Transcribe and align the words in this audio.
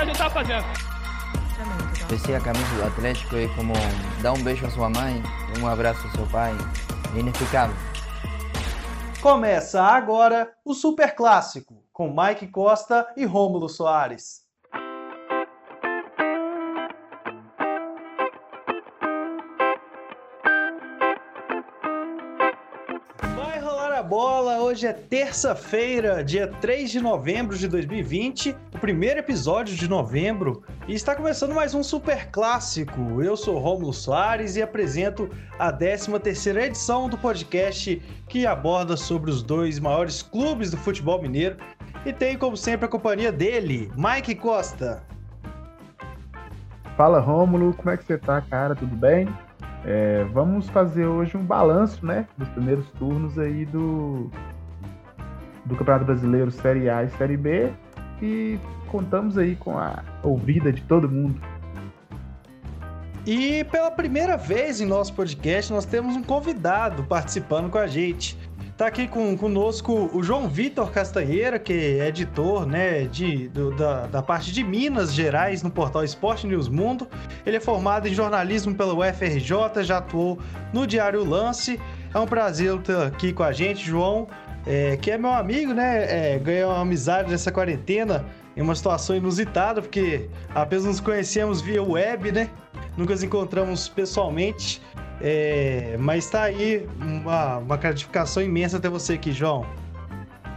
que 0.00 0.02
a 0.02 0.04
gente 0.06 0.18
tá 0.18 0.30
fazendo. 0.30 0.64
Vestir 2.08 2.34
a 2.34 2.40
camisa 2.40 2.74
do 2.74 2.84
Atlético 2.84 3.36
é 3.36 3.48
como 3.48 3.74
dar 4.22 4.32
um 4.32 4.42
beijo 4.42 4.66
à 4.66 4.70
sua 4.70 4.88
mãe, 4.88 5.22
um 5.60 5.68
abraço 5.68 6.06
ao 6.06 6.12
seu 6.12 6.26
pai. 6.26 6.52
É 7.14 7.20
inexplicável. 7.20 7.76
Começa 9.20 9.82
agora 9.82 10.50
o 10.64 10.72
Super 10.72 11.14
Clássico, 11.14 11.84
com 11.92 12.14
Mike 12.14 12.48
Costa 12.48 13.06
e 13.16 13.26
Rômulo 13.26 13.68
Soares. 13.68 14.40
Hoje 24.70 24.86
é 24.86 24.92
terça-feira, 24.92 26.22
dia 26.22 26.46
3 26.46 26.92
de 26.92 27.00
novembro 27.00 27.58
de 27.58 27.66
2020, 27.66 28.54
o 28.72 28.78
primeiro 28.78 29.18
episódio 29.18 29.74
de 29.74 29.88
novembro, 29.88 30.62
e 30.86 30.94
está 30.94 31.16
começando 31.16 31.52
mais 31.52 31.74
um 31.74 31.82
Super 31.82 32.30
Clássico. 32.30 33.20
Eu 33.20 33.36
sou 33.36 33.58
Rômulo 33.58 33.92
Soares 33.92 34.54
e 34.54 34.62
apresento 34.62 35.28
a 35.58 35.72
13ª 35.72 36.62
edição 36.62 37.08
do 37.08 37.18
podcast 37.18 38.00
que 38.28 38.46
aborda 38.46 38.96
sobre 38.96 39.28
os 39.28 39.42
dois 39.42 39.80
maiores 39.80 40.22
clubes 40.22 40.70
do 40.70 40.76
futebol 40.76 41.20
mineiro 41.20 41.56
e 42.06 42.12
tem 42.12 42.38
como 42.38 42.56
sempre 42.56 42.86
a 42.86 42.88
companhia 42.88 43.32
dele, 43.32 43.90
Mike 43.96 44.36
Costa. 44.36 45.02
Fala 46.96 47.18
Rômulo, 47.18 47.74
como 47.74 47.90
é 47.90 47.96
que 47.96 48.04
você 48.04 48.16
tá, 48.16 48.40
cara? 48.40 48.76
Tudo 48.76 48.94
bem? 48.94 49.26
É, 49.84 50.24
vamos 50.32 50.68
fazer 50.68 51.06
hoje 51.06 51.36
um 51.36 51.44
balanço, 51.44 52.04
né, 52.06 52.28
dos 52.36 52.48
primeiros 52.50 52.88
turnos 52.90 53.36
aí 53.36 53.64
do 53.64 54.30
do 55.64 55.76
Campeonato 55.76 56.04
Brasileiro 56.04 56.50
Série 56.50 56.88
A 56.88 57.04
e 57.04 57.10
Série 57.10 57.36
B 57.36 57.70
e 58.22 58.58
contamos 58.86 59.38
aí 59.38 59.56
com 59.56 59.78
a 59.78 60.02
ouvida 60.22 60.72
de 60.72 60.82
todo 60.82 61.08
mundo. 61.08 61.40
E 63.26 63.64
pela 63.64 63.90
primeira 63.90 64.36
vez 64.36 64.80
em 64.80 64.86
nosso 64.86 65.12
podcast, 65.12 65.72
nós 65.72 65.84
temos 65.84 66.16
um 66.16 66.22
convidado 66.22 67.04
participando 67.04 67.70
com 67.70 67.78
a 67.78 67.86
gente. 67.86 68.36
Tá 68.76 68.86
aqui 68.86 69.06
com, 69.06 69.36
conosco 69.36 70.08
o 70.10 70.22
João 70.22 70.48
Vitor 70.48 70.90
Castanheira, 70.90 71.58
que 71.58 71.70
é 71.70 72.08
editor 72.08 72.64
né, 72.64 73.02
de, 73.02 73.46
do, 73.48 73.76
da, 73.76 74.06
da 74.06 74.22
parte 74.22 74.50
de 74.50 74.64
Minas 74.64 75.12
Gerais 75.12 75.62
no 75.62 75.70
portal 75.70 76.02
Esporte 76.02 76.46
News 76.46 76.66
Mundo. 76.66 77.06
Ele 77.44 77.58
é 77.58 77.60
formado 77.60 78.08
em 78.08 78.14
jornalismo 78.14 78.74
pela 78.74 78.94
UFRJ, 78.94 79.84
já 79.84 79.98
atuou 79.98 80.38
no 80.72 80.86
Diário 80.86 81.22
Lance. 81.22 81.78
É 82.14 82.18
um 82.18 82.26
prazer 82.26 82.78
ter 82.78 82.96
aqui 82.96 83.34
com 83.34 83.42
a 83.42 83.52
gente, 83.52 83.84
João, 83.84 84.26
é, 84.66 84.96
que 84.96 85.10
é 85.10 85.18
meu 85.18 85.32
amigo, 85.32 85.72
né? 85.72 86.34
É, 86.34 86.38
ganhou 86.38 86.70
uma 86.70 86.80
amizade 86.80 87.30
nessa 87.30 87.50
quarentena 87.50 88.24
em 88.56 88.60
uma 88.60 88.74
situação 88.74 89.16
inusitada, 89.16 89.80
porque 89.80 90.28
apenas 90.54 90.84
nos 90.84 91.00
conhecemos 91.00 91.60
via 91.60 91.82
web, 91.82 92.32
né? 92.32 92.50
Nunca 92.96 93.12
nos 93.12 93.22
encontramos 93.22 93.88
pessoalmente. 93.88 94.82
É, 95.22 95.96
mas 95.98 96.28
tá 96.28 96.44
aí 96.44 96.88
uma, 96.98 97.58
uma 97.58 97.76
gratificação 97.76 98.42
imensa 98.42 98.80
ter 98.80 98.88
você 98.88 99.14
aqui, 99.14 99.32
João. 99.32 99.66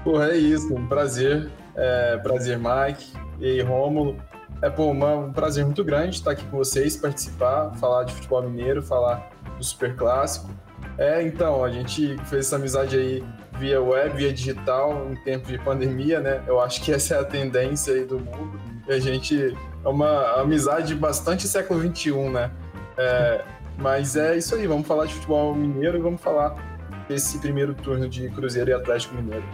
Porra, 0.03 0.29
é 0.31 0.37
isso, 0.37 0.73
um 0.73 0.87
prazer. 0.87 1.49
É, 1.75 2.17
prazer, 2.17 2.57
Mike 2.59 3.13
e 3.39 3.61
Rômulo. 3.61 4.17
É 4.61 4.69
pô, 4.69 4.91
uma, 4.91 5.15
um 5.15 5.33
prazer 5.33 5.65
muito 5.65 5.83
grande 5.83 6.15
estar 6.15 6.31
aqui 6.31 6.45
com 6.45 6.57
vocês, 6.57 6.95
participar, 6.95 7.73
falar 7.75 8.05
de 8.05 8.13
futebol 8.13 8.41
mineiro, 8.43 8.81
falar 8.81 9.29
do 9.57 9.63
Super 9.63 9.95
Clássico. 9.95 10.49
É, 10.97 11.21
então, 11.21 11.63
a 11.63 11.69
gente 11.69 12.17
fez 12.25 12.47
essa 12.47 12.55
amizade 12.55 12.95
aí 12.95 13.23
via 13.57 13.81
web, 13.81 14.15
via 14.17 14.33
digital, 14.33 15.07
em 15.11 15.15
tempo 15.15 15.47
de 15.47 15.57
pandemia, 15.57 16.19
né? 16.19 16.43
Eu 16.47 16.59
acho 16.59 16.81
que 16.81 16.91
essa 16.91 17.15
é 17.15 17.19
a 17.19 17.23
tendência 17.23 17.93
aí 17.93 18.05
do 18.05 18.19
mundo. 18.19 18.59
E 18.87 18.93
a 18.93 18.99
gente 18.99 19.55
é 19.83 19.87
uma 19.87 20.41
amizade 20.41 20.95
bastante 20.95 21.47
século 21.47 21.79
XXI, 21.81 22.29
né? 22.29 22.51
É, 22.97 23.43
mas 23.77 24.15
é 24.15 24.37
isso 24.37 24.55
aí, 24.55 24.67
vamos 24.67 24.87
falar 24.87 25.05
de 25.05 25.13
futebol 25.13 25.55
mineiro 25.55 25.97
e 25.97 26.01
vamos 26.01 26.21
falar 26.21 26.55
desse 27.07 27.37
primeiro 27.39 27.73
turno 27.73 28.07
de 28.07 28.29
Cruzeiro 28.29 28.69
e 28.69 28.73
Atlético 28.73 29.15
Mineiro. 29.15 29.45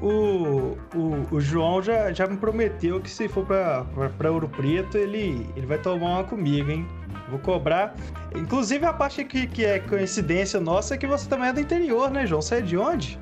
O, 0.00 0.76
o, 0.96 1.26
o 1.30 1.40
João 1.40 1.80
já, 1.80 2.12
já 2.12 2.26
me 2.26 2.36
prometeu 2.36 3.00
que 3.00 3.08
se 3.08 3.28
for 3.28 3.46
para 3.46 4.32
Ouro 4.32 4.48
Preto, 4.48 4.98
ele, 4.98 5.46
ele 5.56 5.66
vai 5.66 5.78
tomar 5.78 6.18
uma 6.18 6.24
comigo, 6.24 6.70
hein? 6.70 6.86
Vou 7.32 7.40
cobrar. 7.40 7.94
Inclusive, 8.36 8.84
a 8.84 8.92
parte 8.92 9.24
que, 9.24 9.46
que 9.46 9.64
é 9.64 9.78
coincidência 9.78 10.60
nossa 10.60 10.94
é 10.94 10.98
que 10.98 11.06
você 11.06 11.26
também 11.26 11.48
é 11.48 11.52
do 11.54 11.60
interior, 11.60 12.10
né, 12.10 12.26
João? 12.26 12.42
Você 12.42 12.56
é 12.56 12.60
de 12.60 12.76
onde? 12.76 13.18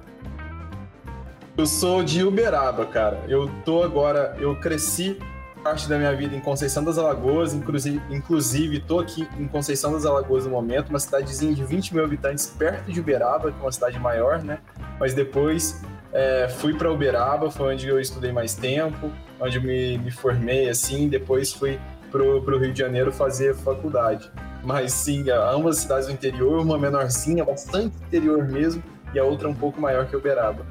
Eu 1.56 1.65
sou 1.65 2.03
de 2.03 2.25
Uberaba, 2.25 2.84
cara. 2.87 3.22
Eu 3.28 3.49
tô 3.65 3.84
agora, 3.84 4.37
eu 4.41 4.56
cresci 4.56 5.16
parte 5.62 5.88
da 5.88 5.97
minha 5.97 6.12
vida 6.16 6.34
em 6.34 6.41
Conceição 6.41 6.82
das 6.82 6.99
Alagoas, 6.99 7.54
inclusive, 7.54 8.03
inclusive 8.10 8.81
tô 8.81 8.99
aqui 8.99 9.28
em 9.38 9.47
Conceição 9.47 9.93
das 9.93 10.04
Alagoas 10.04 10.44
no 10.44 10.50
momento, 10.50 10.88
uma 10.88 10.99
cidadezinha 10.99 11.54
de 11.54 11.62
20 11.62 11.94
mil 11.94 12.04
habitantes 12.04 12.47
perto 12.47 12.91
de 12.91 12.99
Uberaba, 12.99 13.53
que 13.53 13.59
é 13.59 13.62
uma 13.62 13.70
cidade 13.70 13.97
maior, 14.00 14.43
né? 14.43 14.59
Mas 14.99 15.15
depois 15.15 15.82
é, 16.12 16.49
fui 16.49 16.75
para 16.75 16.91
Uberaba, 16.91 17.49
foi 17.49 17.75
onde 17.75 17.87
eu 17.87 18.00
estudei 18.00 18.32
mais 18.32 18.54
tempo, 18.54 19.12
onde 19.38 19.59
eu 19.59 19.62
me, 19.62 19.99
me 19.99 20.10
formei, 20.10 20.69
assim, 20.69 21.09
depois 21.09 21.53
fui 21.53 21.78
pro, 22.10 22.43
pro 22.43 22.59
Rio 22.59 22.72
de 22.72 22.78
Janeiro 22.78 23.12
fazer 23.12 23.54
faculdade. 23.54 24.31
Mas 24.62 24.93
sim, 24.93 25.31
ambas 25.31 25.78
cidades 25.78 26.06
do 26.06 26.12
interior, 26.12 26.60
uma 26.60 26.78
menorzinha, 26.78 27.44
bastante 27.44 27.97
interior 28.06 28.47
mesmo, 28.47 28.82
e 29.15 29.19
a 29.19 29.25
outra 29.25 29.48
um 29.48 29.54
pouco 29.54 29.81
maior 29.81 30.06
que 30.06 30.16
Uberaba. 30.16 30.66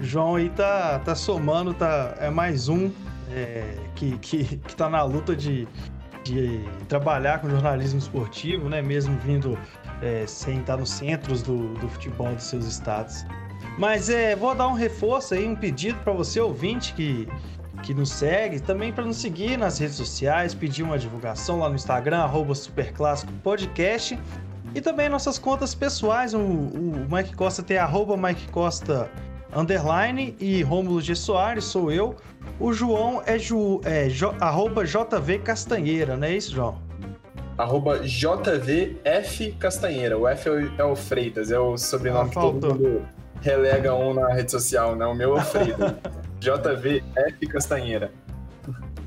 João 0.00 0.36
aí 0.36 0.48
tá, 0.50 1.00
tá 1.00 1.14
somando, 1.14 1.74
tá, 1.74 2.14
é 2.20 2.30
mais 2.30 2.68
um 2.68 2.90
é, 3.30 3.76
que, 3.94 4.16
que, 4.18 4.44
que 4.58 4.76
tá 4.76 4.88
na 4.88 5.02
luta 5.02 5.34
de, 5.34 5.66
de 6.22 6.60
trabalhar 6.88 7.40
com 7.40 7.48
jornalismo 7.48 7.98
esportivo, 7.98 8.68
né? 8.68 8.80
Mesmo 8.80 9.18
vindo 9.18 9.58
é, 10.02 10.24
sem 10.26 10.60
estar 10.60 10.76
nos 10.76 10.90
centros 10.90 11.42
do, 11.42 11.74
do 11.74 11.88
futebol 11.88 12.32
dos 12.34 12.44
seus 12.44 12.66
estados. 12.66 13.24
Mas 13.76 14.08
é, 14.08 14.36
vou 14.36 14.54
dar 14.54 14.68
um 14.68 14.74
reforço 14.74 15.34
aí, 15.34 15.46
um 15.48 15.56
pedido 15.56 15.98
para 16.00 16.12
você, 16.12 16.40
ouvinte, 16.40 16.94
que, 16.94 17.28
que 17.82 17.94
nos 17.94 18.10
segue, 18.10 18.60
também 18.60 18.92
para 18.92 19.04
nos 19.04 19.16
seguir 19.16 19.56
nas 19.56 19.78
redes 19.78 19.96
sociais, 19.96 20.54
pedir 20.54 20.82
uma 20.82 20.98
divulgação 20.98 21.60
lá 21.60 21.68
no 21.68 21.74
Instagram, 21.74 22.18
arroba 22.18 22.54
Superclássico 22.54 23.32
Podcast. 23.42 24.18
E 24.74 24.80
também 24.80 25.08
nossas 25.08 25.38
contas 25.38 25.74
pessoais, 25.74 26.34
o, 26.34 26.38
o 26.38 27.06
Mike 27.10 27.34
Costa 27.34 27.62
tem 27.62 27.78
arroba 27.78 28.16
Mike 28.16 28.48
Costa 28.48 29.10
underline 29.54 30.36
e 30.38 30.62
Rômulo 30.62 31.00
G. 31.00 31.14
Soares, 31.14 31.64
sou 31.64 31.90
eu. 31.90 32.14
O 32.60 32.72
João 32.72 33.22
é, 33.24 33.38
ju, 33.38 33.80
é 33.84 34.08
jo, 34.08 34.34
arroba 34.40 34.84
JV 34.84 35.38
Castanheira, 35.38 36.16
não 36.16 36.26
é 36.26 36.36
isso, 36.36 36.54
João? 36.54 36.78
Arroba 37.56 38.00
JVF 38.00 39.52
Castanheira. 39.58 40.16
O 40.16 40.28
F 40.28 40.48
é 40.48 40.52
o, 40.52 40.80
é 40.80 40.84
o 40.84 40.94
Freitas, 40.94 41.50
é 41.50 41.58
o 41.58 41.76
sobrenome 41.76 42.26
ah, 42.26 42.28
que 42.28 42.34
todo 42.34 42.74
mundo 42.74 43.08
relega 43.40 43.94
um 43.94 44.14
na 44.14 44.28
rede 44.32 44.50
social, 44.50 44.94
né? 44.94 45.06
O 45.06 45.14
meu 45.14 45.36
é 45.36 45.40
o 45.40 45.44
Freitas. 45.44 45.94
JVF 46.40 47.46
Castanheira. 47.48 48.12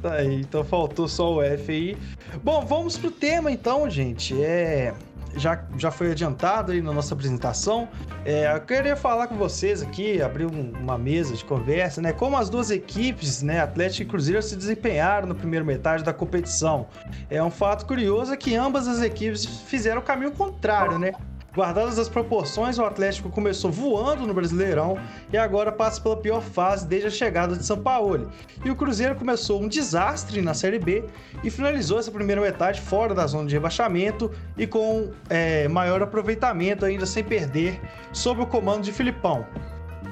Tá 0.01 0.13
aí, 0.13 0.41
então 0.41 0.63
faltou 0.63 1.07
só 1.07 1.35
o 1.35 1.41
F 1.43 1.71
aí. 1.71 1.97
Bom, 2.43 2.65
vamos 2.65 2.97
pro 2.97 3.11
tema 3.11 3.51
então, 3.51 3.89
gente. 3.89 4.41
É 4.41 4.93
já, 5.35 5.63
já 5.77 5.91
foi 5.91 6.11
adiantado 6.11 6.71
aí 6.71 6.81
na 6.81 6.91
nossa 6.91 7.13
apresentação. 7.13 7.87
É, 8.25 8.53
eu 8.53 8.61
queria 8.61 8.95
falar 8.95 9.27
com 9.27 9.35
vocês 9.35 9.81
aqui, 9.81 10.21
abrir 10.21 10.45
um, 10.45 10.71
uma 10.79 10.97
mesa 10.97 11.35
de 11.35 11.43
conversa, 11.43 12.01
né? 12.01 12.11
Como 12.11 12.37
as 12.37 12.49
duas 12.49 12.71
equipes, 12.71 13.41
né, 13.41 13.61
Atlético 13.61 14.03
e 14.03 14.05
Cruzeiro, 14.05 14.41
se 14.41 14.55
desempenharam 14.55 15.27
na 15.27 15.35
primeira 15.35 15.65
metade 15.65 16.03
da 16.03 16.13
competição. 16.13 16.87
É 17.29 17.41
um 17.41 17.51
fato 17.51 17.85
curioso 17.85 18.33
é 18.33 18.37
que 18.37 18.55
ambas 18.55 18.87
as 18.87 19.01
equipes 19.01 19.45
fizeram 19.45 20.01
o 20.01 20.03
caminho 20.03 20.31
contrário, 20.31 20.99
né? 20.99 21.13
Guardadas 21.53 21.99
as 21.99 22.07
proporções, 22.07 22.79
o 22.79 22.85
Atlético 22.85 23.29
começou 23.29 23.69
voando 23.69 24.25
no 24.25 24.33
Brasileirão 24.33 24.97
e 25.33 25.37
agora 25.37 25.69
passa 25.69 25.99
pela 25.99 26.15
pior 26.15 26.41
fase 26.41 26.87
desde 26.87 27.07
a 27.07 27.11
chegada 27.11 27.57
de 27.57 27.65
São 27.65 27.77
Paulo. 27.77 28.29
E 28.63 28.71
o 28.71 28.75
Cruzeiro 28.75 29.15
começou 29.15 29.61
um 29.61 29.67
desastre 29.67 30.41
na 30.41 30.53
Série 30.53 30.79
B 30.79 31.03
e 31.43 31.49
finalizou 31.49 31.99
essa 31.99 32.09
primeira 32.09 32.39
metade 32.39 32.79
fora 32.79 33.13
da 33.13 33.27
zona 33.27 33.47
de 33.47 33.53
rebaixamento 33.53 34.31
e 34.57 34.65
com 34.65 35.11
é, 35.29 35.67
maior 35.67 36.01
aproveitamento, 36.01 36.85
ainda 36.85 37.05
sem 37.05 37.23
perder, 37.23 37.81
sob 38.13 38.41
o 38.41 38.45
comando 38.47 38.83
de 38.83 38.93
Filipão. 38.93 39.45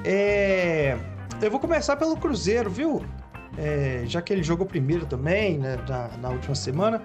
É... 0.04 0.98
Eu 1.40 1.50
vou 1.50 1.58
começar 1.58 1.96
pelo 1.96 2.18
Cruzeiro, 2.18 2.68
viu? 2.68 3.02
É, 3.56 4.02
já 4.04 4.20
que 4.20 4.30
ele 4.30 4.42
jogou 4.42 4.66
primeiro 4.66 5.06
também, 5.06 5.58
né, 5.58 5.78
na, 5.88 6.08
na 6.18 6.28
última 6.28 6.54
semana. 6.54 7.02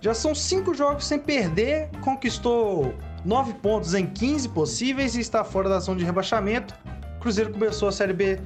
Já 0.00 0.14
são 0.14 0.34
cinco 0.34 0.72
jogos 0.74 1.06
sem 1.06 1.18
perder, 1.18 1.90
conquistou 2.00 2.94
9 3.24 3.54
pontos 3.54 3.94
em 3.94 4.06
15 4.06 4.48
possíveis 4.50 5.14
e 5.16 5.20
está 5.20 5.42
fora 5.42 5.68
da 5.68 5.78
zona 5.78 5.98
de 5.98 6.04
rebaixamento. 6.04 6.74
O 7.16 7.20
Cruzeiro 7.20 7.52
começou 7.52 7.88
a 7.88 7.92
Série 7.92 8.12
B 8.12 8.38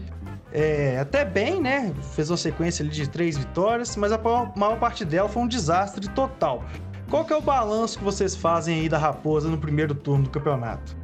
é, 0.52 0.98
até 0.98 1.24
bem, 1.24 1.60
né? 1.60 1.92
Fez 2.14 2.30
uma 2.30 2.36
sequência 2.36 2.84
de 2.84 3.08
três 3.08 3.36
vitórias, 3.36 3.96
mas 3.96 4.12
a 4.12 4.18
maior 4.56 4.78
parte 4.78 5.04
dela 5.04 5.28
foi 5.28 5.42
um 5.42 5.48
desastre 5.48 6.08
total. 6.10 6.64
Qual 7.10 7.24
que 7.24 7.32
é 7.32 7.36
o 7.36 7.42
balanço 7.42 7.98
que 7.98 8.04
vocês 8.04 8.36
fazem 8.36 8.80
aí 8.80 8.88
da 8.88 8.98
Raposa 8.98 9.48
no 9.48 9.58
primeiro 9.58 9.94
turno 9.94 10.24
do 10.24 10.30
campeonato? 10.30 10.96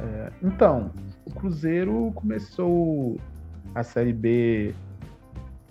É, 0.00 0.32
então, 0.42 0.90
o 1.24 1.30
Cruzeiro 1.30 2.12
começou 2.14 3.18
a 3.74 3.82
Série 3.82 4.12
B 4.12 4.74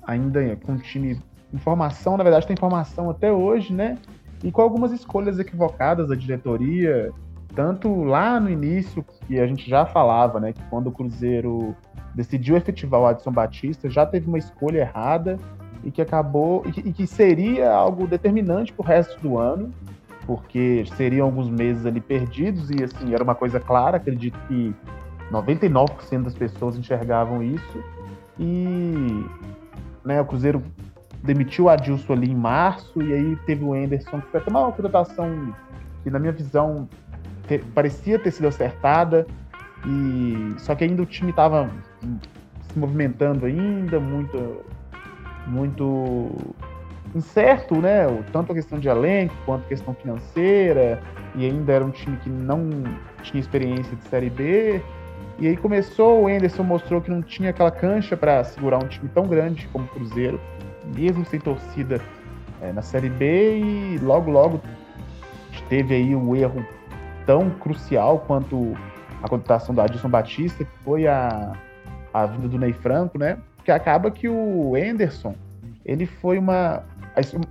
ainda 0.04 0.56
com 0.58 0.78
time 0.78 1.22
em 1.54 1.58
formação, 1.58 2.18
na 2.18 2.24
verdade 2.24 2.48
tem 2.48 2.56
formação 2.56 3.10
até 3.10 3.32
hoje, 3.32 3.74
né? 3.74 3.98
E 4.44 4.52
com 4.52 4.62
algumas 4.62 4.92
escolhas 4.92 5.40
equivocadas 5.40 6.10
da 6.10 6.16
diretoria, 6.16 7.12
tanto 7.56 8.04
lá 8.04 8.40
no 8.40 8.50
início, 8.50 9.06
que 9.28 9.40
a 9.40 9.46
gente 9.46 9.70
já 9.70 9.86
falava, 9.86 10.40
né? 10.40 10.54
Que 10.54 10.64
quando 10.70 10.88
o 10.88 10.92
Cruzeiro 10.92 11.76
decidiu 12.16 12.58
efetivar 12.58 13.00
o 13.00 13.06
Adson 13.06 13.32
Batista, 13.32 13.90
já 13.90 14.06
teve 14.06 14.28
uma 14.28 14.38
escolha 14.38 14.80
errada 14.80 15.38
e 15.84 15.92
que 15.92 16.02
acabou 16.02 16.64
e 16.66 16.72
que, 16.72 16.80
e 16.82 16.94
que 16.94 17.08
seria 17.08 17.72
algo 17.72 18.08
determinante 18.08 18.74
para 18.74 18.84
o 18.84 18.86
resto 18.86 19.20
do 19.22 19.38
ano, 19.38 19.72
porque 20.26 20.86
seriam 20.96 21.26
alguns 21.26 21.50
meses 21.50 21.86
ali 21.86 22.00
perdidos 22.00 22.70
e 22.70 22.84
assim 22.84 23.14
era 23.14 23.24
uma 23.24 23.36
coisa 23.36 23.60
clara. 23.60 23.98
Acredito 23.98 24.38
que 24.48 24.74
99% 25.32 26.24
das 26.24 26.36
pessoas 26.36 26.78
enxergavam 26.78 27.42
isso 27.42 27.84
e 28.40 29.26
né, 30.04 30.20
o 30.20 30.26
Cruzeiro 30.26 30.64
demitiu 31.24 31.66
o 31.66 31.70
Adilson 31.70 32.14
ali 32.14 32.32
em 32.32 32.36
março 32.36 33.02
e 33.02 33.14
aí 33.14 33.36
teve 33.46 33.64
o 33.64 33.74
Anderson 33.74 34.22
que 34.22 34.28
foi 34.28 34.40
até 34.40 34.50
uma 34.50 34.72
contratação 34.72 35.54
que 36.04 36.10
na 36.10 36.20
minha 36.20 36.32
visão 36.32 36.88
te, 37.48 37.60
parecia 37.60 38.18
ter 38.18 38.32
sido 38.32 38.48
acertada 38.48 39.28
e 39.86 40.54
só 40.58 40.76
que 40.76 40.84
ainda 40.84 41.02
o 41.02 41.06
time 41.06 41.32
estava 41.32 41.70
se 42.02 42.80
movimentando 42.80 43.46
ainda 43.46 44.00
muito 44.00 44.64
muito 45.48 46.56
incerto, 47.16 47.76
né? 47.76 48.06
Tanto 48.32 48.52
a 48.52 48.56
questão 48.56 48.80
de 48.80 48.88
elenco 48.88 49.34
quanto 49.46 49.66
a 49.66 49.68
questão 49.68 49.94
financeira, 49.94 51.02
e 51.36 51.46
ainda 51.46 51.74
era 51.74 51.86
um 51.86 51.92
time 51.92 52.18
que 52.18 52.30
não 52.30 52.70
tinha 53.24 53.40
experiência 53.40 53.96
de 53.96 54.04
Série 54.08 54.30
B. 54.30 54.82
E 55.40 55.48
aí 55.48 55.58
começou, 55.58 56.24
o 56.24 56.30
Enderson 56.30 56.64
mostrou 56.64 57.02
que 57.02 57.10
não 57.10 57.22
tinha 57.22 57.50
aquela 57.50 57.72
cancha 57.72 58.16
para 58.16 58.44
segurar 58.44 58.78
um 58.78 58.88
time 58.88 59.10
tão 59.10 59.28
grande 59.28 59.68
como 59.74 59.86
o 59.86 59.88
Cruzeiro, 59.88 60.40
mesmo 60.96 61.26
sem 61.26 61.40
torcida 61.40 62.02
é, 62.62 62.72
na 62.72 62.82
Série 62.82 63.10
B, 63.10 63.60
e 63.60 63.98
logo, 64.00 64.32
logo 64.32 64.62
teve 65.70 65.96
aí 65.96 66.16
um 66.16 66.36
erro 66.36 66.66
tão 67.26 67.50
crucial 67.50 68.20
quanto 68.20 68.74
a 69.24 69.28
contratação 69.30 69.74
do 69.74 69.82
Adilson 69.82 70.10
Batista, 70.10 70.66
que 70.66 70.78
foi 70.84 71.08
a, 71.08 71.54
a 72.14 72.26
vinda 72.26 72.48
do 72.48 72.58
Ney 72.58 72.74
Franco, 72.74 73.18
né? 73.18 73.38
que 73.64 73.72
acaba 73.72 74.12
que 74.12 74.28
o 74.28 74.76
Anderson, 74.76 75.36
ele 75.86 76.06
foi 76.06 76.38
uma, 76.38 76.84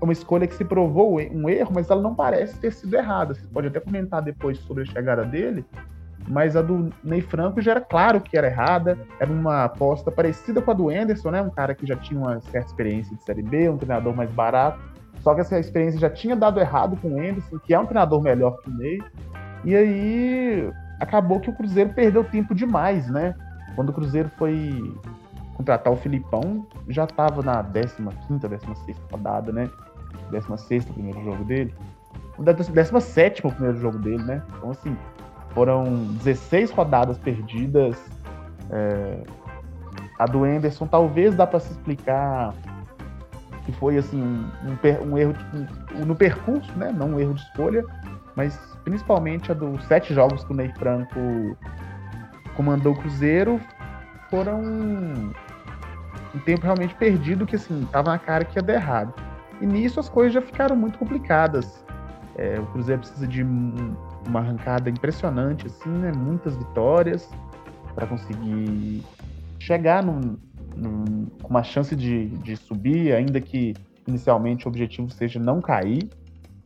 uma 0.00 0.12
escolha 0.12 0.46
que 0.46 0.54
se 0.54 0.64
provou 0.64 1.18
um 1.18 1.48
erro, 1.48 1.70
mas 1.74 1.88
ela 1.90 2.02
não 2.02 2.14
parece 2.14 2.58
ter 2.58 2.72
sido 2.72 2.94
errada. 2.94 3.34
Você 3.34 3.46
pode 3.52 3.68
até 3.68 3.80
comentar 3.80 4.22
depois 4.22 4.58
sobre 4.58 4.82
a 4.82 4.86
chegada 4.86 5.24
dele, 5.24 5.64
mas 6.30 6.54
a 6.54 6.62
do 6.62 6.90
Ney 7.02 7.20
Franco 7.20 7.60
já 7.60 7.72
era 7.72 7.80
claro 7.80 8.20
que 8.20 8.38
era 8.38 8.46
errada, 8.46 8.96
era 9.18 9.30
uma 9.30 9.64
aposta 9.64 10.12
parecida 10.12 10.62
com 10.62 10.70
a 10.70 10.74
do 10.74 10.88
Anderson, 10.88 11.32
né? 11.32 11.42
Um 11.42 11.50
cara 11.50 11.74
que 11.74 11.84
já 11.84 11.96
tinha 11.96 12.20
uma 12.20 12.40
certa 12.40 12.68
experiência 12.68 13.16
de 13.16 13.22
Série 13.24 13.42
B, 13.42 13.68
um 13.68 13.76
treinador 13.76 14.14
mais 14.14 14.30
barato, 14.30 14.78
só 15.22 15.34
que 15.34 15.40
essa 15.40 15.58
experiência 15.58 15.98
já 15.98 16.08
tinha 16.08 16.36
dado 16.36 16.60
errado 16.60 16.96
com 16.96 17.08
o 17.08 17.18
Anderson, 17.18 17.58
que 17.58 17.74
é 17.74 17.78
um 17.78 17.84
treinador 17.84 18.22
melhor 18.22 18.56
que 18.62 18.70
o 18.70 18.72
Ney, 18.72 19.02
e 19.64 19.74
aí 19.74 20.72
acabou 21.00 21.40
que 21.40 21.50
o 21.50 21.52
Cruzeiro 21.52 21.90
perdeu 21.92 22.22
tempo 22.22 22.54
demais, 22.54 23.10
né? 23.10 23.34
Quando 23.74 23.88
o 23.88 23.92
Cruzeiro 23.92 24.30
foi 24.38 24.96
contratar 25.54 25.92
o 25.92 25.96
Filipão, 25.96 26.64
já 26.88 27.04
estava 27.04 27.42
na 27.42 27.62
15ª, 27.64 28.48
16 28.48 28.96
rodada, 29.10 29.50
né? 29.50 29.68
16 30.30 30.88
o 30.90 30.92
primeiro 30.94 31.24
jogo 31.24 31.44
dele. 31.44 31.74
17 32.38 33.46
o 33.46 33.50
primeiro 33.50 33.78
jogo 33.78 33.98
dele, 33.98 34.22
né? 34.22 34.42
Então, 34.56 34.70
assim, 34.70 34.96
foram 35.54 35.84
16 36.22 36.70
rodadas 36.70 37.18
perdidas. 37.18 37.96
É... 38.70 39.22
A 40.18 40.26
do 40.26 40.44
Anderson 40.44 40.86
talvez 40.86 41.34
dá 41.34 41.46
para 41.46 41.60
se 41.60 41.72
explicar 41.72 42.54
que 43.64 43.72
foi, 43.72 43.96
assim, 43.96 44.20
um, 44.20 45.10
um 45.10 45.18
erro 45.18 45.34
um, 45.94 46.04
no 46.04 46.14
percurso, 46.14 46.70
né? 46.76 46.92
Não 46.92 47.10
um 47.10 47.20
erro 47.20 47.34
de 47.34 47.42
escolha, 47.42 47.84
mas 48.34 48.58
principalmente 48.84 49.50
a 49.50 49.54
dos 49.54 49.84
sete 49.84 50.14
jogos 50.14 50.44
que 50.44 50.52
o 50.52 50.56
Ney 50.56 50.72
Franco 50.78 51.56
comandou 52.56 52.92
o 52.92 52.96
Cruzeiro 52.96 53.60
foram 54.28 54.60
um 56.34 56.38
tempo 56.44 56.62
realmente 56.62 56.94
perdido 56.94 57.46
que, 57.46 57.56
assim, 57.56 57.86
tava 57.90 58.10
na 58.10 58.18
cara 58.18 58.44
que 58.44 58.58
ia 58.58 58.62
dar 58.62 58.74
errado. 58.74 59.14
E 59.60 59.66
nisso 59.66 60.00
as 60.00 60.08
coisas 60.08 60.32
já 60.32 60.40
ficaram 60.40 60.76
muito 60.76 60.98
complicadas. 60.98 61.84
É, 62.36 62.58
o 62.58 62.66
Cruzeiro 62.66 63.00
precisa 63.00 63.26
de 63.26 63.44
uma 64.26 64.40
arrancada 64.40 64.88
impressionante, 64.90 65.66
assim, 65.66 65.90
né? 65.90 66.12
Muitas 66.12 66.56
vitórias 66.56 67.28
para 67.94 68.06
conseguir 68.06 69.02
chegar 69.58 70.02
num, 70.02 70.36
num, 70.76 71.26
com 71.42 71.48
uma 71.48 71.62
chance 71.62 71.94
de, 71.94 72.28
de 72.28 72.56
subir, 72.56 73.12
ainda 73.12 73.40
que 73.40 73.74
inicialmente 74.06 74.66
o 74.66 74.68
objetivo 74.68 75.10
seja 75.10 75.38
não 75.38 75.60
cair, 75.60 76.08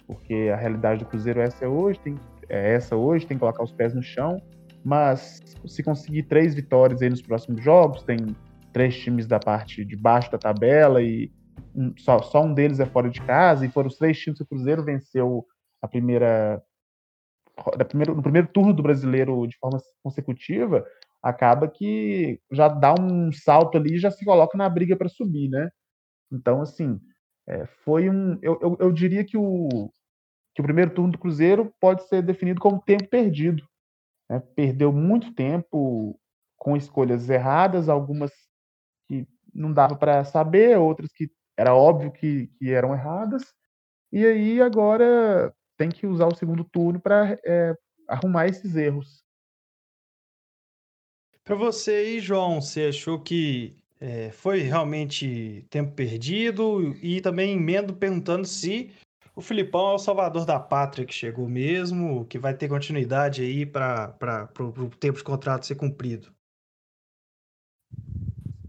porque 0.06 0.50
a 0.52 0.56
realidade 0.56 1.00
do 1.00 1.06
Cruzeiro 1.06 1.40
é 1.40 1.44
essa 1.44 1.68
hoje, 1.68 1.98
tem, 2.00 2.14
é 2.48 2.74
essa 2.74 2.96
hoje, 2.96 3.26
tem 3.26 3.36
que 3.36 3.40
colocar 3.40 3.62
os 3.62 3.72
pés 3.72 3.94
no 3.94 4.02
chão. 4.02 4.40
Mas 4.84 5.42
se 5.66 5.82
conseguir 5.82 6.24
três 6.24 6.54
vitórias 6.54 7.00
aí 7.00 7.08
nos 7.08 7.22
próximos 7.22 7.64
jogos, 7.64 8.02
tem 8.02 8.18
três 8.72 8.98
times 8.98 9.26
da 9.26 9.38
parte 9.38 9.84
de 9.84 9.96
baixo 9.96 10.30
da 10.30 10.36
tabela 10.36 11.00
e 11.00 11.32
um, 11.74 11.92
só, 11.96 12.20
só 12.20 12.44
um 12.44 12.52
deles 12.52 12.80
é 12.80 12.86
fora 12.86 13.08
de 13.08 13.20
casa, 13.22 13.64
e 13.64 13.70
foram 13.70 13.88
os 13.88 13.96
três 13.96 14.18
times 14.18 14.38
que 14.38 14.44
o 14.44 14.46
Cruzeiro 14.46 14.84
venceu 14.84 15.44
a 15.80 15.88
primeira, 15.88 16.62
primeiro, 17.88 18.14
no 18.14 18.22
primeiro 18.22 18.48
turno 18.48 18.72
do 18.72 18.82
brasileiro 18.82 19.46
de 19.46 19.56
forma 19.58 19.78
consecutiva, 20.02 20.84
acaba 21.22 21.68
que 21.68 22.40
já 22.52 22.68
dá 22.68 22.94
um 22.98 23.32
salto 23.32 23.78
ali 23.78 23.94
e 23.94 23.98
já 23.98 24.10
se 24.10 24.24
coloca 24.24 24.58
na 24.58 24.68
briga 24.68 24.96
para 24.96 25.08
subir, 25.08 25.48
né? 25.48 25.70
Então, 26.30 26.60
assim, 26.60 27.00
é, 27.46 27.66
foi 27.84 28.10
um. 28.10 28.38
Eu, 28.42 28.58
eu, 28.60 28.76
eu, 28.80 28.92
diria 28.92 29.24
que 29.24 29.36
o, 29.36 29.90
que 30.54 30.60
o 30.60 30.64
primeiro 30.64 30.92
turno 30.92 31.12
do 31.12 31.18
Cruzeiro 31.18 31.72
pode 31.80 32.06
ser 32.08 32.22
definido 32.22 32.60
como 32.60 32.82
tempo 32.82 33.08
perdido. 33.08 33.62
Né? 34.28 34.40
Perdeu 34.54 34.92
muito 34.92 35.34
tempo 35.34 36.18
com 36.56 36.76
escolhas 36.76 37.28
erradas, 37.28 37.88
algumas 37.88 38.32
que 39.08 39.26
não 39.54 39.72
dava 39.72 39.96
para 39.96 40.24
saber, 40.24 40.78
outras 40.78 41.12
que 41.12 41.30
era 41.56 41.74
óbvio 41.74 42.10
que, 42.12 42.48
que 42.58 42.70
eram 42.70 42.94
erradas. 42.94 43.44
E 44.12 44.24
aí 44.24 44.60
agora 44.60 45.54
tem 45.76 45.90
que 45.90 46.07
usar 46.07 46.26
o 46.26 46.35
segundo 46.35 46.64
turno 46.64 47.00
para 47.00 47.38
é, 47.45 47.75
arrumar 48.09 48.47
esses 48.47 48.76
erros. 48.76 49.25
Para 51.45 51.57
você 51.57 51.90
aí, 51.90 52.21
João, 52.21 52.61
você 52.61 52.87
achou 52.87 53.21
que 53.21 53.76
é, 54.00 54.31
foi 54.31 54.61
realmente 54.61 55.66
tempo 55.69 55.93
perdido? 55.93 56.95
E 57.02 57.21
também 57.21 57.54
emendo 57.54 57.95
perguntando 57.95 58.47
se 58.47 58.93
o 59.37 59.40
Filipão 59.40 59.90
é 59.90 59.95
o 59.95 59.99
salvador 59.99 60.47
da 60.47 60.59
pátria 60.61 61.04
que 61.04 61.12
chegou 61.12 61.49
mesmo, 61.49 62.25
que 62.26 62.38
vai 62.38 62.54
ter 62.54 62.69
continuidade 62.69 63.43
aí 63.43 63.66
para 63.66 64.49
o 64.59 64.88
tempo 64.90 65.19
de 65.19 65.25
contrato 65.25 65.66
ser 65.66 65.75
cumprido. 65.75 66.33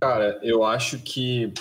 Cara, 0.02 0.40
eu 0.44 0.64
acho 0.64 1.02
que 1.02 1.54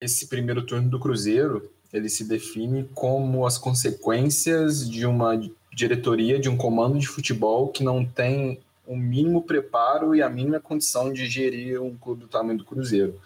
esse 0.00 0.28
primeiro 0.28 0.64
turno 0.64 0.88
do 0.88 1.00
Cruzeiro 1.00 1.71
ele 1.92 2.08
se 2.08 2.24
define 2.24 2.88
como 2.94 3.46
as 3.46 3.58
consequências 3.58 4.88
de 4.88 5.04
uma 5.04 5.38
diretoria, 5.72 6.38
de 6.38 6.48
um 6.48 6.56
comando 6.56 6.98
de 6.98 7.06
futebol 7.06 7.68
que 7.68 7.84
não 7.84 8.04
tem 8.04 8.60
o 8.86 8.96
mínimo 8.96 9.42
preparo 9.42 10.14
e 10.14 10.22
a 10.22 10.28
mínima 10.28 10.60
condição 10.60 11.12
de 11.12 11.26
gerir 11.26 11.80
um 11.80 11.96
clube 11.96 12.22
do 12.22 12.28
tamanho 12.28 12.58
do 12.58 12.64
Cruzeiro. 12.64 13.20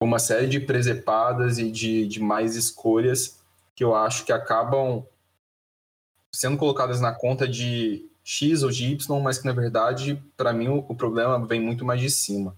Uma 0.00 0.18
série 0.18 0.46
de 0.46 0.60
presepadas 0.60 1.58
e 1.58 1.70
de, 1.70 2.06
de 2.06 2.20
mais 2.20 2.56
escolhas 2.56 3.38
que 3.74 3.84
eu 3.84 3.94
acho 3.94 4.24
que 4.24 4.32
acabam 4.32 5.04
sendo 6.32 6.56
colocadas 6.56 7.00
na 7.00 7.12
conta 7.12 7.46
de 7.46 8.06
X 8.24 8.62
ou 8.62 8.70
de 8.70 8.86
Y, 8.86 9.20
mas 9.20 9.38
que 9.38 9.46
na 9.46 9.52
verdade, 9.52 10.22
para 10.36 10.52
mim, 10.52 10.68
o, 10.68 10.94
problema 10.94 11.44
vem 11.46 11.60
muito 11.60 11.84
mais 11.84 12.00
de 12.00 12.10
cima. 12.10 12.56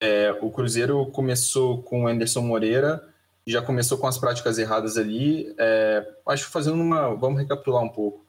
É, 0.00 0.32
o 0.40 0.50
Cruzeiro 0.50 1.04
começou 1.06 1.82
com 1.82 2.04
o 2.04 2.08
Anderson 2.08 2.42
Moreira, 2.42 3.07
já 3.50 3.62
começou 3.62 3.96
com 3.96 4.06
as 4.06 4.18
práticas 4.18 4.58
erradas 4.58 4.96
ali. 4.98 5.54
É, 5.58 6.06
acho 6.26 6.50
fazendo 6.50 6.80
uma. 6.80 7.14
Vamos 7.14 7.40
recapitular 7.40 7.82
um 7.82 7.88
pouco. 7.88 8.24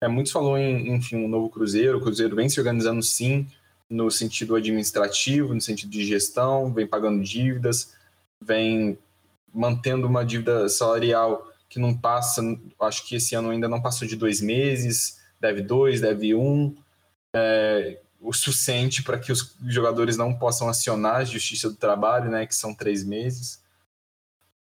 É, 0.00 0.08
muitos 0.08 0.32
falou 0.32 0.58
em, 0.58 0.92
enfim, 0.92 1.16
um 1.16 1.28
novo 1.28 1.48
Cruzeiro. 1.48 1.98
O 1.98 2.00
Cruzeiro 2.00 2.34
vem 2.34 2.48
se 2.48 2.58
organizando 2.58 3.02
sim, 3.02 3.46
no 3.88 4.10
sentido 4.10 4.56
administrativo, 4.56 5.54
no 5.54 5.60
sentido 5.60 5.90
de 5.90 6.04
gestão, 6.04 6.72
vem 6.72 6.86
pagando 6.86 7.22
dívidas, 7.22 7.94
vem 8.40 8.98
mantendo 9.52 10.06
uma 10.06 10.24
dívida 10.24 10.68
salarial 10.68 11.48
que 11.68 11.78
não 11.78 11.96
passa, 11.96 12.42
acho 12.80 13.06
que 13.06 13.16
esse 13.16 13.34
ano 13.34 13.50
ainda 13.50 13.68
não 13.68 13.80
passou 13.80 14.06
de 14.06 14.16
dois 14.16 14.40
meses, 14.40 15.20
deve 15.40 15.62
dois, 15.62 16.00
deve 16.00 16.34
um. 16.34 16.74
É, 17.34 17.98
o 18.20 18.32
suficiente 18.32 19.02
para 19.02 19.18
que 19.18 19.30
os 19.30 19.54
jogadores 19.66 20.16
não 20.16 20.34
possam 20.34 20.68
acionar 20.68 21.16
a 21.16 21.24
justiça 21.24 21.68
do 21.68 21.76
trabalho, 21.76 22.30
né, 22.30 22.46
que 22.46 22.54
são 22.54 22.74
três 22.74 23.04
meses. 23.04 23.63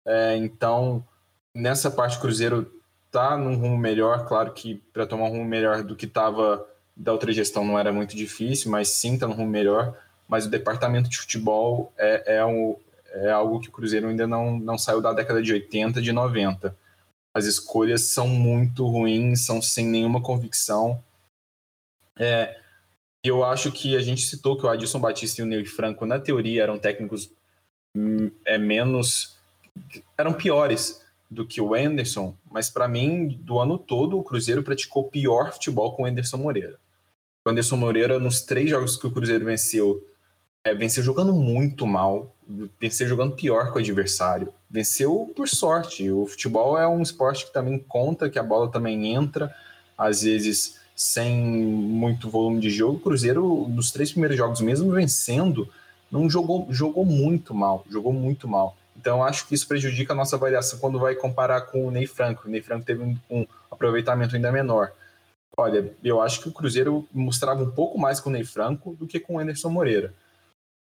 É, 0.06 0.36
então, 0.38 1.06
nessa 1.54 1.92
parte, 1.92 2.18
o 2.18 2.22
Cruzeiro 2.22 2.72
está 3.08 3.38
num 3.38 3.56
rumo 3.56 3.78
melhor. 3.78 4.26
Claro 4.28 4.54
que 4.54 4.76
para 4.94 5.06
tomar 5.06 5.26
um 5.26 5.30
rumo 5.30 5.46
melhor 5.46 5.84
do 5.84 5.96
que 5.96 6.06
estava 6.06 6.66
da 6.96 7.12
outra 7.12 7.32
gestão 7.32 7.66
não 7.66 7.80
era 7.80 7.92
muito 7.92 8.16
difícil, 8.16 8.70
mas 8.72 8.90
sim 8.90 9.16
está 9.16 9.28
num 9.28 9.34
rumo 9.34 9.50
melhor. 9.50 9.98
mas 10.28 10.46
o 10.46 10.50
departamento 10.50 11.10
de 11.10 11.18
futebol 11.18 11.92
é, 11.98 12.38
é, 12.38 12.46
um, 12.46 12.78
é 13.08 13.32
algo 13.32 13.60
que 13.60 13.68
o 13.68 13.72
Cruzeiro 13.72 14.08
ainda 14.08 14.26
não, 14.26 14.58
não 14.58 14.78
saiu 14.78 15.02
da 15.02 15.12
década 15.12 15.42
de 15.42 15.52
80, 15.52 16.02
de 16.02 16.12
90. 16.12 16.76
As 17.34 17.46
escolhas 17.46 18.04
são 18.04 18.28
muito 18.28 18.86
ruins, 18.88 19.46
são 19.46 19.62
sem 19.62 19.86
nenhuma 19.86 20.22
convicção. 20.22 21.04
É, 22.18 22.58
eu 23.24 23.44
acho 23.44 23.72
que 23.72 23.96
a 23.96 24.02
gente 24.02 24.22
citou 24.22 24.58
que 24.58 24.66
o 24.66 24.70
Adilson 24.70 25.00
Batista 25.00 25.42
e 25.42 25.44
o 25.44 25.48
Ney 25.48 25.66
Franco, 25.66 26.06
na 26.06 26.20
teoria, 26.20 26.64
eram 26.64 26.80
técnicos 26.80 27.32
hum, 27.96 28.32
é, 28.46 28.58
menos. 28.58 29.38
Eram 30.18 30.34
piores 30.34 31.02
do 31.30 31.46
que 31.46 31.62
o 31.62 31.74
Anderson, 31.74 32.36
mas 32.52 32.70
para 32.70 32.88
mim, 32.88 33.40
do 33.42 33.60
ano 33.60 33.78
todo, 33.78 34.20
o 34.20 34.24
Cruzeiro 34.24 34.64
praticou 34.64 35.06
pior 35.06 35.54
futebol 35.54 35.96
com 35.96 36.04
o 36.04 36.06
Anderson 36.06 36.38
Moreira. 36.38 36.78
O 37.46 37.50
Anderson 37.50 37.78
Moreira, 37.78 38.20
nos 38.20 38.42
três 38.42 38.70
jogos 38.70 38.98
que 38.98 39.08
o 39.08 39.12
Cruzeiro 39.12 39.46
venceu, 39.46 40.06
é, 40.64 40.74
venceu 40.74 41.02
jogando 41.02 41.34
muito 41.34 41.88
mal, 41.88 42.36
venceu 42.80 43.08
jogando 43.08 43.36
pior 43.36 43.72
que 43.72 43.78
o 43.78 43.82
adversário, 43.82 44.54
venceu 44.70 45.32
por 45.36 45.48
sorte. 45.48 46.12
O 46.12 46.28
futebol 46.28 46.78
é 46.78 46.88
um 46.88 47.02
esporte 47.02 47.46
que 47.46 47.54
também 47.54 47.80
conta, 47.80 48.30
que 48.30 48.38
a 48.38 48.44
bola 48.44 48.70
também 48.70 49.14
entra, 49.14 49.56
às 49.98 50.22
vezes 50.22 50.80
sem 50.94 51.36
muito 51.36 52.30
volume 52.30 52.60
de 52.60 52.70
jogo. 52.70 52.98
O 52.98 53.00
Cruzeiro, 53.00 53.68
nos 53.70 53.90
três 53.90 54.12
primeiros 54.12 54.38
jogos, 54.38 54.62
mesmo 54.62 54.92
vencendo, 54.92 55.68
não 56.12 56.30
jogou, 56.30 56.68
jogou 56.70 57.06
muito 57.06 57.56
mal, 57.56 57.86
jogou 57.90 58.12
muito 58.12 58.48
mal. 58.48 58.78
Então, 59.02 59.24
acho 59.24 59.48
que 59.48 59.56
isso 59.56 59.68
prejudica 59.68 60.14
a 60.14 60.16
nossa 60.16 60.36
avaliação 60.36 60.78
quando 60.78 61.00
vai 61.00 61.16
comparar 61.16 61.62
com 61.62 61.88
o 61.88 61.92
Ney 61.92 62.06
Franco. 62.06 62.48
O 62.48 62.52
Ney 62.52 62.62
Franco 62.62 62.86
teve 62.86 63.02
um, 63.02 63.48
aproveitamento 63.72 64.36
ainda 64.36 64.52
menor. 64.52 64.94
Olha, 65.58 65.92
eu 66.04 66.22
acho 66.22 66.40
que 66.40 66.50
o 66.50 66.52
Cruzeiro 66.52 67.10
mostrava 67.12 67.64
um 67.64 67.72
pouco 67.72 67.98
mais 67.98 68.20
com 68.20 68.30
o 68.30 68.32
Ney 68.32 68.44
Franco 68.44 68.96
do 68.96 69.08
que 69.08 69.20
com 69.20 69.36
o 69.36 69.40
Anderson 69.40 69.70
Moreira. 69.70 70.14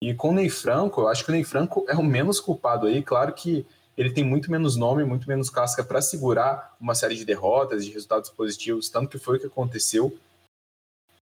E 0.03 0.13
com 0.13 0.29
o 0.29 0.35
Ney 0.35 0.51
Franco, 0.51 1.01
eu 1.01 1.09
acho 1.09 1.25
que 1.25 1.31
o 1.31 1.33
Ney 1.33 1.45
Franco 1.45 1.87
é 1.89 1.95
o 1.95 2.03
menos 2.03 2.41
culpado 2.41 2.87
aí. 2.87 3.03
Claro 3.03 3.33
que 3.33 3.67
ele 3.97 4.13
tem 4.13 4.23
muito 4.23 4.51
menos 4.51 4.77
nome, 4.77 5.03
muito 5.03 5.27
menos 5.27 5.49
casca 5.49 5.83
para 5.83 6.03
segurar 6.03 6.77
uma 6.79 6.95
série 6.95 7.17
de 7.17 7.25
derrotas, 7.25 7.87
de 7.87 7.91
resultados 7.91 8.29
positivos, 8.29 8.91
tanto 8.91 9.09
que 9.09 9.19
foi 9.19 9.39
o 9.39 9.41
que 9.41 9.47
aconteceu. 9.47 10.15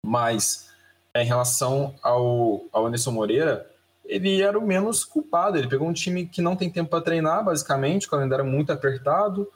Mas 0.05 0.69
em 1.15 1.25
relação 1.25 1.95
ao, 2.03 2.63
ao 2.71 2.85
Anderson 2.85 3.11
Moreira, 3.11 3.71
ele 4.07 4.41
era 4.41 4.57
o 4.57 4.65
menos 4.65 5.03
culpado. 5.03 5.57
Ele 5.57 5.67
pegou 5.67 5.87
um 5.87 5.93
time 5.93 6.25
que 6.27 6.41
não 6.41 6.55
tem 6.55 6.69
tempo 6.69 6.89
para 6.89 7.03
treinar, 7.03 7.43
basicamente, 7.43 8.07
o 8.07 8.09
calendário 8.09 8.45
muito 8.45 8.71
apertado, 8.71 9.51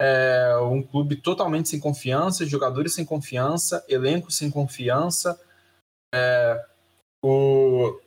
é, 0.00 0.56
um 0.60 0.82
clube 0.82 1.16
totalmente 1.16 1.68
sem 1.68 1.78
confiança, 1.78 2.46
jogadores 2.46 2.94
sem 2.94 3.04
confiança, 3.04 3.84
elenco 3.88 4.30
sem 4.30 4.50
confiança. 4.50 5.40
É, 6.14 6.64
o, 7.24 7.98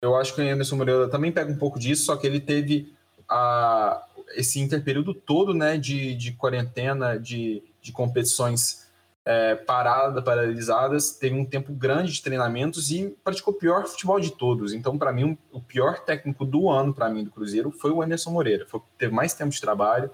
eu 0.00 0.14
acho 0.16 0.34
que 0.34 0.40
o 0.40 0.44
Anderson 0.44 0.76
Moreira 0.76 1.08
também 1.08 1.32
pega 1.32 1.50
um 1.50 1.58
pouco 1.58 1.78
disso, 1.78 2.04
só 2.04 2.16
que 2.16 2.26
ele 2.26 2.40
teve 2.40 2.94
a, 3.28 4.06
esse 4.36 4.60
interperíodo 4.60 5.12
todo 5.12 5.52
né, 5.52 5.76
de, 5.76 6.14
de 6.14 6.32
quarentena, 6.32 7.18
de, 7.18 7.62
de 7.82 7.92
competições 7.92 8.85
é, 9.26 9.56
paradas, 9.56 10.22
paralisadas, 10.22 11.10
teve 11.10 11.34
um 11.34 11.44
tempo 11.44 11.72
grande 11.72 12.12
de 12.12 12.22
treinamentos 12.22 12.92
e 12.92 13.08
praticou 13.24 13.52
o 13.52 13.56
pior 13.56 13.84
futebol 13.84 14.20
de 14.20 14.30
todos. 14.30 14.72
Então, 14.72 14.96
para 14.96 15.12
mim, 15.12 15.36
o 15.50 15.60
pior 15.60 15.98
técnico 15.98 16.44
do 16.44 16.70
ano, 16.70 16.94
para 16.94 17.10
mim, 17.10 17.24
do 17.24 17.30
Cruzeiro, 17.32 17.72
foi 17.72 17.90
o 17.90 18.00
Anderson 18.00 18.30
Moreira. 18.30 18.64
Foi, 18.68 18.80
teve 18.96 19.12
mais 19.12 19.34
tempo 19.34 19.50
de 19.50 19.60
trabalho, 19.60 20.08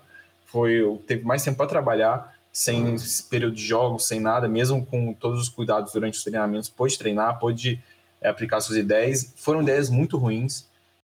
foi 0.47 0.83
teve 1.07 1.25
mais 1.25 1.45
tempo 1.45 1.59
para 1.59 1.67
trabalhar, 1.67 2.35
sem 2.51 2.97
período 3.29 3.55
de 3.55 3.63
jogos, 3.63 4.09
sem 4.09 4.19
nada, 4.19 4.49
mesmo 4.49 4.85
com 4.87 5.13
todos 5.13 5.43
os 5.43 5.49
cuidados 5.51 5.93
durante 5.93 6.17
os 6.17 6.25
treinamentos, 6.25 6.71
pôde 6.71 6.99
treinar, 6.99 7.39
pôde 7.39 7.85
é, 8.19 8.31
aplicar 8.31 8.63
suas 8.63 8.79
ideias. 8.79 9.35
Foram 9.37 9.61
ideias 9.61 9.91
muito 9.91 10.17
ruins. 10.17 10.67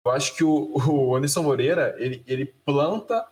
Eu 0.05 0.11
acho 0.11 0.37
que 0.37 0.43
o, 0.43 0.71
o 0.87 1.15
Anderson 1.17 1.43
Moreira, 1.43 1.93
ele, 1.97 2.23
ele 2.25 2.45
planta 2.45 3.25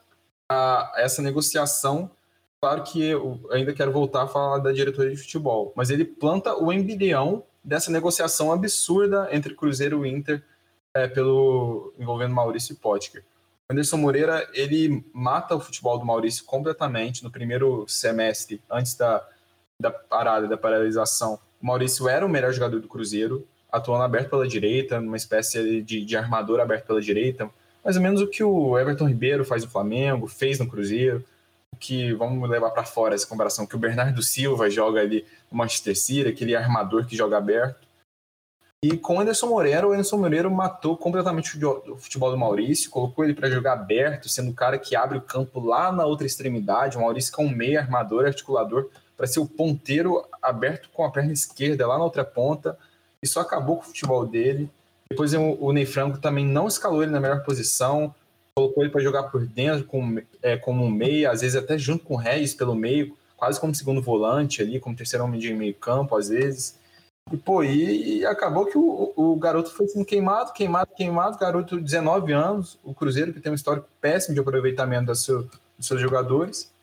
a, 0.49 0.91
essa 0.97 1.21
negociação 1.21 2.11
Claro 2.59 2.83
que 2.83 3.03
eu 3.03 3.39
ainda 3.51 3.71
quero 3.71 3.91
voltar 3.91 4.23
a 4.23 4.27
falar 4.27 4.57
da 4.57 4.71
diretoria 4.71 5.11
de 5.11 5.21
futebol, 5.21 5.71
mas 5.75 5.91
ele 5.91 6.03
planta 6.03 6.55
o 6.55 6.73
embrião 6.73 7.43
dessa 7.63 7.91
negociação 7.91 8.51
absurda 8.51 9.29
entre 9.31 9.53
Cruzeiro 9.53 10.03
e 10.03 10.09
Inter 10.09 10.43
é, 10.95 11.07
pelo 11.07 11.93
envolvendo 11.99 12.33
Maurício 12.33 12.73
e 12.73 12.75
Potker. 12.75 13.23
Anderson 13.69 13.97
Moreira 13.97 14.49
ele 14.53 15.05
mata 15.13 15.55
o 15.55 15.59
futebol 15.59 15.99
do 15.99 16.05
Maurício 16.05 16.45
completamente 16.45 17.23
no 17.23 17.29
primeiro 17.29 17.85
semestre, 17.87 18.59
antes 18.71 18.95
da, 18.95 19.23
da 19.79 19.91
parada, 19.91 20.47
da 20.47 20.57
paralisação. 20.57 21.37
O 21.61 21.67
Maurício 21.67 22.09
era 22.09 22.25
o 22.25 22.29
melhor 22.29 22.51
jogador 22.53 22.79
do 22.79 22.87
Cruzeiro, 22.87 23.47
atuando 23.71 24.03
aberto 24.03 24.31
pela 24.31 24.47
direita, 24.47 24.99
numa 24.99 25.17
espécie 25.17 25.83
de, 25.83 26.03
de 26.03 26.17
armador 26.17 26.59
aberto 26.59 26.87
pela 26.87 27.01
direita, 27.01 27.47
mais 27.83 27.97
ou 27.97 28.01
menos 28.01 28.19
o 28.19 28.27
que 28.27 28.43
o 28.43 28.79
Everton 28.79 29.07
Ribeiro 29.07 29.45
faz 29.45 29.63
no 29.63 29.69
Flamengo, 29.69 30.25
fez 30.27 30.57
no 30.57 30.67
Cruzeiro 30.67 31.23
que 31.79 32.13
vamos 32.13 32.49
levar 32.49 32.71
para 32.71 32.83
fora 32.83 33.15
essa 33.15 33.27
comparação, 33.27 33.65
que 33.65 33.75
o 33.75 33.79
Bernardo 33.79 34.21
Silva 34.21 34.69
joga 34.69 35.01
ali 35.01 35.25
no 35.51 35.57
Manchester 35.57 35.97
City, 35.97 36.27
aquele 36.27 36.55
armador 36.55 37.05
que 37.05 37.15
joga 37.15 37.37
aberto. 37.37 37.87
E 38.83 38.95
com 38.95 39.17
o 39.17 39.19
Anderson 39.19 39.47
Moreira, 39.47 39.87
o 39.87 39.91
Anderson 39.91 40.17
Moreira 40.17 40.49
matou 40.49 40.95
completamente 40.95 41.57
o 41.65 41.97
futebol 41.97 42.29
do 42.29 42.37
Maurício, 42.37 42.91
colocou 42.91 43.25
ele 43.25 43.33
para 43.33 43.49
jogar 43.49 43.73
aberto, 43.73 44.29
sendo 44.29 44.51
o 44.51 44.53
cara 44.53 44.77
que 44.77 44.95
abre 44.95 45.17
o 45.17 45.21
campo 45.21 45.59
lá 45.59 45.91
na 45.91 46.05
outra 46.05 46.27
extremidade. 46.27 46.95
O 46.95 47.01
Maurício 47.01 47.33
que 47.33 47.41
é 47.41 47.45
um 47.45 47.49
meio 47.49 47.79
armador, 47.79 48.25
articulador, 48.25 48.89
para 49.15 49.25
ser 49.25 49.39
o 49.39 49.47
ponteiro 49.47 50.23
aberto 50.41 50.89
com 50.93 51.03
a 51.03 51.11
perna 51.11 51.33
esquerda 51.33 51.87
lá 51.87 51.97
na 51.97 52.03
outra 52.03 52.23
ponta. 52.23 52.77
Isso 53.21 53.39
acabou 53.39 53.77
com 53.77 53.81
o 53.81 53.85
futebol 53.87 54.27
dele. 54.27 54.69
Depois 55.09 55.33
o 55.33 55.71
Ney 55.73 55.85
Franco 55.85 56.19
também 56.19 56.45
não 56.45 56.67
escalou 56.67 57.01
ele 57.01 57.11
na 57.11 57.19
melhor 57.19 57.43
posição, 57.43 58.13
colocou 58.57 58.81
ele 58.81 58.91
para 58.91 59.03
jogar 59.03 59.23
por 59.25 59.45
dentro 59.45 59.85
com, 59.85 60.19
é, 60.41 60.57
como 60.57 60.83
um 60.83 60.89
meia, 60.89 61.29
às 61.29 61.41
vezes 61.41 61.55
até 61.55 61.77
junto 61.77 62.03
com 62.03 62.15
o 62.15 62.17
Regis 62.17 62.55
pelo 62.55 62.73
meio, 62.73 63.15
quase 63.35 63.59
como 63.59 63.75
segundo 63.75 64.01
volante 64.01 64.63
ali, 64.63 64.79
como 64.79 64.95
terceiro 64.95 65.23
homem 65.23 65.39
de 65.39 65.53
meio 65.53 65.75
campo, 65.75 66.17
às 66.17 66.29
vezes. 66.29 66.79
E, 67.31 67.37
pô, 67.37 67.63
e, 67.63 68.17
e 68.17 68.25
acabou 68.25 68.65
que 68.65 68.75
o, 68.75 69.13
o, 69.15 69.35
garoto 69.35 69.69
foi 69.69 69.87
sendo 69.87 70.03
queimado, 70.03 70.53
queimado, 70.53 70.89
queimado, 70.95 71.37
garoto 71.37 71.77
de 71.77 71.83
19 71.83 72.33
anos, 72.33 72.79
o 72.83 72.95
Cruzeiro, 72.95 73.31
que 73.31 73.39
tem 73.39 73.51
um 73.51 73.55
histórico 73.55 73.87
péssimo 74.01 74.33
de 74.33 74.39
aproveitamento 74.39 75.13
seu, 75.13 75.43
dos 75.77 75.85
seus 75.85 76.01
jogadores. 76.01 76.73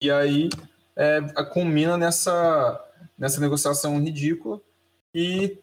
E 0.00 0.12
aí 0.12 0.48
é, 0.94 1.20
culmina 1.52 1.98
nessa, 1.98 2.80
nessa 3.18 3.40
negociação 3.40 4.00
ridícula. 4.00 4.60
E 5.12 5.58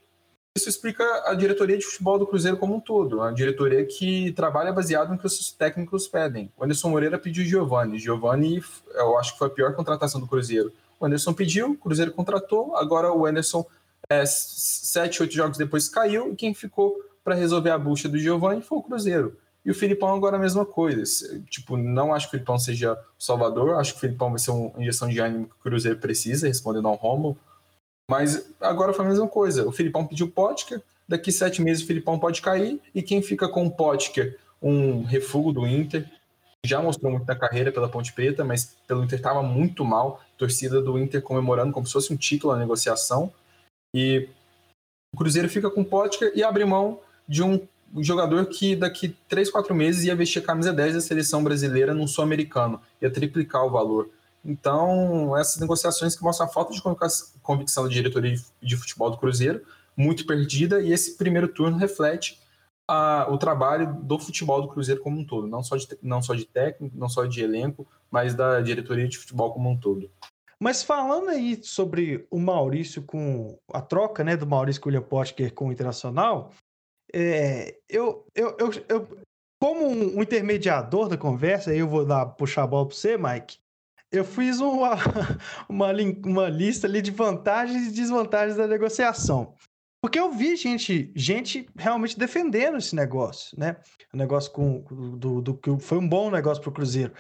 isso 0.60 0.70
explica 0.70 1.04
a 1.26 1.34
diretoria 1.34 1.78
de 1.78 1.86
futebol 1.86 2.20
do 2.20 2.28
Cruzeiro 2.28 2.58
como 2.58 2.76
um 2.76 2.80
todo, 2.80 3.22
a 3.22 3.32
diretoria 3.32 3.86
que 3.86 4.32
trabalha 4.34 4.72
baseado 4.72 5.10
no 5.10 5.18
que 5.18 5.26
os 5.26 5.52
técnicos 5.52 6.08
pedem. 6.08 6.52
O 6.58 6.64
Anderson 6.64 6.90
Moreira 6.90 7.18
pediu 7.18 7.44
Giovanni. 7.44 7.98
Giovanni, 7.98 8.64
eu 8.94 9.18
acho 9.18 9.34
que 9.34 9.40
foi 9.40 9.48
a 9.48 9.52
pior 9.52 9.74
contratação 9.74 10.20
do 10.20 10.28
Cruzeiro. 10.28 10.72
O 11.00 11.06
Anderson 11.06 11.34
pediu, 11.34 11.72
o 11.72 11.78
Cruzeiro 11.78 12.12
contratou, 12.12 12.76
agora 12.76 13.12
o 13.12 13.26
Anderson, 13.26 13.66
é, 14.10 14.24
sete, 14.26 15.22
oito 15.22 15.34
jogos 15.34 15.58
depois, 15.58 15.88
caiu, 15.88 16.34
e 16.34 16.36
quem 16.36 16.54
ficou 16.54 16.96
para 17.24 17.36
resolver 17.36 17.70
a 17.70 17.78
bucha 17.78 18.10
do 18.10 18.20
Giovanni 18.20 18.62
foi 18.62 18.78
o 18.78 18.84
Cruzeiro. 18.84 19.38
E 19.66 19.72
o 19.72 19.76
Filipão 19.76 20.14
agora 20.14 20.36
a 20.36 20.40
mesma 20.40 20.66
coisa. 20.66 21.04
Tipo, 21.50 21.78
não 21.78 22.14
acho 22.14 22.28
que 22.28 22.36
o 22.36 22.38
Filipão 22.40 22.58
seja 22.58 22.98
salvador, 23.18 23.76
acho 23.76 23.94
que 23.94 23.98
o 23.98 24.02
Filipão 24.02 24.30
vai 24.30 24.40
ser 24.40 24.52
uma 24.52 24.72
injeção 24.82 25.08
de 25.08 25.20
ânimo 25.20 25.46
que 25.46 25.54
o 25.54 25.64
Cruzeiro 25.64 26.00
precisa, 26.00 26.48
respondendo 26.48 26.88
ao 26.88 26.96
Romulo. 26.96 27.38
Mas 28.10 28.50
agora 28.60 28.92
foi 28.92 29.06
a 29.06 29.08
mesma 29.08 29.28
coisa. 29.28 29.68
O 29.68 29.72
Filipão 29.72 30.08
pediu 30.08 30.28
Potker, 30.28 30.82
daqui 31.08 31.32
sete 31.32 31.62
meses 31.62 31.84
o 31.84 31.86
Filipão 31.86 32.18
pode 32.18 32.42
cair, 32.42 32.82
e 32.94 33.04
quem 33.04 33.22
fica 33.22 33.48
com 33.48 33.68
o 33.68 33.72
Potker, 33.72 34.36
um 34.60 35.04
refúgio 35.04 35.52
do 35.54 35.68
Inter, 35.68 36.10
já 36.66 36.82
mostrou 36.82 37.12
muito 37.12 37.28
na 37.28 37.36
carreira 37.36 37.72
pela 37.72 37.88
Ponte 37.88 38.12
Preta, 38.12 38.44
mas 38.44 38.76
pelo 38.88 39.04
Inter 39.04 39.20
estava 39.20 39.44
muito 39.44 39.86
mal. 39.86 40.22
Torcida 40.40 40.82
do 40.82 40.98
Inter 40.98 41.22
comemorando 41.22 41.72
como 41.72 41.86
se 41.86 41.94
fosse 41.94 42.12
um 42.12 42.18
título 42.18 42.54
na 42.54 42.60
negociação. 42.60 43.32
E 43.96 44.28
o 45.14 45.18
Cruzeiro 45.18 45.48
fica 45.48 45.70
com 45.70 45.82
o 45.82 45.86
Potker 45.86 46.32
e 46.36 46.44
abre 46.44 46.66
mão 46.66 47.00
de 47.28 47.44
um 47.44 47.62
jogador 48.00 48.48
que 48.48 48.76
daqui 48.76 49.16
três, 49.28 49.52
quatro 49.52 49.76
meses 49.76 50.04
ia 50.04 50.16
vestir 50.16 50.40
a 50.40 50.46
camisa 50.46 50.74
10 50.74 50.96
da 50.96 51.02
seleção 51.02 51.44
brasileira 51.44 51.94
num 51.94 52.08
sul-americano, 52.08 52.82
ia 53.00 53.10
triplicar 53.12 53.64
o 53.66 53.70
valor. 53.70 54.10
Então, 54.44 55.36
essas 55.38 55.60
negociações 55.60 56.16
que 56.16 56.24
mostram 56.24 56.48
a 56.48 56.50
falta 56.50 56.74
de 56.74 56.82
convicção 57.42 57.84
da 57.84 57.90
diretoria 57.90 58.36
de 58.62 58.78
futebol 58.78 59.10
do 59.10 59.18
Cruzeiro, 59.18 59.66
muito 59.96 60.26
perdida, 60.26 60.82
e 60.82 60.94
esse 60.94 61.18
primeiro 61.18 61.48
turno 61.48 61.78
reflete 61.78 62.40
a, 62.88 63.28
o 63.30 63.38
trabalho 63.38 63.94
do 64.02 64.18
futebol 64.18 64.62
do 64.62 64.70
Cruzeiro 64.70 65.02
como 65.02 65.20
um 65.20 65.26
todo, 65.26 65.46
não 65.46 65.62
só, 65.62 65.76
de, 65.76 65.88
não 66.02 66.22
só 66.22 66.34
de 66.34 66.46
técnico, 66.46 66.98
não 66.98 67.10
só 67.10 67.26
de 67.26 67.44
elenco, 67.44 67.86
mas 68.10 68.34
da 68.34 68.62
diretoria 68.62 69.08
de 69.08 69.18
futebol 69.18 69.54
como 69.54 69.70
um 69.70 69.78
todo. 69.78 70.10
Mas 70.60 70.84
falando 70.84 71.30
aí 71.30 71.62
sobre 71.64 72.26
o 72.30 72.40
Maurício 72.40 73.04
com 73.04 73.58
a 73.72 73.82
troca 73.82 74.24
né, 74.24 74.36
do 74.36 74.48
Maurício 74.48 74.82
William 74.86 75.02
Potker 75.02 75.54
com 75.54 75.68
o 75.68 75.72
Internacional, 75.72 76.52
é, 77.14 77.78
eu, 77.90 78.26
eu, 78.36 78.56
eu, 78.58 78.72
eu, 78.88 79.08
como 79.62 79.88
um, 79.88 80.22
intermediador 80.22 81.08
da 81.08 81.18
conversa, 81.18 81.74
eu 81.74 81.88
vou 81.88 82.06
dar 82.06 82.26
puxar 82.26 82.64
a 82.64 82.68
bola 82.68 82.88
para 82.88 82.96
você, 82.96 83.18
Mike 83.18 83.58
eu 84.12 84.24
fiz 84.24 84.60
uma, 84.62 84.96
uma, 85.68 85.92
uma 86.26 86.50
lista 86.50 86.88
ali 86.88 87.02
de 87.02 87.12
vantagens 87.12 87.88
e 87.88 87.92
desvantagens 87.92 88.58
da 88.58 88.68
negociação. 88.68 89.56
Porque 90.02 90.20
eu 90.20 90.32
vi 90.32 90.56
gente, 90.56 91.12
gente 91.16 91.68
realmente 91.78 92.18
defendendo 92.18 92.78
esse 92.78 92.96
negócio, 92.96 93.58
né? 93.60 93.78
O 94.14 94.18
negócio 94.18 94.52
com 94.52 94.82
do, 95.18 95.42
do 95.42 95.58
que 95.58 95.78
foi 95.80 95.98
um 95.98 96.08
bom 96.08 96.32
negócio 96.32 96.64
para 96.64 96.70
o 96.70 96.74
Cruzeiro. 96.74 97.14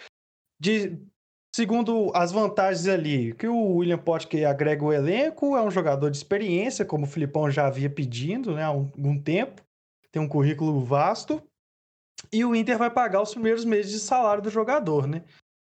De, 0.57 0.97
segundo 1.53 2.09
as 2.15 2.31
vantagens 2.31 2.87
ali, 2.87 3.33
que 3.33 3.47
o 3.47 3.75
William 3.77 3.97
Potker 3.97 4.47
agrega 4.47 4.83
o 4.83 4.93
elenco, 4.93 5.57
é 5.57 5.61
um 5.61 5.69
jogador 5.69 6.09
de 6.09 6.17
experiência, 6.17 6.85
como 6.85 7.03
o 7.03 7.09
Filipão 7.09 7.51
já 7.51 7.67
havia 7.67 7.89
pedindo, 7.89 8.55
né, 8.55 8.63
há 8.63 8.67
algum 8.67 9.21
tempo. 9.21 9.61
Tem 10.09 10.21
um 10.21 10.27
currículo 10.27 10.79
vasto. 10.83 11.43
E 12.31 12.45
o 12.45 12.55
Inter 12.55 12.77
vai 12.77 12.89
pagar 12.89 13.21
os 13.21 13.33
primeiros 13.33 13.65
meses 13.65 13.91
de 13.91 13.99
salário 13.99 14.41
do 14.41 14.49
jogador, 14.49 15.05
né? 15.05 15.23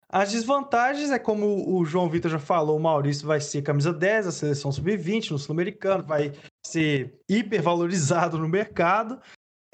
As 0.08 0.30
desvantagens 0.32 1.10
é 1.10 1.18
como 1.18 1.76
o 1.76 1.84
João 1.84 2.08
Vitor 2.08 2.30
já 2.30 2.38
falou, 2.38 2.76
o 2.76 2.80
Maurício 2.80 3.26
vai 3.26 3.40
ser 3.40 3.62
camisa 3.62 3.92
10 3.92 4.26
da 4.26 4.32
seleção 4.32 4.70
sub-20 4.70 5.30
no 5.30 5.38
Sul-Americano, 5.38 6.04
vai 6.04 6.32
ser 6.64 7.18
hipervalorizado 7.28 8.38
no 8.38 8.48
mercado. 8.48 9.20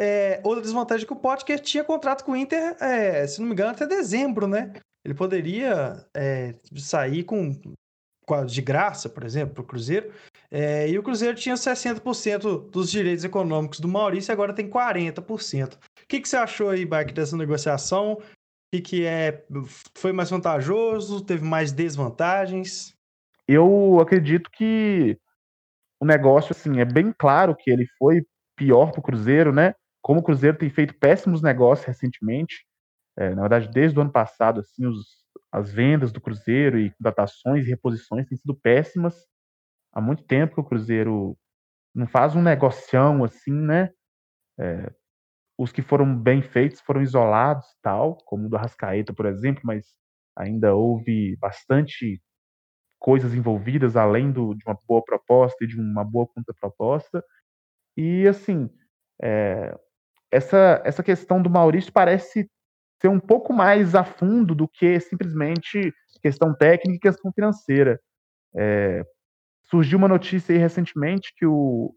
É, 0.00 0.40
outra 0.42 0.62
desvantagem 0.62 1.04
é 1.04 1.06
que 1.06 1.12
o 1.12 1.16
Potker 1.16 1.60
tinha 1.60 1.84
contrato 1.84 2.24
com 2.24 2.32
o 2.32 2.36
Inter, 2.36 2.74
é, 2.80 3.26
se 3.26 3.38
não 3.38 3.46
me 3.46 3.52
engano, 3.52 3.72
até 3.72 3.86
dezembro, 3.86 4.46
né? 4.46 4.72
Ele 5.04 5.14
poderia 5.14 6.06
é, 6.14 6.54
sair 6.76 7.24
com, 7.24 7.52
de 8.46 8.62
graça, 8.62 9.08
por 9.08 9.24
exemplo, 9.24 9.54
para 9.54 9.62
o 9.62 9.66
Cruzeiro. 9.66 10.10
É, 10.50 10.88
e 10.88 10.98
o 10.98 11.02
Cruzeiro 11.02 11.36
tinha 11.36 11.54
60% 11.54 12.70
dos 12.70 12.90
direitos 12.90 13.24
econômicos 13.24 13.80
do 13.80 13.88
Maurício 13.88 14.32
agora 14.32 14.54
tem 14.54 14.68
40%. 14.68 15.74
O 15.74 15.78
que, 16.08 16.20
que 16.20 16.28
você 16.28 16.36
achou 16.36 16.70
aí, 16.70 16.84
Bike, 16.84 17.12
dessa 17.12 17.36
negociação? 17.36 18.20
Que, 18.70 18.80
que 18.80 19.04
é 19.04 19.44
foi 19.94 20.12
mais 20.12 20.30
vantajoso? 20.30 21.24
Teve 21.24 21.44
mais 21.44 21.72
desvantagens? 21.72 22.94
Eu 23.46 23.98
acredito 24.00 24.50
que 24.50 25.18
o 26.00 26.06
negócio 26.06 26.52
assim 26.52 26.80
é 26.80 26.84
bem 26.84 27.12
claro 27.12 27.56
que 27.56 27.70
ele 27.70 27.86
foi 27.98 28.24
pior 28.56 28.92
para 28.92 29.00
o 29.00 29.02
Cruzeiro, 29.02 29.52
né? 29.52 29.74
Como 30.00 30.20
o 30.20 30.22
Cruzeiro 30.22 30.56
tem 30.56 30.70
feito 30.70 30.94
péssimos 30.94 31.42
negócios 31.42 31.86
recentemente, 31.86 32.64
é, 33.16 33.34
na 33.34 33.42
verdade 33.42 33.68
desde 33.70 33.98
o 33.98 34.02
ano 34.02 34.12
passado, 34.12 34.60
assim, 34.60 34.86
os, 34.86 35.24
as 35.50 35.72
vendas 35.72 36.12
do 36.12 36.20
Cruzeiro 36.20 36.78
e 36.78 36.94
datações 36.98 37.66
e 37.66 37.70
reposições 37.70 38.26
têm 38.26 38.38
sido 38.38 38.54
péssimas. 38.54 39.26
Há 39.92 40.00
muito 40.00 40.22
tempo 40.22 40.54
que 40.54 40.60
o 40.60 40.64
Cruzeiro 40.64 41.36
não 41.92 42.06
faz 42.06 42.36
um 42.36 42.42
negocião 42.42 43.24
assim, 43.24 43.52
né? 43.52 43.90
É, 44.58 44.92
os 45.60 45.70
que 45.70 45.82
foram 45.82 46.16
bem 46.16 46.40
feitos 46.40 46.80
foram 46.80 47.02
isolados, 47.02 47.66
tal, 47.82 48.16
como 48.24 48.46
o 48.46 48.48
do 48.48 48.56
Arrascaeta, 48.56 49.12
por 49.12 49.26
exemplo, 49.26 49.60
mas 49.62 49.84
ainda 50.34 50.74
houve 50.74 51.36
bastante 51.36 52.18
coisas 52.98 53.34
envolvidas 53.34 53.94
além 53.94 54.32
do, 54.32 54.54
de 54.54 54.64
uma 54.66 54.78
boa 54.88 55.04
proposta 55.04 55.62
e 55.62 55.68
de 55.68 55.78
uma 55.78 56.02
boa 56.02 56.26
contraproposta. 56.26 57.22
E, 57.94 58.26
assim, 58.26 58.70
é, 59.22 59.78
essa, 60.30 60.80
essa 60.82 61.02
questão 61.02 61.42
do 61.42 61.50
Maurício 61.50 61.92
parece 61.92 62.50
ser 62.98 63.08
um 63.08 63.20
pouco 63.20 63.52
mais 63.52 63.94
a 63.94 64.02
fundo 64.02 64.54
do 64.54 64.66
que 64.66 64.98
simplesmente 64.98 65.92
questão 66.22 66.54
técnica 66.54 66.96
e 66.96 67.12
questão 67.12 67.30
financeira. 67.34 68.00
É, 68.56 69.04
surgiu 69.64 69.98
uma 69.98 70.08
notícia 70.08 70.58
recentemente 70.58 71.34
que 71.36 71.44
o, 71.44 71.94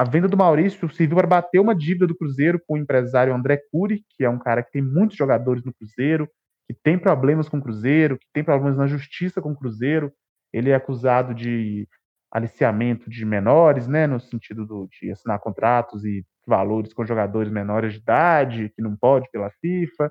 a 0.00 0.04
venda 0.04 0.26
do 0.26 0.34
Maurício 0.34 0.90
serviu 0.94 1.14
para 1.14 1.26
bater 1.26 1.60
uma 1.60 1.74
dívida 1.74 2.06
do 2.06 2.16
Cruzeiro 2.16 2.58
com 2.66 2.72
o 2.72 2.78
empresário 2.78 3.34
André 3.34 3.60
Cury, 3.70 4.02
que 4.16 4.24
é 4.24 4.30
um 4.30 4.38
cara 4.38 4.62
que 4.62 4.72
tem 4.72 4.80
muitos 4.80 5.14
jogadores 5.14 5.62
no 5.62 5.74
Cruzeiro, 5.74 6.26
que 6.66 6.72
tem 6.72 6.98
problemas 6.98 7.50
com 7.50 7.58
o 7.58 7.62
Cruzeiro, 7.62 8.16
que 8.16 8.24
tem 8.32 8.42
problemas 8.42 8.78
na 8.78 8.86
justiça 8.86 9.42
com 9.42 9.52
o 9.52 9.54
Cruzeiro. 9.54 10.10
Ele 10.54 10.70
é 10.70 10.74
acusado 10.74 11.34
de 11.34 11.86
aliciamento 12.32 13.10
de 13.10 13.26
menores, 13.26 13.86
né, 13.86 14.06
no 14.06 14.18
sentido 14.18 14.64
do, 14.64 14.88
de 14.90 15.10
assinar 15.10 15.38
contratos 15.38 16.02
e 16.02 16.24
valores 16.46 16.94
com 16.94 17.04
jogadores 17.04 17.52
menores 17.52 17.92
de 17.92 17.98
idade, 17.98 18.72
que 18.74 18.80
não 18.80 18.96
pode 18.96 19.28
pela 19.30 19.50
FIFA. 19.60 20.10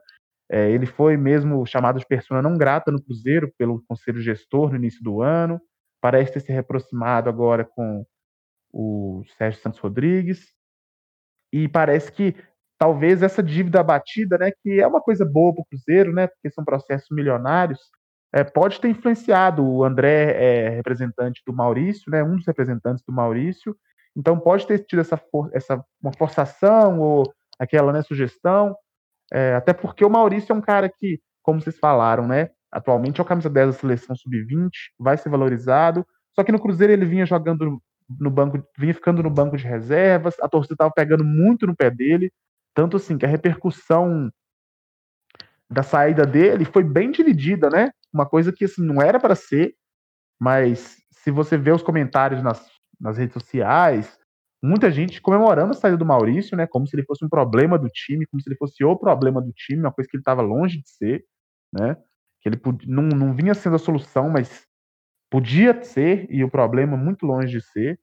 É, 0.52 0.70
ele 0.70 0.86
foi 0.86 1.18
mesmo 1.18 1.66
chamado 1.66 1.98
de 1.98 2.06
persona 2.06 2.44
não 2.44 2.56
grata 2.56 2.92
no 2.92 3.02
Cruzeiro 3.02 3.52
pelo 3.58 3.84
conselho 3.88 4.22
gestor 4.22 4.70
no 4.70 4.76
início 4.76 5.04
do 5.04 5.20
ano. 5.20 5.60
Parece 6.00 6.34
ter 6.34 6.42
se 6.42 6.56
aproximado 6.56 7.28
agora 7.28 7.66
com 7.66 8.06
o 8.72 9.24
Sérgio 9.38 9.62
Santos 9.62 9.80
Rodrigues. 9.80 10.54
E 11.52 11.68
parece 11.68 12.12
que 12.12 12.36
talvez 12.78 13.22
essa 13.22 13.44
dívida 13.44 13.82
abatida, 13.82 14.38
né, 14.38 14.52
que 14.64 14.80
é 14.80 14.88
uma 14.88 15.02
coisa 15.02 15.26
boa 15.26 15.54
para 15.54 15.62
o 15.62 15.66
Cruzeiro, 15.66 16.14
né, 16.14 16.28
porque 16.28 16.50
são 16.50 16.64
processos 16.64 17.10
milionários, 17.12 17.80
é, 18.32 18.44
pode 18.44 18.80
ter 18.80 18.90
influenciado. 18.90 19.66
O 19.66 19.84
André 19.84 20.32
é 20.32 20.70
representante 20.70 21.42
do 21.46 21.54
Maurício, 21.54 22.10
né, 22.10 22.24
um 22.24 22.38
dos 22.38 22.48
representantes 22.48 23.04
do 23.06 23.14
Maurício, 23.14 23.76
então 24.16 24.40
pode 24.40 24.66
ter 24.66 24.80
tido 24.86 25.00
essa, 25.00 25.18
for 25.18 25.50
essa 25.54 25.84
uma 26.02 26.14
forçação 26.14 27.00
ou 27.00 27.24
aquela 27.60 27.92
né, 27.92 28.02
sugestão, 28.02 28.76
é, 29.32 29.56
até 29.56 29.74
porque 29.74 30.06
o 30.06 30.10
Maurício 30.10 30.54
é 30.54 30.56
um 30.56 30.62
cara 30.62 30.90
que, 30.90 31.20
como 31.44 31.62
vocês 31.62 31.78
falaram, 31.78 32.28
né, 32.28 32.50
atualmente 32.72 33.20
é 33.20 33.24
o 33.24 33.26
camisa 33.26 33.50
10 33.50 33.68
da 33.68 33.74
seleção 33.74 34.16
sub-20, 34.16 34.70
vai 34.98 35.18
ser 35.18 35.30
valorizado, 35.30 36.06
só 36.34 36.44
que 36.44 36.52
no 36.52 36.60
Cruzeiro 36.60 36.94
ele 36.94 37.06
vinha 37.06 37.26
jogando 37.26 37.82
no 38.20 38.30
banco, 38.30 38.64
vinha 38.78 38.94
ficando 38.94 39.22
no 39.22 39.30
banco 39.30 39.58
de 39.58 39.66
reservas, 39.66 40.36
a 40.40 40.48
torcida 40.48 40.74
estava 40.74 40.92
pegando 40.92 41.24
muito 41.24 41.68
no 41.68 41.76
pé 41.76 41.92
dele, 41.92 42.32
tanto 42.74 42.98
assim 42.98 43.18
que 43.18 43.26
a 43.26 43.30
repercussão 43.30 44.32
da 45.70 45.84
saída 45.84 46.26
dele 46.26 46.66
foi 46.66 46.84
bem 46.84 47.12
dividida, 47.12 47.70
né? 47.70 47.92
Uma 48.12 48.26
coisa 48.26 48.52
que 48.52 48.66
assim 48.66 48.82
não 48.82 49.02
era 49.02 49.20
para 49.20 49.36
ser, 49.36 49.76
mas 50.40 50.98
se 51.12 51.30
você 51.30 51.58
vê 51.58 51.72
os 51.72 51.84
comentários 51.84 52.42
nas, 52.42 52.66
nas 53.00 53.18
redes 53.18 53.34
sociais, 53.34 54.18
muita 54.64 54.90
gente 54.90 55.22
comemorando 55.22 55.72
a 55.72 55.76
saída 55.76 55.98
do 55.98 56.06
Maurício, 56.06 56.58
né? 56.58 56.66
Como 56.66 56.88
se 56.88 56.96
ele 56.96 57.06
fosse 57.06 57.24
um 57.24 57.30
problema 57.30 57.78
do 57.78 57.88
time, 57.88 58.26
como 58.26 58.42
se 58.42 58.50
ele 58.50 58.58
fosse 58.58 58.84
o 58.84 58.98
problema 58.98 59.42
do 59.42 59.52
time, 59.54 59.82
uma 59.82 59.92
coisa 59.92 60.10
que 60.10 60.18
ele 60.18 60.22
estava 60.22 60.42
longe 60.42 60.82
de 60.82 60.90
ser, 60.90 61.26
né? 61.72 61.96
Que 62.42 62.50
ele 62.50 62.60
não, 62.88 63.04
não 63.04 63.34
vinha 63.34 63.54
sendo 63.54 63.76
a 63.76 63.80
solução, 63.80 64.30
mas 64.30 64.69
podia 65.30 65.84
ser 65.84 66.28
e 66.30 66.44
o 66.44 66.50
problema 66.50 66.98
muito 66.98 67.26
longe 67.26 67.58
de 67.58 67.62
ser. 67.62 68.00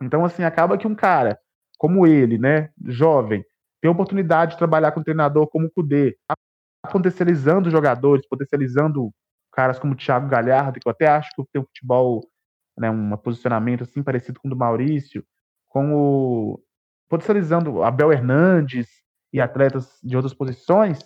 Então, 0.00 0.24
assim, 0.24 0.44
acaba 0.44 0.78
que 0.78 0.86
um 0.86 0.94
cara 0.94 1.38
como 1.78 2.06
ele, 2.06 2.38
né, 2.38 2.70
jovem, 2.86 3.44
tem 3.80 3.90
oportunidade 3.90 4.52
de 4.52 4.58
trabalhar 4.58 4.92
com 4.92 5.00
um 5.00 5.04
treinador 5.04 5.46
como 5.48 5.66
o 5.66 5.70
Kudê, 5.70 6.16
potencializando 6.90 7.70
jogadores, 7.70 8.26
potencializando 8.26 9.12
caras 9.52 9.78
como 9.78 9.92
o 9.92 9.96
Thiago 9.96 10.28
Galhardo, 10.28 10.80
que 10.80 10.88
eu 10.88 10.90
até 10.90 11.06
acho 11.06 11.30
que 11.34 11.42
tem 11.52 11.62
um 11.62 11.66
futebol, 11.66 12.26
né, 12.76 12.90
um 12.90 13.16
posicionamento 13.16 13.82
assim 13.82 14.02
parecido 14.02 14.40
com 14.40 14.48
o 14.48 14.50
do 14.50 14.56
Maurício, 14.56 15.24
com 15.68 15.94
o 15.94 16.62
potencializando 17.08 17.82
Abel 17.82 18.12
Hernandes 18.12 18.88
e 19.32 19.40
atletas 19.40 19.98
de 20.02 20.16
outras 20.16 20.34
posições 20.34 20.98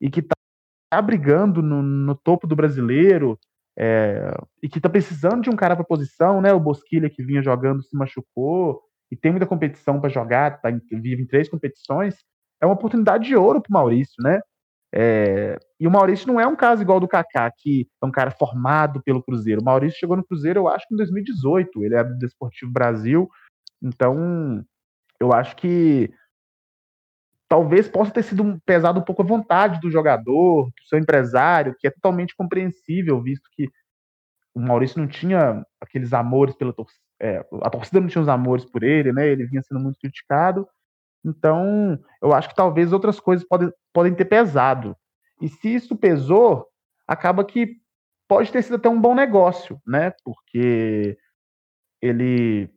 e 0.00 0.10
que 0.10 0.20
está 0.20 1.02
brigando 1.02 1.62
no, 1.62 1.82
no 1.82 2.14
topo 2.14 2.46
do 2.46 2.56
brasileiro, 2.56 3.38
é, 3.78 4.34
e 4.60 4.68
que 4.68 4.78
está 4.78 4.88
precisando 4.88 5.42
de 5.42 5.50
um 5.50 5.54
cara 5.54 5.76
para 5.76 5.84
posição, 5.84 6.40
né? 6.40 6.52
O 6.52 6.58
Bosquilha 6.58 7.08
que 7.08 7.22
vinha 7.22 7.40
jogando 7.40 7.80
se 7.82 7.96
machucou 7.96 8.82
e 9.08 9.16
tem 9.16 9.30
muita 9.30 9.46
competição 9.46 10.00
para 10.00 10.10
jogar, 10.10 10.60
tá 10.60 10.68
vive 10.90 11.22
em 11.22 11.26
três 11.26 11.48
competições, 11.48 12.16
é 12.60 12.66
uma 12.66 12.74
oportunidade 12.74 13.24
de 13.24 13.36
ouro 13.36 13.62
para 13.62 13.70
o 13.70 13.72
Maurício, 13.72 14.20
né? 14.20 14.40
É, 14.92 15.56
e 15.78 15.86
o 15.86 15.90
Maurício 15.90 16.26
não 16.26 16.40
é 16.40 16.46
um 16.46 16.56
caso 16.56 16.82
igual 16.82 16.98
do 16.98 17.06
Kaká, 17.06 17.52
que 17.56 17.86
é 18.02 18.06
um 18.06 18.10
cara 18.10 18.32
formado 18.32 19.00
pelo 19.02 19.22
Cruzeiro. 19.22 19.60
O 19.60 19.64
Maurício 19.64 19.98
chegou 20.00 20.16
no 20.16 20.24
Cruzeiro, 20.24 20.60
eu 20.60 20.68
acho 20.68 20.86
que 20.88 20.94
em 20.94 20.96
2018, 20.96 21.84
ele 21.84 21.94
é 21.94 22.02
do 22.02 22.18
Desportivo 22.18 22.72
Brasil, 22.72 23.28
então 23.80 24.64
eu 25.20 25.32
acho 25.32 25.54
que 25.54 26.12
talvez 27.48 27.88
possa 27.88 28.10
ter 28.10 28.22
sido 28.22 28.60
pesado 28.64 29.00
um 29.00 29.04
pouco 29.04 29.22
a 29.22 29.24
vontade 29.24 29.80
do 29.80 29.90
jogador, 29.90 30.66
do 30.66 30.86
seu 30.86 30.98
empresário, 30.98 31.74
que 31.78 31.86
é 31.86 31.90
totalmente 31.90 32.36
compreensível, 32.36 33.20
visto 33.22 33.48
que 33.52 33.68
o 34.54 34.60
Maurício 34.60 35.00
não 35.00 35.08
tinha 35.08 35.64
aqueles 35.80 36.12
amores 36.12 36.54
pela 36.54 36.72
torcida, 36.72 37.00
é, 37.20 37.44
a 37.62 37.70
torcida 37.70 38.00
não 38.00 38.08
tinha 38.08 38.22
os 38.22 38.28
amores 38.28 38.64
por 38.64 38.82
ele, 38.82 39.12
né? 39.12 39.26
Ele 39.26 39.46
vinha 39.46 39.62
sendo 39.62 39.80
muito 39.80 39.98
criticado. 39.98 40.68
Então, 41.24 41.98
eu 42.22 42.32
acho 42.32 42.48
que 42.48 42.54
talvez 42.54 42.92
outras 42.92 43.18
coisas 43.18 43.46
podem, 43.46 43.72
podem 43.92 44.14
ter 44.14 44.24
pesado. 44.26 44.96
E 45.40 45.48
se 45.48 45.74
isso 45.74 45.96
pesou, 45.96 46.66
acaba 47.06 47.44
que 47.44 47.76
pode 48.28 48.52
ter 48.52 48.62
sido 48.62 48.76
até 48.76 48.88
um 48.88 49.00
bom 49.00 49.14
negócio, 49.14 49.80
né? 49.86 50.12
Porque 50.24 51.16
ele 52.00 52.70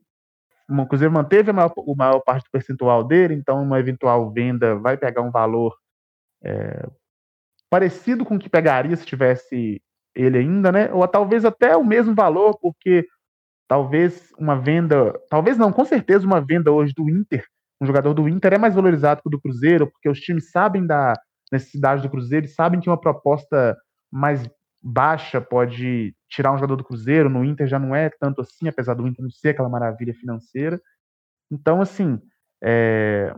o 0.69 0.87
Cruzeiro 0.87 1.13
manteve 1.13 1.51
a 1.51 1.53
maior, 1.53 1.73
a 1.77 1.95
maior 1.95 2.19
parte 2.21 2.45
do 2.45 2.51
percentual 2.51 3.03
dele, 3.03 3.33
então 3.33 3.61
uma 3.61 3.79
eventual 3.79 4.31
venda 4.31 4.75
vai 4.75 4.97
pegar 4.97 5.21
um 5.21 5.31
valor 5.31 5.75
é, 6.43 6.87
parecido 7.69 8.25
com 8.25 8.35
o 8.35 8.39
que 8.39 8.49
pegaria 8.49 8.95
se 8.95 9.05
tivesse 9.05 9.81
ele 10.15 10.37
ainda, 10.37 10.71
né? 10.71 10.91
Ou 10.91 11.07
talvez 11.07 11.45
até 11.45 11.75
o 11.75 11.85
mesmo 11.85 12.13
valor, 12.13 12.57
porque 12.59 13.05
talvez 13.67 14.31
uma 14.37 14.59
venda, 14.59 15.13
talvez 15.29 15.57
não, 15.57 15.71
com 15.71 15.85
certeza 15.85 16.25
uma 16.25 16.41
venda 16.41 16.71
hoje 16.71 16.93
do 16.95 17.09
Inter, 17.09 17.45
um 17.81 17.85
jogador 17.85 18.13
do 18.13 18.29
Inter 18.29 18.53
é 18.53 18.57
mais 18.57 18.75
valorizado 18.75 19.21
que 19.21 19.27
o 19.27 19.31
do 19.31 19.41
Cruzeiro, 19.41 19.89
porque 19.89 20.07
os 20.07 20.19
times 20.19 20.51
sabem 20.51 20.85
da 20.85 21.13
necessidade 21.51 22.03
do 22.03 22.09
Cruzeiro 22.09 22.47
sabem 22.47 22.79
que 22.79 22.89
uma 22.89 22.99
proposta 22.99 23.75
mais 24.11 24.47
baixa 24.81 25.39
pode 25.39 26.15
tirar 26.29 26.51
um 26.51 26.57
jogador 26.57 26.75
do 26.75 26.83
Cruzeiro, 26.83 27.29
no 27.29 27.45
Inter 27.45 27.67
já 27.67 27.77
não 27.77 27.95
é 27.95 28.09
tanto 28.09 28.41
assim, 28.41 28.67
apesar 28.67 28.93
do 28.93 29.07
Inter 29.07 29.23
não 29.23 29.29
ser 29.29 29.49
aquela 29.49 29.69
maravilha 29.69 30.13
financeira. 30.13 30.81
Então, 31.51 31.81
assim, 31.81 32.19
é, 32.63 33.33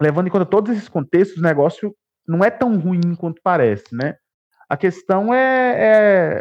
levando 0.00 0.26
em 0.26 0.30
conta 0.30 0.46
todos 0.46 0.76
esses 0.76 0.88
contextos, 0.88 1.38
o 1.38 1.42
negócio 1.42 1.94
não 2.26 2.42
é 2.42 2.50
tão 2.50 2.78
ruim 2.78 3.14
quanto 3.14 3.40
parece, 3.42 3.94
né? 3.94 4.16
A 4.68 4.76
questão 4.76 5.32
é, 5.32 6.38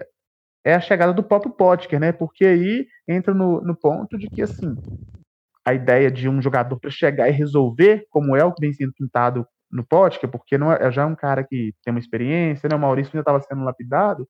é, 0.63 0.72
é 0.72 0.76
a 0.76 0.82
chegada 0.82 1.13
do 1.13 1.24
próprio 1.24 1.52
Potker, 1.52 2.00
né? 2.00 2.12
Porque 2.12 2.46
aí 2.46 2.88
entra 3.08 3.34
no, 3.34 3.62
no 3.62 3.76
ponto 3.76 4.17
de 4.17 4.30
que, 4.30 4.41
assim, 4.41 4.78
a 5.65 5.74
ideia 5.74 6.10
de 6.10 6.28
um 6.28 6.41
jogador 6.41 6.80
para 6.80 6.89
chegar 6.89 7.30
e 7.30 7.32
resolver, 7.32 8.06
como 8.10 8.36
é 8.36 8.43
o 8.43 8.54
que 8.54 8.62
vem 8.62 8.74
sendo 8.74 8.93
pintado 8.93 9.46
no 9.73 9.83
Potker, 9.83 10.29
porque 10.29 10.57
não 10.57 10.71
é, 10.71 10.88
é 10.88 10.91
já 10.91 11.05
um 11.05 11.15
cara 11.15 11.43
que 11.43 11.73
tem 11.83 11.91
uma 11.91 11.99
experiência, 11.99 12.69
né? 12.69 12.75
O 12.75 12.79
Maurício 12.79 13.12
ainda 13.13 13.21
estava 13.21 13.41
sendo 13.41 13.63
lapidado, 13.63 14.27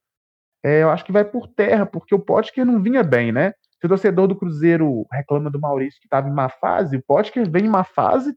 é, 0.63 0.81
eu 0.81 0.89
acho 0.89 1.03
que 1.03 1.11
vai 1.11 1.25
por 1.25 1.47
terra, 1.47 1.85
porque 1.85 2.15
o 2.15 2.19
Potker 2.19 2.65
não 2.65 2.81
vinha 2.81 3.03
bem, 3.03 3.31
né? 3.33 3.51
Se 3.79 3.85
o 3.85 3.89
torcedor 3.89 4.27
do 4.27 4.35
Cruzeiro 4.35 5.05
reclama 5.11 5.51
do 5.51 5.59
Maurício 5.59 5.99
que 5.99 6.07
estava 6.07 6.29
em 6.29 6.33
má 6.33 6.47
fase, 6.47 6.95
o 6.95 7.03
Potker 7.03 7.49
vem 7.49 7.65
em 7.65 7.69
má 7.69 7.83
fase, 7.83 8.33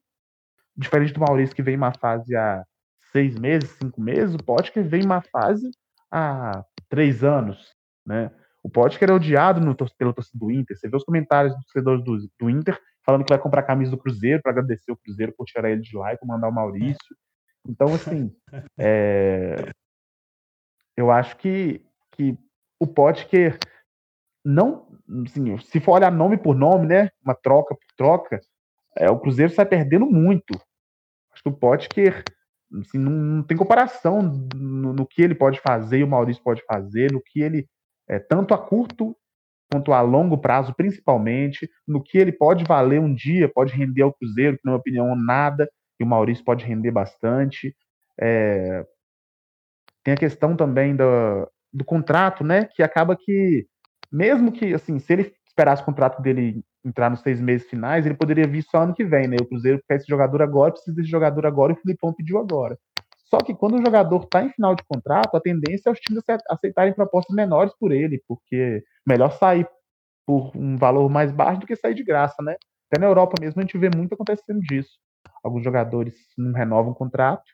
diferente 0.76 1.12
do 1.12 1.20
Maurício 1.20 1.54
que 1.54 1.62
vem 1.62 1.74
em 1.74 1.78
má 1.78 1.92
fase 1.92 2.34
há 2.34 2.64
seis 3.12 3.38
meses, 3.38 3.70
cinco 3.80 4.00
meses, 4.00 4.34
o 4.34 4.38
Potker 4.38 4.84
vem 4.84 5.02
em 5.02 5.06
má 5.06 5.22
fase 5.22 5.70
há 6.10 6.64
três 6.88 7.22
anos, 7.22 7.72
né? 8.04 8.32
O 8.66 8.68
Potker 8.68 9.08
é 9.08 9.12
odiado 9.12 9.60
no, 9.60 9.76
pelo 9.96 10.12
torcedor 10.12 10.48
do 10.48 10.50
Inter. 10.50 10.76
Você 10.76 10.88
vê 10.88 10.96
os 10.96 11.04
comentários 11.04 11.54
dos 11.54 11.64
torcedores 11.66 12.02
do, 12.02 12.18
do 12.36 12.50
Inter 12.50 12.76
falando 13.04 13.24
que 13.24 13.32
vai 13.32 13.40
comprar 13.40 13.60
a 13.60 13.64
camisa 13.64 13.92
do 13.92 13.96
Cruzeiro 13.96 14.42
para 14.42 14.50
agradecer 14.50 14.90
o 14.90 14.96
Cruzeiro 14.96 15.32
por 15.36 15.46
tirar 15.46 15.70
ele 15.70 15.82
de 15.82 15.96
lá 15.96 16.12
e 16.12 16.18
por 16.18 16.26
mandar 16.26 16.48
o 16.48 16.52
Maurício. 16.52 17.16
Então, 17.64 17.94
assim, 17.94 18.34
é... 18.76 19.70
eu 20.96 21.12
acho 21.12 21.36
que, 21.36 21.80
que 22.10 22.36
o 22.80 22.88
Potker 22.88 23.56
não, 24.44 24.88
assim, 25.24 25.56
se 25.58 25.78
for 25.78 25.92
olhar 25.92 26.10
nome 26.10 26.36
por 26.36 26.56
nome, 26.56 26.88
né, 26.88 27.08
uma 27.24 27.36
troca 27.36 27.72
por 27.72 27.96
troca, 27.96 28.40
é, 28.98 29.08
o 29.08 29.20
Cruzeiro 29.20 29.52
sai 29.52 29.66
perdendo 29.66 30.06
muito. 30.06 30.60
Acho 31.30 31.40
que 31.44 31.48
o 31.50 31.56
Potker 31.56 32.24
assim, 32.80 32.98
não, 32.98 33.12
não, 33.12 33.42
tem 33.44 33.56
comparação 33.56 34.22
no, 34.56 34.92
no, 34.92 35.06
que 35.06 35.22
ele 35.22 35.36
pode 35.36 35.60
fazer 35.60 35.98
e 35.98 36.04
o 36.04 36.08
Maurício 36.08 36.42
pode 36.42 36.64
fazer, 36.64 37.12
no 37.12 37.22
que 37.22 37.40
ele, 37.40 37.68
é, 38.08 38.18
tanto 38.18 38.54
a 38.54 38.58
curto 38.58 39.16
quanto 39.70 39.92
a 39.92 40.00
longo 40.00 40.38
prazo, 40.38 40.74
principalmente, 40.74 41.68
no 41.86 42.02
que 42.02 42.18
ele 42.18 42.32
pode 42.32 42.64
valer 42.64 43.00
um 43.00 43.12
dia, 43.12 43.48
pode 43.52 43.74
render 43.74 44.02
ao 44.02 44.12
Cruzeiro, 44.12 44.56
que 44.56 44.62
na 44.64 44.72
minha 44.72 44.78
opinião 44.78 45.16
nada, 45.16 45.68
e 45.98 46.04
o 46.04 46.06
Maurício 46.06 46.44
pode 46.44 46.64
render 46.64 46.90
bastante. 46.90 47.74
É, 48.20 48.86
tem 50.04 50.14
a 50.14 50.16
questão 50.16 50.56
também 50.56 50.94
do, 50.94 51.50
do 51.72 51.84
contrato, 51.84 52.44
né, 52.44 52.64
que 52.64 52.82
acaba 52.82 53.16
que 53.16 53.66
mesmo 54.12 54.52
que, 54.52 54.72
assim, 54.72 54.98
se 54.98 55.12
ele 55.12 55.34
esperasse 55.46 55.82
o 55.82 55.84
contrato 55.84 56.22
dele 56.22 56.62
entrar 56.84 57.10
nos 57.10 57.20
seis 57.20 57.40
meses 57.40 57.68
finais, 57.68 58.06
ele 58.06 58.14
poderia 58.14 58.46
vir 58.46 58.62
só 58.62 58.82
ano 58.82 58.94
que 58.94 59.04
vem, 59.04 59.26
né? 59.26 59.36
O 59.40 59.46
Cruzeiro 59.46 59.82
quer 59.88 59.96
esse 59.96 60.06
jogador 60.06 60.40
agora, 60.42 60.72
precisa 60.72 60.94
desse 60.94 61.10
jogador 61.10 61.44
agora, 61.44 61.72
e 61.72 61.76
o 61.76 61.80
Filipão 61.80 62.14
pediu 62.14 62.38
agora. 62.38 62.78
Só 63.28 63.38
que 63.38 63.54
quando 63.54 63.74
o 63.74 63.84
jogador 63.84 64.22
está 64.22 64.42
em 64.42 64.50
final 64.50 64.74
de 64.74 64.84
contrato, 64.84 65.36
a 65.36 65.40
tendência 65.40 65.88
é 65.88 65.92
os 65.92 65.98
times 65.98 66.22
aceitarem 66.48 66.94
propostas 66.94 67.34
menores 67.34 67.72
por 67.78 67.92
ele, 67.92 68.22
porque 68.26 68.84
melhor 69.06 69.32
sair 69.32 69.66
por 70.24 70.52
um 70.56 70.76
valor 70.76 71.08
mais 71.08 71.32
baixo 71.32 71.60
do 71.60 71.66
que 71.66 71.76
sair 71.76 71.94
de 71.94 72.04
graça, 72.04 72.42
né? 72.42 72.56
Até 72.90 73.00
na 73.00 73.06
Europa 73.06 73.34
mesmo 73.40 73.60
a 73.60 73.64
gente 73.64 73.78
vê 73.78 73.90
muito 73.94 74.14
acontecendo 74.14 74.60
disso. 74.60 74.90
Alguns 75.42 75.64
jogadores 75.64 76.14
não 76.38 76.52
renovam 76.52 76.92
o 76.92 76.94
contrato 76.94 77.44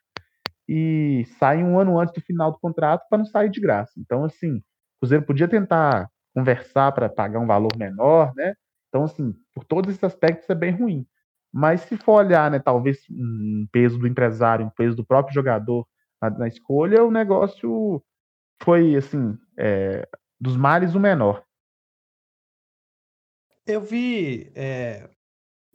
e 0.69 1.25
saem 1.39 1.65
um 1.65 1.79
ano 1.79 1.99
antes 1.99 2.15
do 2.15 2.21
final 2.21 2.53
do 2.53 2.59
contrato 2.59 3.07
para 3.09 3.19
não 3.19 3.25
sair 3.27 3.51
de 3.51 3.61
graça. 3.61 3.93
Então, 3.99 4.25
assim, 4.25 4.57
o 4.57 4.63
Cruzeiro 5.01 5.25
podia 5.25 5.49
tentar 5.49 6.09
conversar 6.35 6.93
para 6.93 7.09
pagar 7.09 7.41
um 7.41 7.47
valor 7.47 7.71
menor, 7.77 8.33
né? 8.35 8.55
Então, 8.89 9.05
assim, 9.05 9.35
por 9.55 9.65
todos 9.65 9.91
esses 9.91 10.05
aspectos 10.05 10.49
é 10.49 10.55
bem 10.55 10.73
ruim. 10.73 11.07
Mas 11.53 11.83
se 11.83 11.97
for 11.99 12.25
olhar, 12.25 12.51
né, 12.51 12.59
talvez 12.59 13.05
um 13.11 13.67
peso 13.71 13.99
do 13.99 14.07
empresário, 14.07 14.65
um 14.65 14.71
peso 14.71 14.97
do 14.97 15.05
próprio 15.05 15.35
jogador 15.35 15.87
na, 16.21 16.31
na 16.31 16.49
escolha, 16.49 17.05
o 17.05 17.11
negócio 17.11 18.03
foi, 18.63 18.97
assim, 18.97 19.39
é, 19.59 20.09
dos 20.41 20.57
males 20.57 20.95
o 20.95 21.01
menor. 21.01 21.45
Eu 23.67 23.81
vi 23.81 24.51
é, 24.55 25.11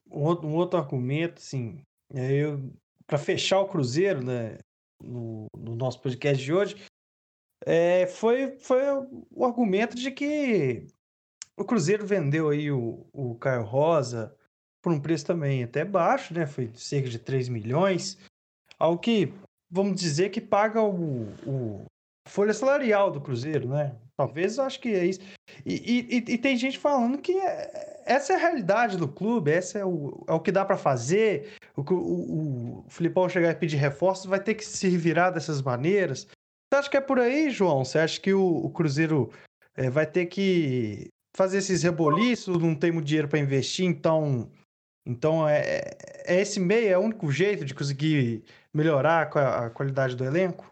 um, 0.09 0.23
outro, 0.23 0.47
um, 0.47 0.81
argumento, 0.81 1.37
assim, 1.37 1.81
é, 2.11 2.43
para 3.05 3.17
fechar 3.17 3.59
o 3.59 3.67
Cruzeiro, 3.67 4.23
né, 4.25 4.57
no, 5.01 5.45
no 5.55 5.75
nosso 5.75 6.01
podcast 6.01 6.43
de 6.43 6.53
hoje, 6.53 6.75
é, 7.65 8.07
foi, 8.07 8.57
foi 8.59 8.81
o 9.31 9.45
argumento 9.45 9.95
de 9.95 10.11
que 10.11 10.87
o 11.55 11.65
Cruzeiro 11.65 12.05
vendeu 12.05 12.49
aí 12.49 12.71
o, 12.71 13.07
o 13.11 13.35
Caio 13.35 13.63
Rosa 13.63 14.36
por 14.87 14.93
um 14.93 15.01
preço 15.01 15.25
também 15.25 15.65
até 15.65 15.83
baixo, 15.83 16.33
né? 16.33 16.45
Foi 16.45 16.71
cerca 16.73 17.09
de 17.09 17.19
3 17.19 17.49
milhões. 17.49 18.17
Algo 18.79 18.97
que, 18.97 19.33
vamos 19.69 19.99
dizer, 19.99 20.29
que 20.29 20.39
paga 20.39 20.81
o, 20.81 21.23
o 21.45 21.85
folha 22.25 22.53
salarial 22.53 23.11
do 23.11 23.19
Cruzeiro, 23.19 23.67
né? 23.67 23.93
Talvez 24.15 24.57
eu 24.57 24.63
acho 24.63 24.79
que 24.79 24.87
é 24.87 25.05
isso. 25.05 25.19
E, 25.65 26.07
e, 26.09 26.15
e, 26.15 26.37
tem 26.37 26.55
gente 26.55 26.79
falando 26.79 27.17
que 27.17 27.33
é, 27.37 28.01
essa 28.05 28.31
é 28.31 28.37
a 28.37 28.39
realidade 28.39 28.95
do 28.95 29.09
clube, 29.09 29.51
essa 29.51 29.77
é 29.77 29.83
o, 29.83 30.23
é 30.25 30.31
o 30.31 30.39
que 30.39 30.53
dá 30.53 30.63
para 30.63 30.77
fazer. 30.77 31.55
O, 31.75 31.81
o, 31.81 32.79
o 32.79 32.85
Filipão 32.87 33.27
chegar 33.27 33.51
e 33.51 33.55
pedir 33.55 33.75
reforços 33.75 34.25
vai 34.25 34.39
ter 34.39 34.55
que 34.55 34.65
se 34.65 34.87
virar 34.95 35.31
dessas 35.31 35.61
maneiras. 35.61 36.25
Você 36.71 36.79
acha 36.79 36.89
que 36.89 36.97
é 36.97 37.01
por 37.01 37.19
aí, 37.19 37.49
João? 37.49 37.83
Você 37.83 37.99
acha 37.99 38.21
que 38.21 38.33
o, 38.33 38.41
o 38.41 38.69
Cruzeiro 38.69 39.29
é, 39.75 39.89
vai 39.89 40.05
ter 40.05 40.27
que 40.27 41.09
fazer 41.35 41.57
esses 41.57 41.83
reboliços, 41.83 42.57
não 42.57 42.73
tem 42.73 42.93
muito 42.93 43.05
dinheiro 43.05 43.27
para 43.27 43.37
investir, 43.37 43.85
então, 43.85 44.49
então 45.07 45.47
é, 45.47 45.97
é 46.25 46.41
esse 46.41 46.59
meio, 46.59 46.89
é 46.89 46.97
o 46.97 47.01
único 47.01 47.31
jeito 47.31 47.63
de 47.63 47.73
conseguir 47.73 48.43
melhorar 48.73 49.23
a 49.23 49.69
qualidade 49.69 50.15
do 50.15 50.25
elenco? 50.25 50.69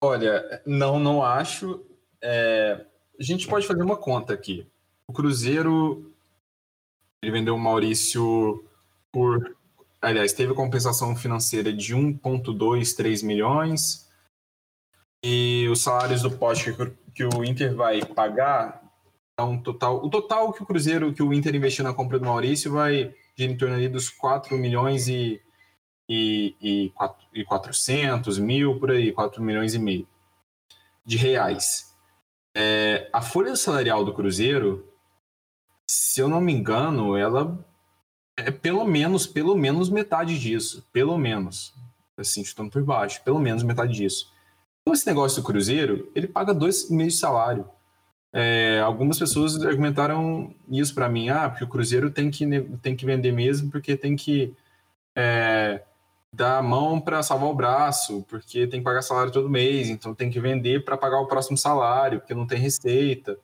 Olha, 0.00 0.62
não, 0.64 1.00
não 1.00 1.24
acho. 1.24 1.84
É, 2.22 2.86
a 3.18 3.22
gente 3.22 3.48
pode 3.48 3.66
fazer 3.66 3.82
uma 3.82 3.96
conta 3.96 4.32
aqui. 4.32 4.64
O 5.08 5.12
Cruzeiro 5.12 6.14
ele 7.20 7.32
vendeu 7.32 7.56
o 7.56 7.58
Maurício 7.58 8.64
por 9.10 9.56
aliás, 10.00 10.32
teve 10.32 10.54
compensação 10.54 11.16
financeira 11.16 11.72
de 11.72 11.94
1,23 11.96 13.24
milhões. 13.24 14.08
E 15.24 15.68
os 15.68 15.82
salários 15.82 16.22
do 16.22 16.30
poste 16.30 16.72
que 17.12 17.24
o 17.24 17.44
Inter 17.44 17.74
vai 17.74 18.04
pagar, 18.04 18.80
é 18.80 18.87
um 19.44 19.60
total, 19.60 20.04
o 20.04 20.10
total 20.10 20.52
que 20.52 20.62
o 20.62 20.66
Cruzeiro, 20.66 21.12
que 21.12 21.22
o 21.22 21.32
Inter 21.32 21.54
investiu 21.54 21.84
na 21.84 21.94
compra 21.94 22.18
do 22.18 22.26
Maurício 22.26 22.72
vai 22.72 23.14
de 23.36 23.44
em 23.44 23.56
torno 23.56 23.74
ali 23.74 23.88
dos 23.88 24.10
4 24.10 24.56
milhões 24.58 25.06
e, 25.06 25.40
e, 26.08 26.56
e, 26.60 26.90
4, 26.90 27.26
e 27.32 27.44
400 27.44 28.38
mil, 28.38 28.78
por 28.80 28.90
aí, 28.90 29.12
4 29.12 29.42
milhões 29.42 29.74
e 29.74 29.78
meio 29.78 30.08
de 31.04 31.16
reais. 31.16 31.94
É, 32.56 33.08
a 33.12 33.22
folha 33.22 33.54
salarial 33.54 34.04
do 34.04 34.12
Cruzeiro, 34.12 34.92
se 35.88 36.20
eu 36.20 36.28
não 36.28 36.40
me 36.40 36.52
engano, 36.52 37.16
ela 37.16 37.64
é 38.36 38.50
pelo 38.50 38.84
menos, 38.84 39.26
pelo 39.26 39.56
menos 39.56 39.88
metade 39.88 40.38
disso. 40.38 40.84
Pelo 40.92 41.16
menos. 41.16 41.74
Assim, 42.16 42.44
chutando 42.44 42.70
por 42.70 42.82
baixo. 42.82 43.22
Pelo 43.22 43.38
menos 43.38 43.62
metade 43.62 43.94
disso. 43.94 44.32
Então, 44.82 44.94
esse 44.94 45.06
negócio 45.06 45.42
do 45.42 45.46
Cruzeiro, 45.46 46.10
ele 46.14 46.26
paga 46.26 46.52
dois 46.52 46.90
meses 46.90 47.14
de 47.14 47.20
salário. 47.20 47.68
É, 48.32 48.80
algumas 48.80 49.18
pessoas 49.18 49.62
argumentaram 49.64 50.54
isso 50.70 50.94
para 50.94 51.08
mim. 51.08 51.28
Ah, 51.28 51.48
porque 51.48 51.64
o 51.64 51.68
Cruzeiro 51.68 52.10
tem 52.10 52.30
que, 52.30 52.46
tem 52.82 52.96
que 52.96 53.06
vender 53.06 53.32
mesmo, 53.32 53.70
porque 53.70 53.96
tem 53.96 54.16
que 54.16 54.54
é, 55.16 55.82
dar 56.32 56.58
a 56.58 56.62
mão 56.62 57.00
para 57.00 57.22
salvar 57.22 57.48
o 57.48 57.54
braço, 57.54 58.24
porque 58.28 58.66
tem 58.66 58.80
que 58.80 58.84
pagar 58.84 59.02
salário 59.02 59.32
todo 59.32 59.48
mês, 59.48 59.88
então 59.88 60.14
tem 60.14 60.30
que 60.30 60.40
vender 60.40 60.84
para 60.84 60.96
pagar 60.96 61.20
o 61.20 61.26
próximo 61.26 61.56
salário, 61.56 62.20
porque 62.20 62.34
não 62.34 62.46
tem 62.46 62.58
receita. 62.58 63.38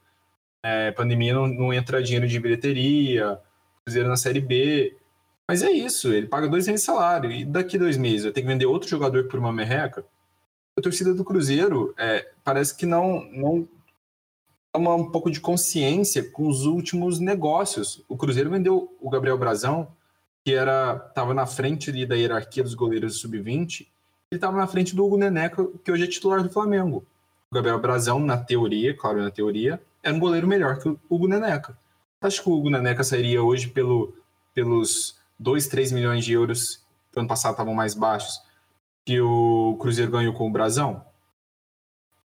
É, 0.65 0.93
pandemia 0.93 1.35
não, 1.35 1.47
não 1.47 1.73
entra 1.73 2.03
dinheiro 2.03 2.27
de 2.27 2.41
bilheteria 2.41 3.41
Cruzeiro 3.85 4.09
na 4.09 4.17
Série 4.17 4.41
B. 4.41 4.97
Mas 5.49 5.63
é 5.63 5.71
isso, 5.71 6.13
ele 6.13 6.27
paga 6.27 6.49
dois 6.49 6.67
meses 6.67 6.81
de 6.81 6.87
salário. 6.87 7.31
E 7.31 7.45
daqui 7.45 7.79
dois 7.79 7.99
meses 7.99 8.25
eu 8.25 8.33
tenho 8.33 8.47
que 8.47 8.53
vender 8.53 8.67
outro 8.67 8.89
jogador 8.89 9.29
por 9.29 9.39
uma 9.39 9.53
merreca. 9.53 10.05
A 10.77 10.83
torcida 10.83 11.15
do 11.15 11.25
Cruzeiro 11.25 11.95
é, 11.99 12.31
parece 12.43 12.75
que 12.77 12.87
não, 12.87 13.25
não 13.31 13.69
toma 14.75 14.93
um 14.97 15.09
pouco 15.09 15.31
de 15.31 15.41
consciência 15.41 16.29
com 16.33 16.49
os 16.49 16.67
últimos 16.67 17.21
negócios. 17.21 18.03
O 18.09 18.17
Cruzeiro 18.17 18.51
vendeu 18.51 18.93
o 19.01 19.09
Gabriel 19.09 19.39
Brazão, 19.39 19.87
que 20.45 20.53
era 20.53 21.01
estava 21.09 21.33
na 21.33 21.47
frente 21.47 21.91
ali 21.91 22.05
da 22.05 22.17
hierarquia 22.17 22.65
dos 22.65 22.75
goleiros 22.75 23.21
sub-20. 23.21 23.83
Ele 23.83 23.89
estava 24.33 24.57
na 24.57 24.67
frente 24.67 24.97
do 24.97 25.07
Hugo 25.07 25.17
Neneca, 25.17 25.65
que 25.85 25.93
hoje 25.93 26.03
é 26.03 26.07
titular 26.09 26.43
do 26.43 26.51
Flamengo. 26.51 27.07
O 27.53 27.55
Gabriel 27.55 27.79
Brazão, 27.79 28.19
na 28.19 28.37
teoria, 28.37 28.97
claro, 28.97 29.23
na 29.23 29.31
teoria, 29.31 29.81
era 30.03 30.13
um 30.13 30.19
goleiro 30.19 30.49
melhor 30.49 30.81
que 30.81 30.89
o 30.89 30.99
Hugo 31.09 31.29
Neneca. 31.29 31.79
Acho 32.21 32.43
que 32.43 32.49
o 32.49 32.55
Hugo 32.55 32.69
Neneca 32.69 33.05
sairia 33.05 33.45
hoje 33.45 33.69
pelo, 33.69 34.13
pelos 34.53 35.17
2, 35.39 35.69
3 35.69 35.93
milhões 35.93 36.25
de 36.25 36.33
euros 36.33 36.85
que 37.13 37.21
ano 37.21 37.29
passado 37.29 37.53
estavam 37.53 37.75
mais 37.75 37.95
baixos 37.95 38.43
que 39.05 39.21
o 39.21 39.77
Cruzeiro 39.79 40.11
ganhou 40.11 40.35
com 40.35 40.49
o 40.49 40.53
Brasão? 40.53 41.05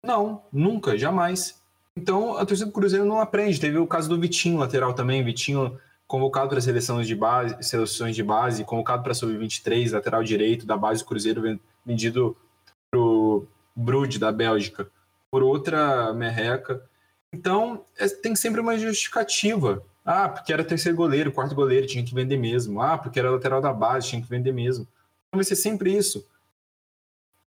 Não, 0.03 0.43
nunca, 0.53 0.99
jamais. 0.99 1.64
Então 1.97 2.37
a 2.37 2.45
torcida 2.45 2.67
do 2.67 2.73
Cruzeiro 2.73 3.05
não 3.05 3.21
aprende. 3.21 3.61
Teve 3.61 3.79
o 3.79 3.87
caso 3.87 4.09
do 4.09 4.19
Vitinho, 4.21 4.59
lateral 4.59 4.95
também. 4.95 5.25
Vitinho 5.25 5.79
convocado 6.07 6.51
para 6.51 6.61
seleções 6.61 7.07
de 7.07 7.15
base, 7.15 7.57
seleções 7.63 8.15
de 8.15 8.23
base, 8.23 8.65
convocado 8.65 9.03
para 9.03 9.15
sub-23, 9.15 9.93
lateral 9.93 10.23
direito 10.23 10.67
da 10.67 10.77
base 10.77 11.03
do 11.03 11.07
Cruzeiro, 11.07 11.59
vendido 11.85 12.37
para 12.91 13.01
o 13.01 13.47
Brude 13.75 14.19
da 14.19 14.31
Bélgica 14.31 14.89
por 15.31 15.43
outra 15.43 16.13
merreca. 16.13 16.85
Então, 17.33 17.85
é, 17.99 18.07
tem 18.07 18.37
sempre 18.37 18.61
uma 18.61 18.79
justificativa. 18.79 19.85
Ah, 20.05 20.29
porque 20.29 20.53
era 20.53 20.63
terceiro 20.63 20.97
goleiro, 20.97 21.33
quarto 21.33 21.55
goleiro, 21.55 21.87
tinha 21.87 22.05
que 22.05 22.15
vender 22.15 22.37
mesmo. 22.37 22.81
Ah, 22.81 22.97
porque 22.97 23.19
era 23.19 23.31
lateral 23.31 23.61
da 23.61 23.73
base, 23.73 24.09
tinha 24.09 24.23
que 24.23 24.29
vender 24.29 24.53
mesmo. 24.53 24.87
Então 25.27 25.39
vai 25.39 25.45
ser 25.45 25.57
sempre 25.57 25.97
isso. 25.97 26.25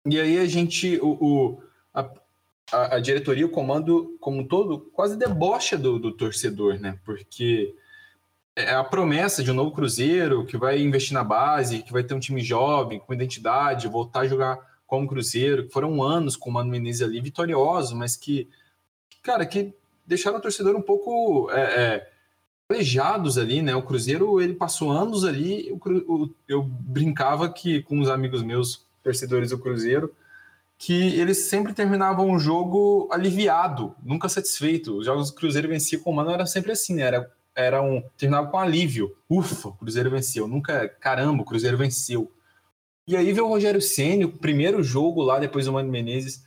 E 0.04 0.20
aí 0.20 0.38
a 0.38 0.46
gente, 0.46 0.98
o, 1.00 1.16
o 1.20 1.62
a, 1.94 2.10
a, 2.72 2.96
a, 2.96 3.00
diretoria, 3.00 3.46
o 3.46 3.50
comando 3.50 4.16
como 4.20 4.40
um 4.40 4.46
todo, 4.46 4.80
quase 4.92 5.16
debocha 5.16 5.76
do, 5.76 5.98
do 5.98 6.12
torcedor, 6.12 6.78
né? 6.78 6.98
Porque 7.04 7.74
é 8.56 8.74
a 8.74 8.84
promessa 8.84 9.42
de 9.42 9.50
um 9.50 9.54
novo 9.54 9.72
Cruzeiro, 9.72 10.44
que 10.44 10.56
vai 10.56 10.80
investir 10.80 11.14
na 11.14 11.24
base, 11.24 11.82
que 11.82 11.92
vai 11.92 12.02
ter 12.02 12.14
um 12.14 12.20
time 12.20 12.42
jovem, 12.42 12.98
com 12.98 13.14
identidade, 13.14 13.88
voltar 13.88 14.20
a 14.20 14.28
jogar 14.28 14.58
como 14.86 15.08
Cruzeiro, 15.08 15.66
que 15.66 15.72
foram 15.72 16.02
anos 16.02 16.36
com 16.36 16.50
o 16.50 16.52
Mano 16.52 16.70
Menezes 16.70 17.02
ali 17.02 17.20
vitoriosos, 17.20 17.92
mas 17.92 18.16
que, 18.16 18.48
cara, 19.22 19.46
que 19.46 19.72
deixaram 20.04 20.38
o 20.38 20.42
torcedor 20.42 20.74
um 20.74 20.82
pouco 20.82 21.50
é, 21.52 21.60
é, 21.60 22.10
alejados 22.68 23.38
ali, 23.38 23.62
né? 23.62 23.74
O 23.74 23.82
Cruzeiro, 23.82 24.40
ele 24.40 24.54
passou 24.54 24.90
anos 24.90 25.24
ali, 25.24 25.72
eu 26.48 26.62
brincava 26.62 27.48
que 27.52 27.82
com 27.82 28.00
os 28.00 28.08
amigos 28.08 28.42
meus, 28.42 28.84
torcedores 29.02 29.50
do 29.50 29.58
Cruzeiro, 29.58 30.14
que 30.80 31.20
eles 31.20 31.44
sempre 31.44 31.74
terminavam 31.74 32.30
o 32.30 32.38
jogo 32.38 33.06
aliviado, 33.12 33.94
nunca 34.02 34.30
satisfeito. 34.30 34.96
Os 34.96 35.04
jogos 35.04 35.30
do 35.30 35.36
Cruzeiro 35.36 35.68
vencia 35.68 35.98
com 35.98 36.10
o 36.10 36.14
Mano 36.14 36.30
era 36.30 36.46
sempre 36.46 36.72
assim, 36.72 36.94
né? 36.94 37.02
Era, 37.02 37.30
era 37.54 37.82
um, 37.82 38.02
terminava 38.16 38.50
com 38.50 38.58
alívio. 38.58 39.14
Ufa, 39.28 39.68
o 39.68 39.74
Cruzeiro 39.74 40.10
venceu. 40.10 40.48
Nunca, 40.48 40.88
caramba, 40.88 41.42
o 41.42 41.44
Cruzeiro 41.44 41.76
venceu. 41.76 42.32
E 43.06 43.14
aí 43.14 43.30
veio 43.30 43.44
o 43.44 43.50
Rogério 43.50 43.82
Ceni, 43.82 44.24
o 44.24 44.32
primeiro 44.32 44.82
jogo 44.82 45.20
lá 45.20 45.38
depois 45.38 45.66
do 45.66 45.72
Mano 45.74 45.90
Menezes, 45.90 46.42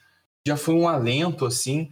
já 0.48 0.58
foi 0.58 0.74
um 0.74 0.88
alento 0.88 1.46
assim. 1.46 1.92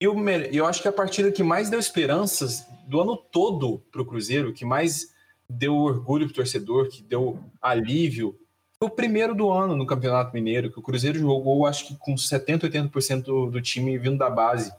E 0.00 0.04
eu, 0.06 0.16
eu 0.50 0.64
acho 0.64 0.80
que 0.80 0.88
a 0.88 0.92
partida 0.92 1.30
que 1.30 1.42
mais 1.42 1.68
deu 1.68 1.78
esperanças 1.78 2.66
do 2.88 3.02
ano 3.02 3.18
todo 3.18 3.80
para 3.92 4.00
o 4.00 4.06
Cruzeiro, 4.06 4.54
que 4.54 4.64
mais 4.64 5.12
deu 5.46 5.76
orgulho 5.76 6.24
para 6.24 6.32
o 6.32 6.36
torcedor, 6.36 6.88
que 6.88 7.02
deu 7.02 7.38
alívio, 7.60 8.34
foi 8.82 8.88
o 8.88 8.90
primeiro 8.90 9.32
do 9.32 9.48
ano 9.48 9.76
no 9.76 9.86
Campeonato 9.86 10.34
Mineiro, 10.34 10.68
que 10.68 10.80
o 10.80 10.82
Cruzeiro 10.82 11.16
jogou, 11.16 11.66
acho 11.66 11.86
que 11.86 11.96
com 11.96 12.16
70%, 12.16 12.62
80% 12.62 13.22
do, 13.22 13.48
do 13.48 13.62
time 13.62 13.96
vindo 13.96 14.18
da 14.18 14.28
base. 14.28 14.74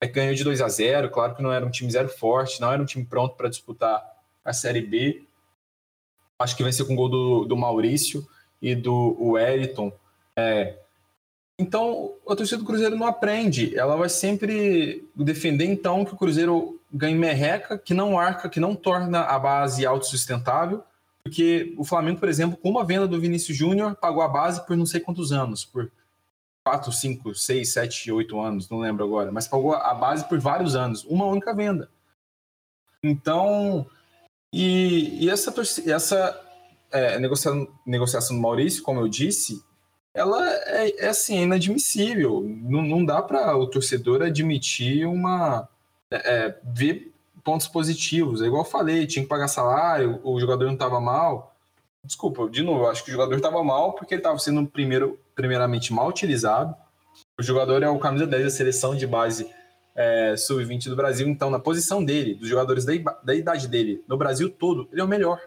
É, 0.00 0.06
ganhou 0.06 0.34
de 0.34 0.42
2 0.42 0.62
a 0.62 0.68
0 0.70 1.10
claro 1.10 1.34
que 1.34 1.42
não 1.42 1.52
era 1.52 1.66
um 1.66 1.70
time 1.70 1.90
zero 1.90 2.08
forte, 2.08 2.62
não 2.62 2.72
era 2.72 2.80
um 2.80 2.86
time 2.86 3.04
pronto 3.04 3.36
para 3.36 3.50
disputar 3.50 4.02
a 4.42 4.54
Série 4.54 4.80
B. 4.80 5.26
Acho 6.38 6.56
que 6.56 6.64
venceu 6.64 6.86
com 6.86 6.94
o 6.94 6.96
gol 6.96 7.10
do, 7.10 7.44
do 7.44 7.54
Maurício 7.54 8.26
e 8.60 8.74
do 8.74 9.18
Wellington. 9.20 9.92
É, 10.34 10.78
então, 11.58 12.14
a 12.26 12.34
torcida 12.34 12.56
do 12.56 12.64
Cruzeiro 12.64 12.96
não 12.96 13.06
aprende. 13.06 13.78
Ela 13.78 13.96
vai 13.96 14.08
sempre 14.08 15.06
defender, 15.14 15.66
então, 15.66 16.06
que 16.06 16.14
o 16.14 16.16
Cruzeiro 16.16 16.80
ganhe 16.90 17.14
merreca, 17.14 17.76
que 17.76 17.92
não 17.92 18.18
arca, 18.18 18.48
que 18.48 18.58
não 18.58 18.74
torna 18.74 19.20
a 19.20 19.38
base 19.38 19.84
autossustentável. 19.84 20.82
Porque 21.24 21.74
o 21.78 21.84
Flamengo, 21.84 22.18
por 22.18 22.28
exemplo, 22.28 22.56
com 22.56 22.68
uma 22.68 22.84
venda 22.84 23.06
do 23.06 23.20
Vinícius 23.20 23.56
Júnior, 23.56 23.94
pagou 23.96 24.22
a 24.22 24.28
base 24.28 24.64
por 24.66 24.76
não 24.76 24.86
sei 24.86 25.00
quantos 25.00 25.32
anos, 25.32 25.64
por 25.64 25.90
4, 26.64 26.92
5, 26.92 27.34
6, 27.34 27.72
7, 27.72 28.12
8 28.12 28.40
anos, 28.40 28.68
não 28.68 28.80
lembro 28.80 29.04
agora, 29.04 29.30
mas 29.32 29.48
pagou 29.48 29.74
a 29.74 29.94
base 29.94 30.28
por 30.28 30.38
vários 30.38 30.74
anos, 30.74 31.04
uma 31.04 31.26
única 31.26 31.54
venda. 31.54 31.90
Então, 33.02 33.86
e, 34.52 35.24
e 35.24 35.30
essa, 35.30 35.52
essa 35.86 36.40
é, 36.90 37.18
negociação, 37.18 37.68
negociação 37.86 38.36
do 38.36 38.42
Maurício, 38.42 38.82
como 38.82 39.00
eu 39.00 39.08
disse, 39.08 39.64
ela 40.14 40.46
é, 40.66 41.06
é 41.06 41.08
assim, 41.08 41.38
é 41.38 41.42
inadmissível. 41.42 42.42
Não, 42.42 42.82
não 42.82 43.04
dá 43.04 43.22
para 43.22 43.56
o 43.56 43.66
torcedor 43.66 44.22
admitir 44.22 45.06
uma. 45.06 45.68
É, 46.10 46.16
é, 46.16 46.60
ver 46.62 47.11
pontos 47.44 47.66
positivos. 47.68 48.42
É 48.42 48.46
igual 48.46 48.64
eu 48.64 48.70
falei, 48.70 49.06
tinha 49.06 49.22
que 49.22 49.28
pagar 49.28 49.48
salário, 49.48 50.20
o 50.22 50.38
jogador 50.40 50.66
não 50.66 50.74
estava 50.74 51.00
mal. 51.00 51.54
Desculpa, 52.04 52.48
de 52.48 52.62
novo, 52.62 52.86
acho 52.86 53.04
que 53.04 53.10
o 53.10 53.12
jogador 53.12 53.36
estava 53.36 53.62
mal 53.62 53.92
porque 53.92 54.14
ele 54.14 54.20
estava 54.20 54.38
sendo 54.38 54.66
primeiro, 54.66 55.18
primeiramente 55.34 55.92
mal 55.92 56.08
utilizado. 56.08 56.74
O 57.38 57.42
jogador 57.42 57.82
é 57.82 57.88
o 57.88 57.98
camisa 57.98 58.26
10 58.26 58.44
da 58.44 58.50
seleção 58.50 58.96
de 58.96 59.06
base 59.06 59.48
é, 59.94 60.34
sub-20 60.36 60.88
do 60.88 60.96
Brasil, 60.96 61.28
então 61.28 61.50
na 61.50 61.58
posição 61.58 62.04
dele, 62.04 62.34
dos 62.34 62.48
jogadores 62.48 62.84
da, 62.84 62.92
da 63.22 63.34
idade 63.34 63.68
dele, 63.68 64.02
no 64.08 64.16
Brasil 64.16 64.50
todo, 64.50 64.88
ele 64.90 65.00
é 65.00 65.04
o 65.04 65.08
melhor 65.08 65.40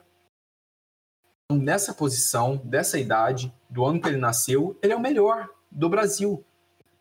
nessa 1.52 1.94
posição, 1.94 2.60
dessa 2.64 2.98
idade, 2.98 3.54
do 3.70 3.86
ano 3.86 4.02
que 4.02 4.08
ele 4.08 4.18
nasceu, 4.18 4.78
ele 4.82 4.94
é 4.94 4.96
o 4.96 5.00
melhor 5.00 5.48
do 5.70 5.90
Brasil. 5.90 6.44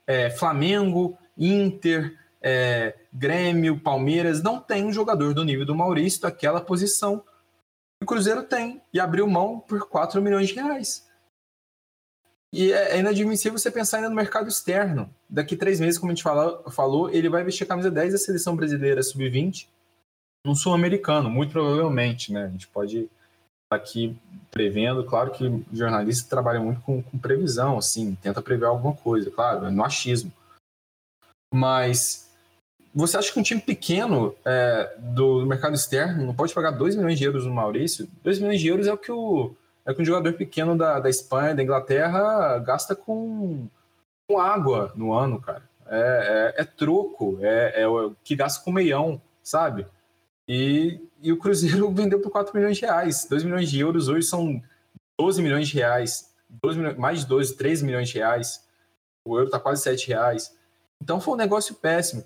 É, 0.07 0.31
Flamengo, 0.31 1.17
Inter, 1.37 2.19
é, 2.43 2.95
Grêmio, 3.15 3.79
Palmeiras, 3.79 4.43
não 4.43 4.61
tem 4.61 4.85
um 4.85 4.93
jogador 4.93 5.33
do 5.33 5.45
nível 5.45 5.65
do 5.65 5.75
Maurício 5.75 6.21
daquela 6.21 6.61
posição. 6.61 7.25
O 8.03 8.07
Cruzeiro 8.07 8.43
tem, 8.43 8.83
e 8.93 8.99
abriu 8.99 9.27
mão 9.27 9.61
por 9.61 9.89
4 9.89 10.21
milhões 10.21 10.49
de 10.49 10.55
reais. 10.55 11.09
E 12.53 12.73
é, 12.73 12.97
é 12.97 12.99
inadmissível 12.99 13.59
você 13.59 13.71
pensar 13.71 13.99
ainda 13.99 14.09
no 14.09 14.15
mercado 14.17 14.49
externo. 14.49 15.09
Daqui 15.29 15.57
três 15.57 15.81
meses, 15.81 15.99
como 15.99 16.13
a 16.13 16.15
gente 16.15 16.23
fala, 16.23 16.69
falou, 16.71 17.11
ele 17.11 17.29
vai 17.29 17.43
vestir 17.45 17.65
a 17.65 17.69
camisa 17.69 17.91
10 17.91 18.13
da 18.13 18.19
seleção 18.19 18.57
brasileira 18.57 19.03
sub-20 19.03 19.69
no 20.45 20.55
sul-americano, 20.55 21.31
muito 21.31 21.53
provavelmente, 21.53 22.33
né? 22.33 22.45
A 22.45 22.49
gente 22.49 22.69
pode 22.69 23.09
aqui 23.73 24.17
prevendo, 24.51 25.05
claro 25.05 25.33
que 25.33 25.65
jornalista 25.73 26.29
trabalha 26.29 26.61
muito 26.61 26.81
com, 26.83 27.03
com, 27.03 27.19
previsão, 27.19 27.79
assim, 27.79 28.15
tenta 28.17 28.43
prever 28.43 28.67
alguma 28.67 28.95
coisa, 28.95 29.31
claro, 29.31 29.67
é 29.67 29.71
no 29.71 29.85
achismo. 29.85 30.33
Mas 31.53 32.24
você 32.95 33.17
acha 33.17 33.33
que 33.33 33.41
um 33.41 33.43
time 33.43 33.61
pequeno 33.61 34.35
é, 34.45 34.95
do 34.99 35.45
mercado 35.45 35.75
externo 35.75 36.25
não 36.25 36.35
pode 36.35 36.55
pagar 36.55 36.71
2 36.71 36.95
milhões 36.95 37.19
de 37.19 37.25
euros 37.25 37.45
no 37.45 37.53
Maurício? 37.53 38.09
2 38.23 38.39
milhões 38.39 38.61
de 38.61 38.69
euros 38.69 38.87
é 38.87 38.93
o 38.93 38.99
que 38.99 39.11
o, 39.11 39.53
é 39.85 39.93
que 39.93 40.01
um 40.01 40.05
jogador 40.05 40.33
pequeno 40.35 40.79
da, 40.79 41.01
da 41.01 41.11
Espanha, 41.11 41.55
da 41.55 41.63
Inglaterra, 41.63 42.59
gasta 42.61 42.95
com, 42.95 43.67
com 44.29 44.39
água 44.39 44.93
no 44.95 45.13
ano, 45.13 45.41
cara. 45.41 45.63
É, 45.87 46.55
é, 46.57 46.63
é 46.63 46.65
troco, 46.65 47.39
é, 47.43 47.83
é 47.83 47.89
o 47.89 48.15
que 48.23 48.37
gasta 48.37 48.65
com 48.65 48.71
meião, 48.71 49.21
sabe? 49.43 49.87
E, 50.49 51.01
e 51.21 51.33
o 51.33 51.39
Cruzeiro 51.39 51.91
vendeu 51.93 52.21
por 52.21 52.31
4 52.31 52.57
milhões 52.57 52.77
de 52.79 52.87
reais. 52.87 53.27
2 53.29 53.43
milhões 53.43 53.71
de 53.71 53.81
euros 53.81 54.09
hoje 54.09 54.27
são 54.27 54.63
12 55.19 55.43
milhões 55.43 55.69
de 55.69 55.75
reais. 55.75 56.33
12 56.63 56.79
milhões, 56.79 56.97
mais 56.97 57.21
de 57.21 57.27
12, 57.27 57.57
13 57.57 57.85
milhões 57.85 58.09
de 58.09 58.19
reais. 58.19 58.65
O 59.27 59.37
euro 59.37 59.47
está 59.47 59.59
quase 59.59 59.83
7 59.83 60.09
reais. 60.09 60.57
Então 61.03 61.21
foi 61.21 61.35
um 61.35 61.39
negócio 61.39 61.75
péssimo. 61.75 62.25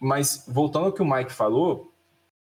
Mas 0.00 0.44
voltando 0.46 0.86
ao 0.86 0.92
que 0.92 1.02
o 1.02 1.10
Mike 1.10 1.32
falou, 1.32 1.92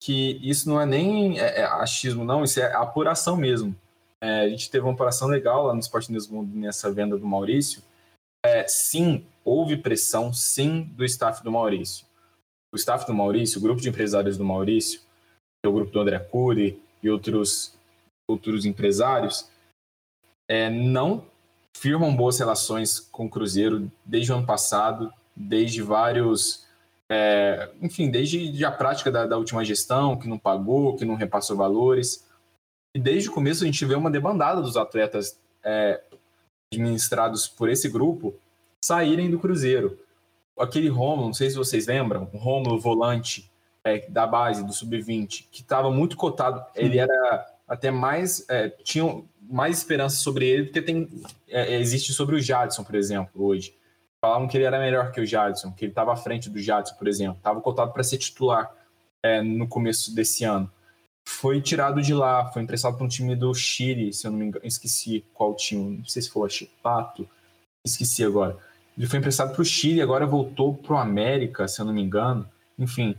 que 0.00 0.38
isso 0.42 0.68
não 0.68 0.80
é 0.80 0.86
nem 0.86 1.38
é, 1.38 1.60
é 1.60 1.64
achismo, 1.64 2.24
não, 2.24 2.44
isso 2.44 2.60
é 2.60 2.72
apuração 2.74 3.36
mesmo. 3.36 3.74
É, 4.20 4.40
a 4.42 4.48
gente 4.48 4.70
teve 4.70 4.84
uma 4.84 4.92
apuração 4.92 5.28
legal 5.28 5.66
lá 5.66 5.74
no 5.74 5.80
Sport 5.80 6.08
News 6.08 6.28
Mundo 6.28 6.56
nessa 6.56 6.92
venda 6.92 7.16
do 7.16 7.26
Maurício. 7.26 7.82
É, 8.44 8.66
sim, 8.68 9.24
houve 9.44 9.76
pressão, 9.76 10.32
sim, 10.32 10.82
do 10.94 11.04
staff 11.04 11.42
do 11.42 11.50
Maurício 11.50 12.08
o 12.72 12.76
staff 12.76 13.06
do 13.06 13.14
Maurício, 13.14 13.58
o 13.58 13.62
grupo 13.62 13.80
de 13.80 13.88
empresários 13.88 14.36
do 14.36 14.44
Maurício, 14.44 15.00
o 15.66 15.72
grupo 15.72 15.90
do 15.90 16.00
André 16.00 16.18
Cury 16.18 16.80
e 17.02 17.10
outros, 17.10 17.74
outros 18.28 18.64
empresários, 18.64 19.50
não 20.70 21.24
firmam 21.76 22.14
boas 22.14 22.38
relações 22.38 23.00
com 23.00 23.26
o 23.26 23.30
Cruzeiro 23.30 23.90
desde 24.04 24.32
o 24.32 24.36
ano 24.36 24.46
passado, 24.46 25.12
desde 25.34 25.82
vários. 25.82 26.66
É, 27.10 27.70
enfim, 27.80 28.10
desde 28.10 28.64
a 28.64 28.70
prática 28.70 29.10
da, 29.10 29.26
da, 29.26 29.38
última 29.38 29.64
gestão, 29.64 30.16
que 30.16 30.28
não 30.28 30.38
pagou, 30.38 30.96
que 30.96 31.04
não 31.04 31.14
repassou 31.14 31.56
valores. 31.56 32.26
E 32.94 33.00
desde 33.00 33.28
o 33.28 33.32
começo 33.32 33.64
a 33.64 33.66
gente 33.66 33.84
vê 33.84 33.94
uma 33.94 34.10
debandada 34.10 34.60
dos 34.60 34.76
atletas 34.76 35.40
é, 35.64 36.02
administrados 36.72 37.48
por 37.48 37.68
esse 37.68 37.88
grupo 37.88 38.34
saírem 38.84 39.30
do 39.30 39.38
Cruzeiro 39.38 39.98
aquele 40.58 40.88
Romulo, 40.88 41.28
não 41.28 41.34
sei 41.34 41.50
se 41.50 41.56
vocês 41.56 41.86
lembram, 41.86 42.28
o 42.32 42.38
Romulo 42.38 42.78
volante 42.78 43.50
é, 43.84 44.08
da 44.08 44.26
base 44.26 44.64
do 44.64 44.72
sub-20, 44.72 45.46
que 45.50 45.62
estava 45.62 45.90
muito 45.90 46.16
cotado, 46.16 46.64
ele 46.74 46.98
era 46.98 47.46
até 47.66 47.90
mais 47.90 48.44
é, 48.48 48.68
tinha 48.82 49.22
mais 49.40 49.78
esperança 49.78 50.16
sobre 50.16 50.46
ele 50.46 50.64
do 50.64 50.72
que 50.72 50.82
tem 50.82 51.08
é, 51.48 51.78
existe 51.78 52.12
sobre 52.12 52.36
o 52.36 52.40
Jadson, 52.40 52.84
por 52.84 52.94
exemplo, 52.94 53.44
hoje. 53.44 53.74
Falavam 54.24 54.48
que 54.48 54.56
ele 54.56 54.64
era 54.64 54.78
melhor 54.78 55.12
que 55.12 55.20
o 55.20 55.26
Jadson, 55.26 55.72
que 55.72 55.84
ele 55.84 55.92
estava 55.92 56.12
à 56.12 56.16
frente 56.16 56.50
do 56.50 56.58
Jadson, 56.58 56.94
por 56.96 57.06
exemplo, 57.06 57.36
estava 57.36 57.60
cotado 57.60 57.92
para 57.92 58.02
ser 58.02 58.18
titular 58.18 58.72
é, 59.24 59.40
no 59.42 59.68
começo 59.68 60.14
desse 60.14 60.44
ano. 60.44 60.70
Foi 61.26 61.60
tirado 61.60 62.00
de 62.02 62.14
lá, 62.14 62.50
foi 62.52 62.62
emprestado 62.62 62.96
para 62.96 63.04
um 63.04 63.08
time 63.08 63.36
do 63.36 63.54
Chile, 63.54 64.12
se 64.12 64.26
eu 64.26 64.30
não 64.30 64.38
me 64.38 64.46
engano, 64.46 64.66
esqueci 64.66 65.24
qual 65.34 65.54
time, 65.54 65.98
não 65.98 66.04
sei 66.04 66.22
se 66.22 66.30
foi 66.30 66.46
o 66.46 66.50
Chipato, 66.50 67.28
esqueci 67.86 68.24
agora 68.24 68.58
ele 68.98 69.06
foi 69.06 69.20
emprestado 69.20 69.52
para 69.54 69.62
o 69.62 69.64
Chile, 69.64 70.02
agora 70.02 70.26
voltou 70.26 70.74
para 70.74 70.94
o 70.94 70.98
América, 70.98 71.68
se 71.68 71.80
eu 71.80 71.86
não 71.86 71.92
me 71.92 72.02
engano. 72.02 72.44
Enfim, 72.76 73.14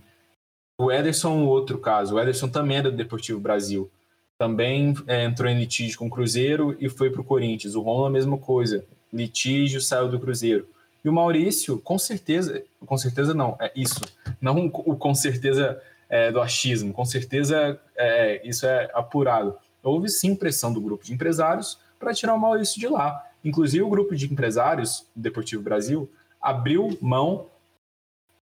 O 0.77 0.91
Ederson, 0.91 1.45
outro 1.45 1.77
caso. 1.77 2.15
O 2.15 2.19
Ederson 2.19 2.49
também 2.49 2.77
era 2.77 2.91
do 2.91 2.97
Deportivo 2.97 3.39
Brasil. 3.39 3.89
Também 4.37 4.93
é, 5.07 5.23
entrou 5.23 5.49
em 5.49 5.57
litígio 5.57 5.97
com 5.97 6.07
o 6.07 6.09
Cruzeiro 6.09 6.75
e 6.79 6.89
foi 6.89 7.09
para 7.09 7.21
o 7.21 7.23
Corinthians. 7.23 7.75
O 7.75 7.81
Romulo, 7.81 8.07
a 8.07 8.09
mesma 8.09 8.37
coisa. 8.37 8.85
Litígio, 9.11 9.79
saiu 9.79 10.09
do 10.09 10.19
Cruzeiro. 10.19 10.67
E 11.03 11.09
o 11.09 11.13
Maurício, 11.13 11.79
com 11.79 11.97
certeza, 11.97 12.63
com 12.85 12.97
certeza 12.97 13.33
não, 13.33 13.55
é 13.59 13.71
isso. 13.75 14.01
Não 14.41 14.67
o 14.67 14.95
com 14.95 15.15
certeza 15.15 15.81
é, 16.09 16.31
do 16.31 16.41
achismo, 16.41 16.91
com 16.91 17.05
certeza 17.05 17.79
é, 17.95 18.47
isso 18.47 18.65
é 18.65 18.89
apurado. 18.93 19.57
Houve 19.81 20.09
sim 20.09 20.35
pressão 20.35 20.73
do 20.73 20.81
grupo 20.81 21.05
de 21.05 21.13
empresários 21.13 21.79
para 21.97 22.13
tirar 22.13 22.33
o 22.33 22.39
Maurício 22.39 22.79
de 22.79 22.87
lá. 22.87 23.25
Inclusive, 23.43 23.83
o 23.83 23.89
grupo 23.89 24.15
de 24.15 24.25
empresários 24.25 25.05
do 25.15 25.21
Deportivo 25.21 25.61
Brasil 25.61 26.09
abriu 26.41 26.97
mão 27.01 27.47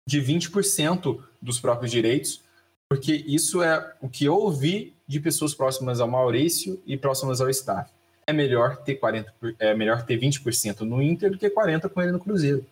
de 0.07 0.21
20% 0.21 1.19
dos 1.41 1.59
próprios 1.59 1.91
direitos, 1.91 2.41
porque 2.89 3.13
isso 3.27 3.61
é 3.61 3.95
o 4.01 4.07
que 4.07 4.25
eu 4.25 4.35
ouvi 4.35 4.93
de 5.07 5.19
pessoas 5.19 5.53
próximas 5.53 5.99
ao 5.99 6.07
Maurício 6.07 6.81
e 6.85 6.95
próximas 6.95 7.41
ao 7.41 7.49
staff. 7.49 7.91
É 8.27 8.33
melhor 8.33 8.77
ter 8.77 8.95
40, 8.95 9.33
é 9.59 9.75
melhor 9.75 10.03
ter 10.03 10.19
20% 10.19 10.81
no 10.81 11.01
Inter 11.01 11.31
do 11.31 11.37
que 11.37 11.49
40 11.49 11.87
com 11.89 12.01
ele 12.01 12.11
no 12.11 12.19
Cruzeiro. 12.19 12.65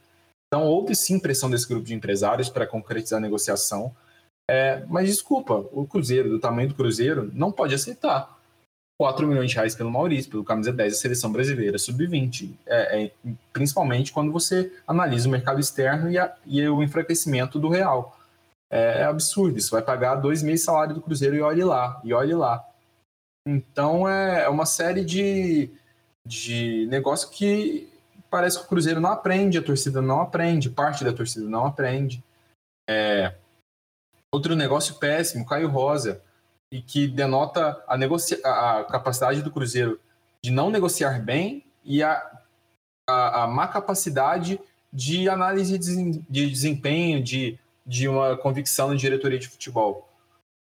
Então 0.47 0.67
houve 0.67 0.95
sim 0.95 1.19
pressão 1.19 1.49
desse 1.49 1.67
grupo 1.67 1.85
de 1.85 1.95
empresários 1.95 2.49
para 2.49 2.67
concretizar 2.67 3.17
a 3.17 3.21
negociação. 3.21 3.95
É, 4.49 4.83
mas 4.87 5.07
desculpa, 5.07 5.65
o 5.71 5.85
Cruzeiro, 5.87 6.29
do 6.29 6.39
tamanho 6.39 6.69
do 6.69 6.75
Cruzeiro, 6.75 7.31
não 7.33 7.51
pode 7.51 7.73
aceitar 7.73 8.37
4 8.99 9.27
milhões 9.27 9.49
de 9.49 9.55
reais 9.55 9.75
pelo 9.75 9.91
Maurício, 9.91 10.29
pelo 10.29 10.43
camisa 10.43 10.71
10 10.71 10.93
da 10.93 10.99
seleção 10.99 11.31
brasileira, 11.31 11.77
sub-20. 11.77 12.51
É, 12.65 13.03
é, 13.03 13.11
principalmente 13.51 14.11
quando 14.11 14.31
você 14.31 14.71
analisa 14.87 15.27
o 15.27 15.31
mercado 15.31 15.59
externo 15.59 16.09
e, 16.09 16.17
a, 16.17 16.33
e 16.45 16.67
o 16.67 16.83
enfraquecimento 16.83 17.59
do 17.59 17.69
real. 17.69 18.17
É, 18.71 19.01
é 19.01 19.03
absurdo. 19.03 19.57
Isso 19.57 19.71
vai 19.71 19.81
pagar 19.81 20.15
dois 20.15 20.41
meses 20.41 20.65
salário 20.65 20.95
do 20.95 21.01
Cruzeiro 21.01 21.35
e 21.35 21.41
olhe 21.41 21.63
lá, 21.63 22.01
e 22.03 22.13
olhe 22.13 22.33
lá. 22.33 22.63
Então 23.47 24.07
é, 24.07 24.43
é 24.43 24.49
uma 24.49 24.65
série 24.65 25.03
de, 25.03 25.69
de 26.25 26.87
negócio 26.89 27.29
que 27.29 27.91
parece 28.29 28.57
que 28.57 28.65
o 28.65 28.67
Cruzeiro 28.67 28.99
não 28.99 29.11
aprende, 29.11 29.57
a 29.57 29.63
torcida 29.63 30.01
não 30.01 30.21
aprende, 30.21 30.69
parte 30.69 31.03
da 31.03 31.13
torcida 31.13 31.47
não 31.47 31.65
aprende. 31.65 32.23
É, 32.89 33.35
outro 34.33 34.55
negócio 34.55 34.95
péssimo, 34.95 35.45
Caio 35.45 35.69
Rosa 35.69 36.21
e 36.71 36.81
que 36.81 37.07
denota 37.07 37.83
a, 37.87 37.95
negocia 37.95 38.39
a 38.43 38.83
capacidade 38.85 39.43
do 39.43 39.51
Cruzeiro 39.51 39.99
de 40.43 40.49
não 40.49 40.71
negociar 40.71 41.21
bem 41.21 41.63
e 41.83 42.01
a, 42.01 42.41
a, 43.07 43.43
a 43.43 43.47
má 43.47 43.67
capacidade 43.67 44.59
de 44.91 45.29
análise 45.29 45.77
de 45.77 46.49
desempenho, 46.49 47.23
de, 47.23 47.59
de 47.85 48.07
uma 48.07 48.35
convicção 48.37 48.89
na 48.89 48.95
diretoria 48.95 49.37
de 49.37 49.47
futebol. 49.47 50.09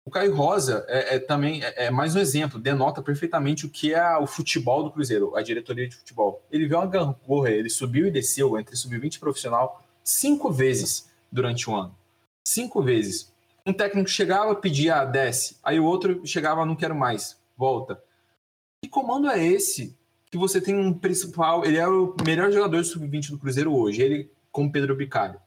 O 0.05 0.11
Caio 0.11 0.35
Rosa 0.35 0.85
é, 0.88 1.17
é 1.17 1.19
também 1.19 1.62
é, 1.62 1.87
é, 1.87 1.91
mais 1.91 2.17
um 2.17 2.19
exemplo, 2.19 2.59
denota 2.59 3.01
perfeitamente 3.01 3.67
o 3.67 3.71
que 3.71 3.95
é 3.95 4.17
o 4.17 4.27
futebol 4.27 4.83
do 4.83 4.91
Cruzeiro, 4.91 5.37
a 5.37 5.43
diretoria 5.43 5.88
de 5.88 5.95
futebol. 5.95 6.43
Ele 6.51 6.67
viu 6.67 6.79
uma 6.79 6.87
gangorra, 6.87 7.51
ele 7.51 7.71
subiu 7.71 8.09
e 8.09 8.11
desceu 8.11 8.59
entre 8.59 8.75
sub-20 8.75 9.21
profissional 9.21 9.85
cinco 10.03 10.51
vezes 10.51 11.09
durante 11.31 11.71
o 11.71 11.75
ano. 11.75 11.97
Cinco 12.45 12.83
vezes 12.83 13.33
um 13.65 13.73
técnico 13.73 14.11
chegava, 14.11 14.55
pedia, 14.57 15.05
desce. 15.05 15.57
Aí 15.62 15.79
o 15.79 15.85
outro 15.85 16.27
chegava, 16.27 16.67
não 16.67 16.75
quero 16.75 16.95
mais, 16.95 17.38
volta. 17.57 18.03
Que 18.83 18.91
comando 18.91 19.31
é 19.31 19.45
esse 19.45 19.97
que 20.31 20.37
você 20.37 20.61
tem 20.61 20.75
um 20.75 20.93
principal. 20.93 21.65
Ele 21.65 21.77
é 21.77 21.87
o 21.87 22.15
melhor 22.27 22.51
jogador 22.51 22.79
do 22.79 22.85
sub-20 22.85 23.31
do 23.31 23.38
Cruzeiro 23.38 23.73
hoje, 23.73 24.03
ele 24.03 24.31
com 24.51 24.71
Pedro 24.71 24.97
Bicalho. 24.97 25.41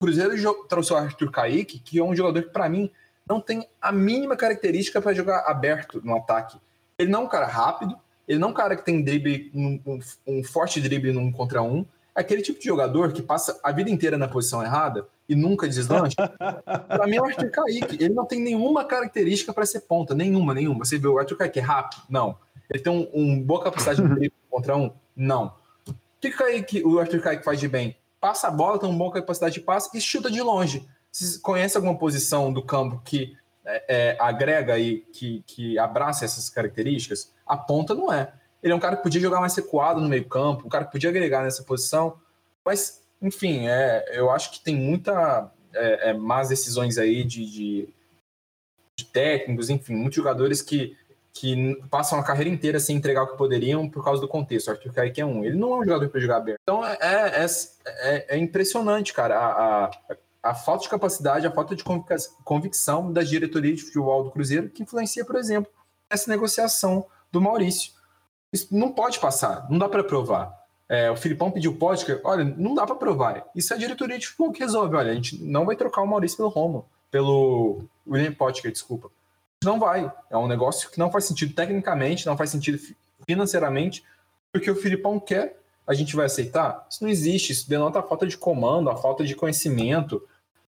O 0.00 0.04
Cruzeiro 0.04 0.34
trouxe 0.68 0.92
o 0.92 0.96
Arthur 0.96 1.30
Kaique, 1.30 1.78
que 1.78 2.00
é 2.00 2.02
um 2.02 2.16
jogador 2.16 2.42
que, 2.42 2.50
para 2.50 2.68
mim, 2.68 2.90
não 3.32 3.40
tem 3.40 3.66
a 3.80 3.90
mínima 3.90 4.36
característica 4.36 5.00
para 5.00 5.14
jogar 5.14 5.44
aberto 5.46 6.02
no 6.04 6.14
ataque. 6.14 6.58
Ele 6.98 7.10
não 7.10 7.22
é 7.22 7.24
um 7.24 7.28
cara 7.28 7.46
rápido, 7.46 7.96
ele 8.28 8.38
não 8.38 8.48
é 8.48 8.50
um 8.50 8.54
cara 8.54 8.76
que 8.76 8.84
tem 8.84 9.02
drible, 9.02 9.50
um, 9.54 10.00
um, 10.26 10.44
forte 10.44 10.82
drible 10.82 11.12
num 11.12 11.32
contra 11.32 11.62
um. 11.62 11.86
É 12.14 12.20
aquele 12.20 12.42
tipo 12.42 12.60
de 12.60 12.66
jogador 12.66 13.10
que 13.10 13.22
passa 13.22 13.58
a 13.62 13.72
vida 13.72 13.88
inteira 13.88 14.18
na 14.18 14.28
posição 14.28 14.62
errada 14.62 15.08
e 15.26 15.34
nunca 15.34 15.66
deslancha, 15.66 16.14
para 16.86 17.06
mim 17.06 17.16
é 17.16 17.22
o 17.22 17.24
Arthur 17.24 17.50
Kaique. 17.50 18.04
Ele 18.04 18.12
não 18.12 18.26
tem 18.26 18.38
nenhuma 18.38 18.84
característica 18.84 19.50
para 19.50 19.64
ser 19.64 19.80
ponta, 19.80 20.14
nenhuma, 20.14 20.52
nenhuma. 20.52 20.84
Você 20.84 20.98
vê 20.98 21.08
o 21.08 21.18
Arthur 21.18 21.38
Kaique 21.38 21.58
é 21.58 21.62
rápido? 21.62 22.02
Não. 22.10 22.36
Ele 22.68 22.82
tem 22.82 22.92
um, 22.92 23.08
um 23.14 23.42
boa 23.42 23.64
capacidade 23.64 24.02
de 24.02 24.08
drible 24.08 24.34
contra 24.50 24.76
um? 24.76 24.92
Não. 25.16 25.54
O 25.88 25.94
que, 26.20 26.30
Kaique, 26.30 26.84
o 26.84 26.98
Arthur 26.98 27.22
Kaique 27.22 27.44
faz 27.44 27.58
de 27.58 27.66
bem? 27.66 27.96
Passa 28.20 28.48
a 28.48 28.50
bola, 28.50 28.78
tem 28.78 28.88
uma 28.88 28.98
boa 28.98 29.12
capacidade 29.12 29.54
de 29.54 29.60
passe 29.60 29.96
e 29.96 30.00
chuta 30.00 30.30
de 30.30 30.42
longe. 30.42 30.86
Você 31.12 31.38
conhece 31.40 31.76
alguma 31.76 31.96
posição 31.96 32.50
do 32.50 32.62
campo 32.62 33.00
que 33.04 33.36
é, 33.64 33.84
é, 33.88 34.16
agrega 34.18 34.78
e 34.78 35.00
que, 35.00 35.44
que 35.46 35.78
abraça 35.78 36.24
essas 36.24 36.48
características? 36.48 37.30
A 37.46 37.56
ponta 37.56 37.94
não 37.94 38.10
é. 38.10 38.32
Ele 38.62 38.72
é 38.72 38.76
um 38.76 38.80
cara 38.80 38.96
que 38.96 39.02
podia 39.02 39.20
jogar 39.20 39.40
mais 39.40 39.54
recuado 39.54 40.00
no 40.00 40.08
meio 40.08 40.24
campo, 40.24 40.66
um 40.66 40.70
cara 40.70 40.86
que 40.86 40.92
podia 40.92 41.10
agregar 41.10 41.42
nessa 41.42 41.62
posição, 41.64 42.18
mas 42.64 43.02
enfim, 43.20 43.68
é, 43.68 44.18
eu 44.18 44.30
acho 44.30 44.50
que 44.50 44.60
tem 44.60 44.74
muita 44.74 45.52
é, 45.74 46.10
é, 46.10 46.12
más 46.14 46.48
decisões 46.48 46.96
aí 46.96 47.22
de, 47.24 47.44
de, 47.44 47.88
de, 48.98 49.04
técnicos, 49.04 49.68
enfim, 49.68 49.94
muitos 49.94 50.16
jogadores 50.16 50.62
que, 50.62 50.96
que 51.32 51.80
passam 51.90 52.18
a 52.18 52.24
carreira 52.24 52.50
inteira 52.50 52.80
sem 52.80 52.96
entregar 52.96 53.22
o 53.22 53.28
que 53.28 53.36
poderiam 53.36 53.88
por 53.88 54.04
causa 54.04 54.20
do 54.20 54.28
contexto. 54.28 54.68
O 54.68 54.70
Arthur 54.72 54.92
Kaique 54.92 55.20
é 55.20 55.26
um. 55.26 55.44
Ele 55.44 55.56
não 55.56 55.74
é 55.74 55.76
um 55.78 55.84
jogador 55.84 56.08
para 56.08 56.20
jogar 56.20 56.36
aberto. 56.38 56.60
Então 56.62 56.84
é, 56.84 56.98
é, 57.00 57.46
é, 57.86 58.36
é 58.36 58.38
impressionante, 58.38 59.12
cara, 59.12 59.38
a, 59.38 59.84
a, 59.84 60.16
a, 60.42 60.54
falta 60.54 60.82
de 60.84 60.88
capacidade, 60.88 61.46
a 61.46 61.50
falta 61.50 61.74
de 61.74 61.84
convicção 62.44 63.12
da 63.12 63.22
diretoria 63.22 63.74
de 63.74 63.82
futebol 63.82 64.24
do 64.24 64.30
Cruzeiro, 64.30 64.68
que 64.68 64.82
influencia, 64.82 65.24
por 65.24 65.36
exemplo, 65.36 65.70
essa 66.10 66.30
negociação 66.30 67.06
do 67.30 67.40
Maurício. 67.40 67.92
Isso 68.52 68.68
não 68.70 68.92
pode 68.92 69.18
passar, 69.18 69.66
não 69.70 69.78
dá 69.78 69.88
para 69.88 70.04
provar. 70.04 70.62
É, 70.88 71.10
o 71.10 71.16
Filipão 71.16 71.50
pediu 71.50 71.74
podcast, 71.76 72.20
olha, 72.24 72.44
não 72.44 72.74
dá 72.74 72.84
para 72.84 72.96
provar. 72.96 73.46
Isso 73.54 73.72
é 73.72 73.76
a 73.76 73.78
diretoria 73.78 74.18
de 74.18 74.26
futebol 74.26 74.52
que 74.52 74.60
resolve. 74.60 74.94
Olha, 74.94 75.10
a 75.10 75.14
gente 75.14 75.42
não 75.42 75.64
vai 75.64 75.74
trocar 75.74 76.02
o 76.02 76.06
Maurício 76.06 76.36
pelo 76.36 76.50
Romo, 76.50 76.86
pelo 77.10 77.84
William 78.06 78.34
Potker, 78.34 78.70
desculpa. 78.70 79.10
Não 79.64 79.78
vai. 79.78 80.12
É 80.28 80.36
um 80.36 80.46
negócio 80.46 80.90
que 80.90 80.98
não 80.98 81.10
faz 81.10 81.24
sentido 81.24 81.54
tecnicamente, 81.54 82.26
não 82.26 82.36
faz 82.36 82.50
sentido 82.50 82.78
financeiramente, 83.26 84.04
porque 84.52 84.70
o 84.70 84.76
Filipão 84.76 85.18
quer, 85.18 85.58
a 85.86 85.94
gente 85.94 86.14
vai 86.14 86.26
aceitar? 86.26 86.86
Isso 86.90 87.02
não 87.02 87.10
existe. 87.10 87.52
Isso 87.52 87.70
denota 87.70 88.00
a 88.00 88.02
falta 88.02 88.26
de 88.26 88.36
comando, 88.36 88.90
a 88.90 88.96
falta 88.96 89.24
de 89.24 89.34
conhecimento, 89.34 90.22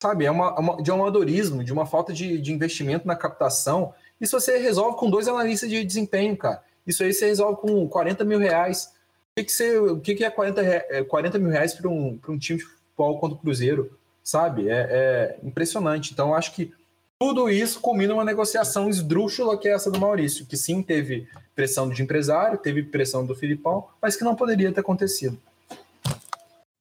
sabe? 0.02 0.26
É 0.26 0.30
uma, 0.30 0.58
uma 0.58 0.82
de 0.82 0.90
um 0.90 0.94
amadorismo, 0.94 1.62
de 1.64 1.72
uma 1.72 1.86
falta 1.86 2.12
de, 2.12 2.38
de 2.38 2.52
investimento 2.52 3.06
na 3.06 3.16
captação. 3.16 3.94
Isso 4.20 4.38
você 4.38 4.58
resolve 4.58 4.98
com 4.98 5.08
dois 5.08 5.28
analistas 5.28 5.70
de 5.70 5.84
desempenho, 5.84 6.36
cara. 6.36 6.62
Isso 6.86 7.02
aí 7.02 7.12
você 7.12 7.26
resolve 7.26 7.60
com 7.60 7.88
40 7.88 8.24
mil 8.24 8.38
reais 8.38 8.92
que, 9.34 9.44
que, 9.44 9.52
você, 9.52 9.78
o 9.78 10.00
que, 10.00 10.14
que 10.14 10.24
é 10.24 10.30
40, 10.30 11.04
40 11.08 11.36
é, 11.36 11.40
mil 11.40 11.50
reais 11.50 11.72
para 11.72 11.88
um, 11.88 12.18
um 12.28 12.38
time 12.38 12.58
de 12.58 12.64
futebol 12.64 13.18
contra 13.18 13.36
o 13.36 13.40
Cruzeiro? 13.40 13.96
Sabe? 14.22 14.68
É, 14.68 14.88
é 14.90 15.38
impressionante. 15.42 16.12
Então, 16.12 16.34
acho 16.34 16.52
que 16.52 16.72
tudo 17.18 17.48
isso 17.48 17.80
combina 17.80 18.12
uma 18.12 18.24
negociação 18.24 18.88
esdrúxula 18.88 19.56
que 19.56 19.68
é 19.68 19.72
essa 19.72 19.90
do 19.90 19.98
Maurício, 19.98 20.44
que 20.44 20.56
sim 20.56 20.82
teve 20.82 21.28
pressão 21.54 21.88
de 21.88 22.02
empresário, 22.02 22.58
teve 22.58 22.82
pressão 22.82 23.24
do 23.24 23.34
Filipão, 23.34 23.88
mas 24.00 24.16
que 24.16 24.24
não 24.24 24.34
poderia 24.34 24.72
ter 24.72 24.80
acontecido. 24.80 25.38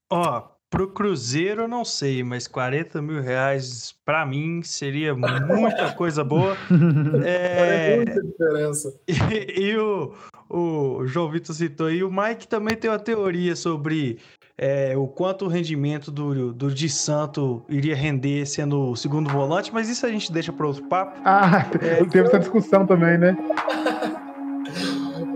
Ó, 0.09 0.43
pro 0.71 0.87
Cruzeiro 0.87 1.63
eu 1.63 1.67
não 1.67 1.83
sei, 1.83 2.23
mas 2.23 2.47
40 2.47 3.01
mil 3.01 3.21
reais 3.21 3.93
para 4.05 4.25
mim 4.25 4.63
seria 4.63 5.13
muita 5.13 5.91
coisa 5.93 6.23
boa. 6.23 6.57
é... 7.23 7.93
é 7.93 7.95
muita 7.97 8.23
diferença. 8.23 8.93
E, 9.07 9.61
e 9.61 9.77
o, 9.77 10.13
o 10.49 11.05
João 11.05 11.29
Vitor 11.29 11.53
citou 11.53 11.87
aí. 11.87 12.03
O 12.03 12.11
Mike 12.11 12.47
também 12.47 12.75
tem 12.75 12.89
uma 12.89 12.97
teoria 12.97 13.55
sobre 13.55 14.19
é, 14.57 14.95
o 14.95 15.07
quanto 15.07 15.45
o 15.45 15.47
rendimento 15.47 16.09
do, 16.09 16.53
do 16.53 16.71
Di 16.71 16.89
Santo 16.89 17.63
iria 17.67 17.95
render 17.95 18.45
sendo 18.45 18.91
o 18.91 18.95
segundo 18.95 19.29
volante, 19.29 19.73
mas 19.73 19.89
isso 19.89 20.05
a 20.05 20.09
gente 20.09 20.31
deixa 20.31 20.53
para 20.53 20.65
outro 20.65 20.87
papo. 20.87 21.19
Ah, 21.25 21.65
é, 21.81 22.03
teve 22.05 22.27
essa 22.27 22.39
discussão 22.39 22.85
também, 22.85 23.17
né? 23.17 23.35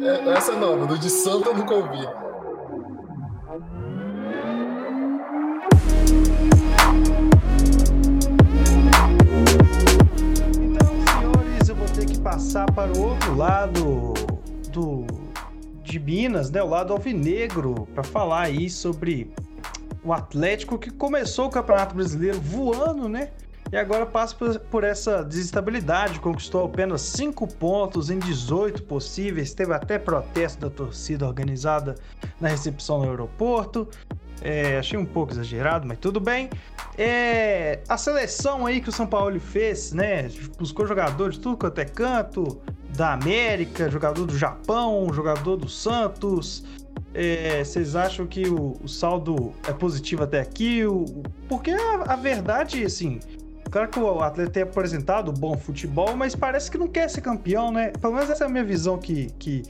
É, 0.05 0.29
essa 0.33 0.51
é 0.51 0.55
nova, 0.59 0.85
do 0.85 0.99
Di 0.99 1.09
Santo 1.09 1.49
eu 1.49 1.57
nunca 1.57 1.73
ouvi. 1.73 2.24
Passar 12.35 12.69
para 12.73 12.91
o 12.91 13.01
outro 13.01 13.33
lado 13.33 14.13
do 14.69 15.07
de 15.81 15.97
Minas, 15.97 16.51
né, 16.51 16.61
o 16.61 16.67
lado 16.67 16.91
alvinegro, 16.91 17.87
para 17.93 18.03
falar 18.03 18.41
aí 18.41 18.69
sobre 18.69 19.31
o 20.03 20.11
Atlético 20.11 20.77
que 20.77 20.89
começou 20.89 21.45
o 21.45 21.49
Campeonato 21.49 21.95
Brasileiro 21.95 22.37
voando, 22.41 23.07
né? 23.07 23.29
e 23.71 23.77
agora 23.77 24.05
passa 24.05 24.35
por, 24.35 24.59
por 24.59 24.83
essa 24.83 25.23
desestabilidade. 25.23 26.19
Conquistou 26.19 26.65
apenas 26.65 27.01
5 27.01 27.47
pontos 27.55 28.09
em 28.09 28.19
18 28.19 28.83
possíveis. 28.83 29.53
Teve 29.53 29.73
até 29.73 29.97
protesto 29.97 30.61
da 30.61 30.69
torcida 30.69 31.25
organizada 31.25 31.95
na 32.39 32.47
recepção 32.47 32.99
no 32.99 33.09
aeroporto. 33.09 33.87
É, 34.41 34.77
achei 34.77 34.97
um 34.97 35.05
pouco 35.05 35.33
exagerado, 35.33 35.87
mas 35.87 35.97
tudo 35.97 36.19
bem. 36.19 36.49
É, 36.97 37.79
a 37.89 37.97
seleção 37.97 38.65
aí 38.65 38.79
que 38.79 38.89
o 38.89 38.91
São 38.91 39.07
Paulo 39.07 39.39
fez, 39.39 39.91
né? 39.91 40.29
Buscou 40.57 40.85
jogadores 40.85 41.35
de 41.35 41.41
tudo 41.41 41.57
quanto 41.57 41.79
é 41.79 41.85
canto, 41.85 42.61
da 42.95 43.13
América, 43.13 43.89
jogador 43.89 44.25
do 44.25 44.37
Japão, 44.37 45.11
jogador 45.13 45.57
do 45.57 45.67
Santos. 45.67 46.63
É, 47.13 47.63
vocês 47.63 47.95
acham 47.95 48.25
que 48.25 48.47
o, 48.47 48.77
o, 48.83 48.87
saldo 48.87 49.53
é 49.67 49.73
positivo 49.73 50.23
até 50.23 50.39
aqui? 50.39 50.85
O, 50.85 51.05
porque 51.47 51.71
a, 51.71 52.13
a, 52.13 52.15
verdade, 52.15 52.83
assim, 52.83 53.19
claro 53.71 53.89
que 53.89 53.99
o 53.99 54.19
atleta 54.21 54.51
tem 54.51 54.63
apresentado 54.63 55.31
bom 55.31 55.57
futebol, 55.57 56.15
mas 56.15 56.35
parece 56.35 56.69
que 56.69 56.77
não 56.77 56.87
quer 56.87 57.09
ser 57.09 57.21
campeão, 57.21 57.71
né? 57.71 57.91
Pelo 58.01 58.13
menos 58.13 58.29
essa 58.29 58.43
é 58.43 58.47
a 58.47 58.49
minha 58.49 58.65
visão 58.65 58.97
que, 58.97 59.27
que, 59.39 59.63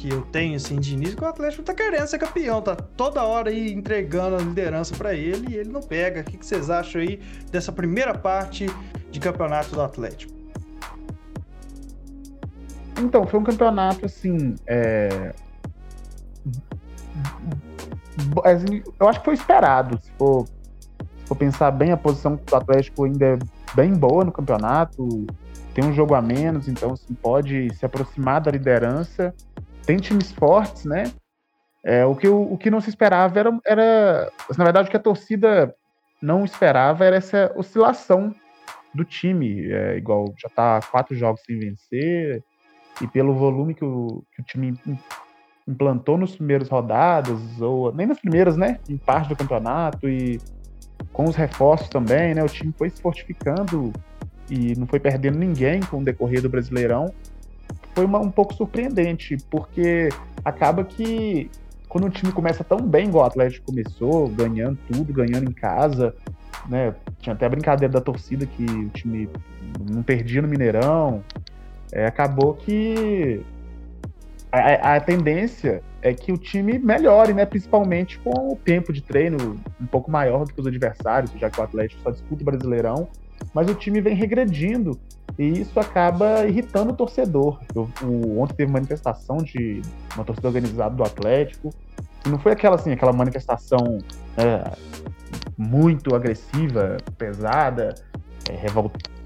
que 0.00 0.08
eu 0.08 0.22
tenho, 0.22 0.56
assim, 0.56 0.80
de 0.80 0.94
início, 0.94 1.14
que 1.14 1.22
o 1.22 1.26
Atlético 1.26 1.62
tá 1.62 1.74
querendo 1.74 2.06
ser 2.06 2.18
campeão, 2.18 2.62
tá 2.62 2.74
toda 2.74 3.22
hora 3.22 3.50
aí 3.50 3.70
entregando 3.70 4.36
a 4.36 4.38
liderança 4.38 4.96
para 4.96 5.14
ele 5.14 5.52
e 5.52 5.56
ele 5.58 5.68
não 5.68 5.82
pega. 5.82 6.22
O 6.22 6.24
que, 6.24 6.38
vocês 6.38 6.70
acham 6.70 7.02
aí 7.02 7.20
dessa 7.52 7.70
primeira 7.70 8.14
parte 8.14 8.66
de 9.10 9.20
campeonato 9.20 9.74
do 9.74 9.82
Atlético? 9.82 10.32
Então, 12.98 13.26
foi 13.26 13.40
um 13.40 13.44
campeonato, 13.44 14.06
assim, 14.06 14.56
é... 14.66 15.34
Eu 18.98 19.06
acho 19.06 19.18
que 19.18 19.24
foi 19.26 19.34
esperado, 19.34 20.00
se 20.02 20.10
for, 20.12 20.46
se 20.46 21.26
for 21.26 21.34
pensar 21.34 21.70
bem, 21.72 21.92
a 21.92 21.96
posição 21.96 22.36
do 22.36 22.56
Atlético 22.56 23.04
ainda 23.04 23.26
é 23.26 23.38
bem 23.74 23.92
boa 23.92 24.24
no 24.24 24.32
campeonato, 24.32 25.26
tem 25.74 25.84
um 25.84 25.92
jogo 25.92 26.14
a 26.14 26.22
menos, 26.22 26.68
então 26.68 26.92
assim, 26.92 27.12
pode 27.14 27.74
se 27.74 27.84
aproximar 27.84 28.40
da 28.40 28.50
liderança 28.50 29.34
tem 29.86 29.98
times 29.98 30.32
fortes, 30.32 30.84
né? 30.84 31.12
É, 31.84 32.04
o, 32.04 32.14
que, 32.14 32.28
o, 32.28 32.52
o 32.52 32.58
que 32.58 32.70
não 32.70 32.80
se 32.80 32.90
esperava 32.90 33.38
era, 33.38 33.60
era. 33.64 34.32
Na 34.56 34.64
verdade, 34.64 34.88
o 34.88 34.90
que 34.90 34.96
a 34.96 35.00
torcida 35.00 35.74
não 36.20 36.44
esperava 36.44 37.04
era 37.04 37.16
essa 37.16 37.52
oscilação 37.56 38.34
do 38.94 39.04
time. 39.04 39.70
É, 39.70 39.96
igual 39.96 40.34
já 40.36 40.48
tá 40.48 40.80
quatro 40.90 41.16
jogos 41.16 41.40
sem 41.46 41.58
vencer, 41.58 42.42
e 43.00 43.06
pelo 43.06 43.34
volume 43.34 43.74
que 43.74 43.84
o, 43.84 44.22
que 44.34 44.42
o 44.42 44.44
time 44.44 44.78
implantou 45.66 46.18
nos 46.18 46.36
primeiros 46.36 46.68
rodadas, 46.68 47.60
ou 47.60 47.92
nem 47.94 48.06
nas 48.06 48.20
primeiras, 48.20 48.56
né? 48.56 48.78
Em 48.88 48.98
parte 48.98 49.28
do 49.28 49.36
campeonato, 49.36 50.08
e 50.08 50.38
com 51.12 51.24
os 51.24 51.36
reforços 51.36 51.88
também, 51.88 52.34
né? 52.34 52.42
O 52.42 52.48
time 52.48 52.74
foi 52.76 52.90
se 52.90 53.00
fortificando 53.00 53.92
e 54.50 54.74
não 54.76 54.86
foi 54.86 54.98
perdendo 55.00 55.38
ninguém 55.38 55.80
com 55.80 55.98
o 55.98 56.04
decorrer 56.04 56.42
do 56.42 56.48
Brasileirão 56.48 57.14
foi 57.94 58.04
uma, 58.04 58.18
um 58.18 58.30
pouco 58.30 58.54
surpreendente, 58.54 59.36
porque 59.50 60.08
acaba 60.44 60.84
que 60.84 61.50
quando 61.88 62.06
o 62.06 62.10
time 62.10 62.32
começa 62.32 62.62
tão 62.62 62.78
bem, 62.78 63.08
igual 63.08 63.24
o 63.24 63.26
Atlético 63.26 63.66
começou, 63.66 64.28
ganhando 64.28 64.78
tudo, 64.90 65.12
ganhando 65.12 65.50
em 65.50 65.52
casa, 65.52 66.14
né? 66.68 66.94
Tinha 67.18 67.34
até 67.34 67.46
a 67.46 67.48
brincadeira 67.48 67.92
da 67.92 68.00
torcida 68.00 68.46
que 68.46 68.64
o 68.64 68.88
time 68.90 69.28
não 69.90 70.02
perdia 70.02 70.40
no 70.40 70.48
Mineirão. 70.48 71.24
É, 71.92 72.06
acabou 72.06 72.54
que 72.54 73.44
a, 74.52 74.96
a, 74.96 75.00
tendência 75.00 75.82
é 76.00 76.14
que 76.14 76.32
o 76.32 76.38
time 76.38 76.78
melhore, 76.78 77.34
né? 77.34 77.44
Principalmente 77.44 78.18
com 78.20 78.52
o 78.52 78.56
tempo 78.56 78.92
de 78.92 79.02
treino 79.02 79.60
um 79.80 79.86
pouco 79.86 80.10
maior 80.10 80.44
do 80.44 80.54
que 80.54 80.60
os 80.60 80.66
adversários, 80.66 81.32
já 81.32 81.50
que 81.50 81.60
o 81.60 81.64
Atlético 81.64 82.02
só 82.02 82.10
disputa 82.10 82.42
o 82.42 82.44
Brasileirão, 82.44 83.08
mas 83.52 83.68
o 83.68 83.74
time 83.74 84.00
vem 84.00 84.14
regredindo 84.14 84.98
e 85.38 85.60
isso 85.60 85.78
acaba 85.78 86.46
irritando 86.46 86.92
o 86.92 86.96
torcedor. 86.96 87.60
Eu, 87.74 87.88
o, 88.02 88.40
ontem 88.40 88.54
teve 88.54 88.72
manifestação 88.72 89.38
de 89.38 89.82
uma 90.14 90.24
torcida 90.24 90.48
organizada 90.48 90.94
do 90.94 91.02
Atlético. 91.02 91.70
E 92.24 92.28
não 92.28 92.38
foi 92.38 92.52
aquela 92.52 92.76
assim, 92.76 92.92
aquela 92.92 93.12
manifestação 93.12 93.98
é, 94.36 94.72
muito 95.56 96.14
agressiva, 96.14 96.98
pesada, 97.16 97.94
é, 98.48 98.66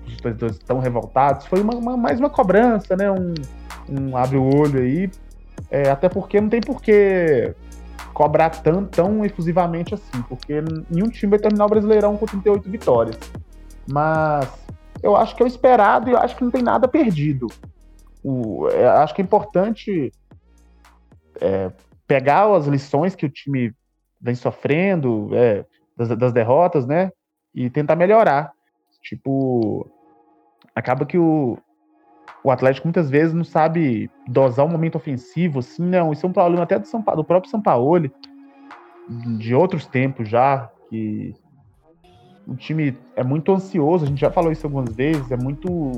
os 0.06 0.16
torcedores 0.16 0.56
estão 0.56 0.78
revoltados. 0.78 1.46
Foi 1.46 1.60
uma, 1.60 1.74
uma, 1.74 1.96
mais 1.96 2.20
uma 2.20 2.30
cobrança, 2.30 2.96
né? 2.96 3.10
Um, 3.10 3.34
um 3.88 4.16
abre 4.16 4.36
o 4.36 4.44
olho 4.44 4.80
aí. 4.80 5.10
É, 5.70 5.90
até 5.90 6.08
porque 6.08 6.40
não 6.40 6.48
tem 6.48 6.60
porquê 6.60 7.54
cobrar 8.12 8.50
tão, 8.50 8.84
tão 8.84 9.24
efusivamente 9.24 9.94
assim, 9.94 10.22
porque 10.28 10.62
nenhum 10.88 11.08
time 11.08 11.30
vai 11.30 11.38
terminar 11.38 11.66
o 11.66 11.68
Brasileirão 11.68 12.16
com 12.16 12.26
38 12.26 12.70
vitórias. 12.70 13.18
Mas 13.90 14.63
eu 15.04 15.14
acho 15.14 15.36
que 15.36 15.42
é 15.42 15.44
o 15.44 15.46
esperado 15.46 16.08
e 16.08 16.14
eu 16.14 16.18
acho 16.18 16.34
que 16.34 16.42
não 16.42 16.50
tem 16.50 16.62
nada 16.62 16.88
perdido. 16.88 17.46
O, 18.24 18.66
é, 18.70 18.86
acho 18.86 19.14
que 19.14 19.20
é 19.20 19.24
importante 19.24 20.10
é, 21.38 21.70
pegar 22.06 22.50
as 22.50 22.66
lições 22.66 23.14
que 23.14 23.26
o 23.26 23.28
time 23.28 23.74
vem 24.18 24.34
sofrendo 24.34 25.28
é, 25.34 25.66
das, 25.94 26.08
das, 26.16 26.32
derrotas, 26.32 26.86
né? 26.86 27.12
E 27.54 27.68
tentar 27.68 27.96
melhorar. 27.96 28.50
Tipo, 29.02 29.86
acaba 30.74 31.04
que 31.04 31.18
o, 31.18 31.58
o 32.42 32.50
Atlético 32.50 32.86
muitas 32.86 33.10
vezes 33.10 33.34
não 33.34 33.44
sabe 33.44 34.10
dosar 34.26 34.64
um 34.64 34.70
momento 34.70 34.96
ofensivo, 34.96 35.58
assim, 35.58 35.82
não. 35.82 36.14
Isso 36.14 36.24
é 36.24 36.28
um 36.30 36.32
problema 36.32 36.62
até 36.62 36.78
do, 36.78 36.86
São, 36.86 37.02
do 37.02 37.24
próprio 37.24 37.50
São 37.50 37.60
Paulo, 37.60 38.10
de 39.36 39.54
outros 39.54 39.84
tempos 39.84 40.30
já, 40.30 40.70
que 40.88 41.34
o 42.46 42.54
time 42.54 42.96
é 43.16 43.24
muito 43.24 43.52
ansioso, 43.52 44.04
a 44.04 44.08
gente 44.08 44.20
já 44.20 44.30
falou 44.30 44.52
isso 44.52 44.66
algumas 44.66 44.94
vezes, 44.94 45.30
é 45.30 45.36
muito 45.36 45.90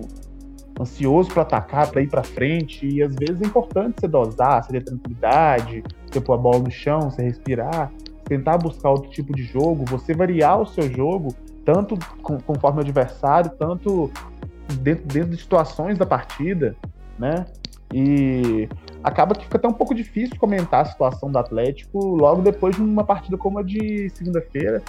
ansioso 0.81 1.31
para 1.31 1.43
atacar, 1.43 1.91
para 1.91 2.03
ir 2.03 2.09
para 2.09 2.23
frente, 2.23 2.87
e 2.87 3.03
às 3.03 3.15
vezes 3.15 3.43
é 3.43 3.47
importante 3.47 4.01
você 4.01 4.09
dosar, 4.09 4.63
você 4.63 4.73
ter 4.73 4.85
tranquilidade, 4.85 5.83
você 6.07 6.21
pôr 6.21 6.35
a 6.35 6.37
bola 6.37 6.59
no 6.59 6.71
chão, 6.71 7.11
você 7.11 7.23
respirar, 7.23 7.91
tentar 8.25 8.59
buscar 8.59 8.91
outro 8.91 9.11
tipo 9.11 9.35
de 9.35 9.43
jogo, 9.43 9.85
você 9.87 10.13
variar 10.13 10.61
o 10.61 10.67
seu 10.67 10.91
jogo, 10.91 11.35
tanto 11.65 11.99
conforme 12.23 12.79
o 12.79 12.83
adversário, 12.83 13.51
tanto 13.59 14.11
dentro, 14.81 15.07
dentro 15.07 15.31
de 15.31 15.37
situações 15.39 15.99
da 15.99 16.07
partida, 16.07 16.77
né? 17.19 17.47
E 17.93 18.69
acaba 19.03 19.35
que 19.35 19.45
fica 19.45 19.57
até 19.57 19.69
um 19.69 19.73
pouco 19.73 19.95
difícil 19.95 20.37
comentar 20.37 20.83
a 20.83 20.85
situação 20.85 21.31
do 21.31 21.39
Atlético 21.39 22.17
logo 22.17 22.43
depois 22.43 22.75
de 22.75 22.83
uma 22.83 23.05
partida 23.05 23.37
como 23.39 23.59
a 23.59 23.63
de 23.63 24.11
segunda-feira, 24.11 24.83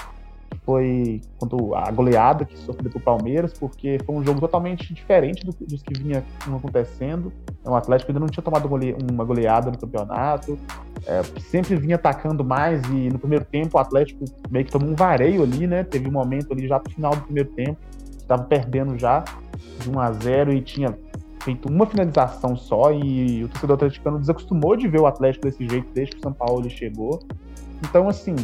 foi 0.65 1.21
quanto 1.39 1.73
a 1.73 1.89
goleada 1.91 2.43
que 2.45 2.57
sofreu 2.57 2.91
pro 2.91 2.99
Palmeiras, 2.99 3.53
porque 3.53 3.97
foi 4.05 4.15
um 4.15 4.23
jogo 4.23 4.39
totalmente 4.39 4.93
diferente 4.93 5.45
do, 5.45 5.53
dos 5.65 5.81
que 5.81 5.97
vinha 5.97 6.23
acontecendo. 6.45 7.31
O 7.63 7.73
Atlético 7.73 8.11
ainda 8.11 8.19
não 8.19 8.27
tinha 8.27 8.43
tomado 8.43 8.67
uma 8.67 9.23
goleada 9.23 9.71
no 9.71 9.77
campeonato, 9.77 10.57
é, 11.05 11.23
sempre 11.39 11.75
vinha 11.75 11.95
atacando 11.95 12.43
mais 12.43 12.83
e 12.89 13.09
no 13.09 13.17
primeiro 13.17 13.45
tempo 13.45 13.77
o 13.77 13.79
Atlético 13.79 14.25
meio 14.49 14.65
que 14.65 14.71
tomou 14.71 14.89
um 14.89 14.95
vareio 14.95 15.43
ali, 15.43 15.67
né? 15.67 15.83
Teve 15.83 16.09
um 16.09 16.11
momento 16.11 16.51
ali 16.51 16.67
já 16.67 16.79
pro 16.79 16.91
final 16.91 17.15
do 17.15 17.21
primeiro 17.21 17.49
tempo, 17.51 17.77
estava 18.17 18.43
perdendo 18.43 18.97
já 18.99 19.23
de 19.79 19.89
1 19.89 19.99
a 19.99 20.11
0 20.11 20.53
e 20.53 20.61
tinha 20.61 20.97
feito 21.43 21.69
uma 21.69 21.85
finalização 21.85 22.57
só 22.57 22.91
e 22.91 23.45
o 23.45 23.47
torcedor 23.47 23.75
atleticano 23.75 24.19
desacostumou 24.19 24.75
de 24.75 24.85
ver 24.87 24.99
o 24.99 25.07
Atlético 25.07 25.45
desse 25.45 25.65
jeito 25.65 25.87
desde 25.93 26.15
que 26.15 26.19
o 26.19 26.23
São 26.23 26.33
Paulo 26.33 26.69
chegou. 26.69 27.21
Então, 27.81 28.09
assim, 28.09 28.35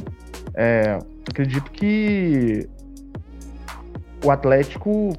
é, 0.54 1.00
acredito 1.30 1.72
que 1.72 2.70
o 4.24 4.32
Atlético 4.32 5.14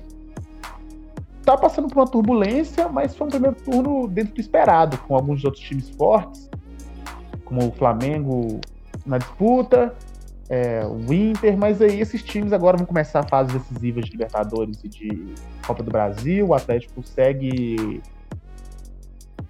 tá 1.45 1.57
passando 1.57 1.89
por 1.89 1.99
uma 1.99 2.07
turbulência, 2.07 2.89
mas 2.89 3.15
foi 3.15 3.27
um 3.27 3.31
primeiro 3.31 3.57
turno 3.57 4.09
dentro 4.09 4.35
do 4.35 4.41
esperado, 4.41 4.97
com 4.99 5.15
alguns 5.15 5.45
outros 5.45 5.63
times 5.63 5.91
fortes, 5.91 6.49
como 7.45 7.69
o 7.69 7.73
Flamengo 7.73 8.61
na 9.05 9.19
disputa, 9.19 9.95
é, 10.49 10.85
o 10.87 11.13
Inter, 11.13 11.57
mas 11.57 11.81
aí 11.83 12.01
esses 12.01 12.23
times 12.23 12.53
agora 12.53 12.77
vão 12.77 12.87
começar 12.87 13.21
a 13.21 13.23
fases 13.23 13.53
decisivas 13.53 14.07
de 14.07 14.13
Libertadores 14.13 14.83
e 14.83 14.89
de 14.89 15.35
Copa 15.67 15.83
do 15.83 15.91
Brasil, 15.91 16.49
o 16.49 16.55
Atlético 16.55 17.03
segue 17.03 18.03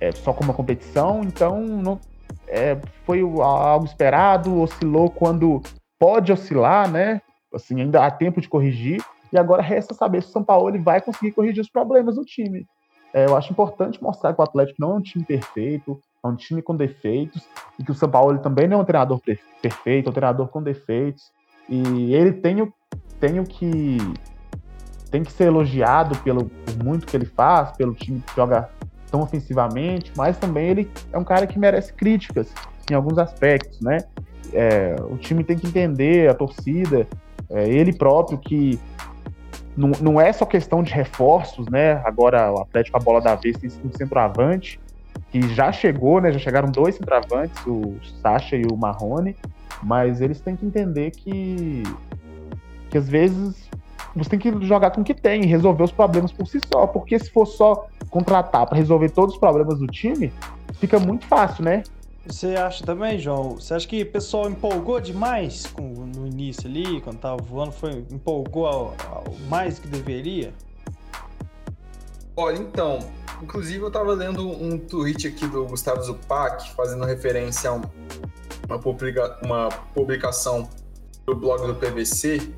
é, 0.00 0.10
só 0.12 0.32
com 0.32 0.44
uma 0.44 0.54
competição, 0.54 1.22
então 1.22 1.60
não, 1.60 2.00
é, 2.48 2.78
foi 3.04 3.20
algo 3.20 3.84
esperado, 3.84 4.60
oscilou 4.60 5.10
quando 5.10 5.62
pode 5.98 6.32
oscilar, 6.32 6.90
né? 6.90 7.20
Assim, 7.52 7.80
ainda 7.80 8.04
há 8.04 8.10
tempo 8.10 8.40
de 8.40 8.48
corrigir. 8.48 9.02
E 9.32 9.38
agora 9.38 9.62
resta 9.62 9.94
saber 9.94 10.22
se 10.22 10.28
o 10.28 10.32
São 10.32 10.44
Paulo 10.44 10.68
ele 10.68 10.78
vai 10.78 11.00
conseguir 11.00 11.32
corrigir 11.32 11.60
os 11.60 11.70
problemas 11.70 12.16
do 12.16 12.24
time. 12.24 12.66
É, 13.12 13.26
eu 13.26 13.36
acho 13.36 13.52
importante 13.52 14.02
mostrar 14.02 14.34
que 14.34 14.40
o 14.40 14.44
Atlético 14.44 14.80
não 14.80 14.92
é 14.92 14.94
um 14.94 15.00
time 15.00 15.24
perfeito, 15.24 16.00
é 16.22 16.26
um 16.26 16.34
time 16.34 16.60
com 16.60 16.74
defeitos, 16.74 17.46
e 17.78 17.84
que 17.84 17.92
o 17.92 17.94
São 17.94 18.10
Paulo 18.10 18.36
também 18.38 18.66
não 18.66 18.78
é 18.78 18.82
um 18.82 18.84
treinador 18.84 19.20
perfeito, 19.62 20.08
é 20.08 20.10
um 20.10 20.12
treinador 20.12 20.48
com 20.48 20.62
defeitos. 20.62 21.32
E 21.68 22.12
ele 22.14 22.32
tem 22.32 22.60
o, 22.60 22.72
tem 23.20 23.38
o 23.38 23.44
que 23.44 23.98
tem 25.10 25.22
que 25.22 25.32
ser 25.32 25.44
elogiado 25.44 26.18
pelo 26.18 26.46
por 26.46 26.84
muito 26.84 27.06
que 27.06 27.16
ele 27.16 27.24
faz, 27.24 27.70
pelo 27.76 27.94
time 27.94 28.20
que 28.20 28.34
joga 28.34 28.68
tão 29.14 29.22
ofensivamente, 29.22 30.10
mas 30.16 30.36
também 30.36 30.70
ele 30.70 30.90
é 31.12 31.16
um 31.16 31.22
cara 31.22 31.46
que 31.46 31.56
merece 31.56 31.92
críticas 31.92 32.52
em 32.90 32.94
alguns 32.94 33.16
aspectos, 33.16 33.80
né? 33.80 33.98
É, 34.52 34.96
o 35.08 35.16
time 35.16 35.44
tem 35.44 35.56
que 35.56 35.68
entender, 35.68 36.28
a 36.28 36.34
torcida, 36.34 37.06
é, 37.48 37.68
ele 37.68 37.92
próprio 37.92 38.36
que 38.38 38.76
não, 39.76 39.92
não 40.00 40.20
é 40.20 40.32
só 40.32 40.44
questão 40.44 40.82
de 40.82 40.92
reforços, 40.92 41.68
né? 41.68 42.02
Agora 42.04 42.50
o 42.50 42.62
Atlético 42.62 42.96
a 42.96 43.00
bola 43.00 43.20
da 43.20 43.36
vez 43.36 43.56
tem 43.56 43.70
um 43.84 43.92
centroavante 43.96 44.80
que 45.30 45.42
já 45.54 45.70
chegou, 45.70 46.20
né? 46.20 46.32
Já 46.32 46.40
chegaram 46.40 46.68
dois 46.68 46.96
centroavantes, 46.96 47.64
o 47.64 47.94
Sacha 48.20 48.56
e 48.56 48.64
o 48.64 48.76
Marrone, 48.76 49.36
mas 49.80 50.20
eles 50.20 50.40
têm 50.40 50.56
que 50.56 50.66
entender 50.66 51.12
que 51.12 51.84
que 52.90 52.98
às 52.98 53.08
vezes 53.08 53.63
você 54.14 54.30
tem 54.30 54.38
que 54.38 54.64
jogar 54.64 54.90
com 54.90 55.00
o 55.00 55.04
que 55.04 55.14
tem, 55.14 55.44
resolver 55.44 55.82
os 55.82 55.92
problemas 55.92 56.32
por 56.32 56.46
si 56.46 56.60
só, 56.72 56.86
porque 56.86 57.18
se 57.18 57.30
for 57.30 57.46
só 57.46 57.86
contratar 58.10 58.66
para 58.66 58.76
resolver 58.76 59.10
todos 59.10 59.34
os 59.34 59.40
problemas 59.40 59.78
do 59.78 59.86
time, 59.86 60.32
fica 60.74 60.98
muito 60.98 61.26
fácil, 61.26 61.64
né? 61.64 61.82
Você 62.26 62.56
acha 62.56 62.84
também, 62.86 63.18
João? 63.18 63.56
Você 63.56 63.74
acha 63.74 63.86
que 63.86 64.02
o 64.02 64.06
pessoal 64.10 64.48
empolgou 64.48 64.98
demais 64.98 65.66
com, 65.66 65.82
no 65.82 66.26
início 66.26 66.66
ali, 66.66 67.00
quando 67.02 67.18
tava 67.18 67.36
voando, 67.36 67.72
foi 67.72 68.04
empolgou 68.10 68.66
ao, 68.66 68.94
ao 69.10 69.24
mais 69.48 69.78
que 69.78 69.86
deveria? 69.86 70.54
Olha, 72.36 72.58
então, 72.58 72.98
inclusive 73.42 73.84
eu 73.84 73.90
tava 73.90 74.12
lendo 74.14 74.48
um 74.48 74.78
tweet 74.78 75.28
aqui 75.28 75.46
do 75.46 75.66
Gustavo 75.66 76.02
Zupac, 76.02 76.70
fazendo 76.72 77.04
referência 77.04 77.70
a 77.70 77.74
uma, 77.74 78.78
publica, 78.78 79.38
uma 79.44 79.68
publicação 79.94 80.68
do 81.26 81.36
blog 81.36 81.66
do 81.66 81.74
PVC. 81.74 82.52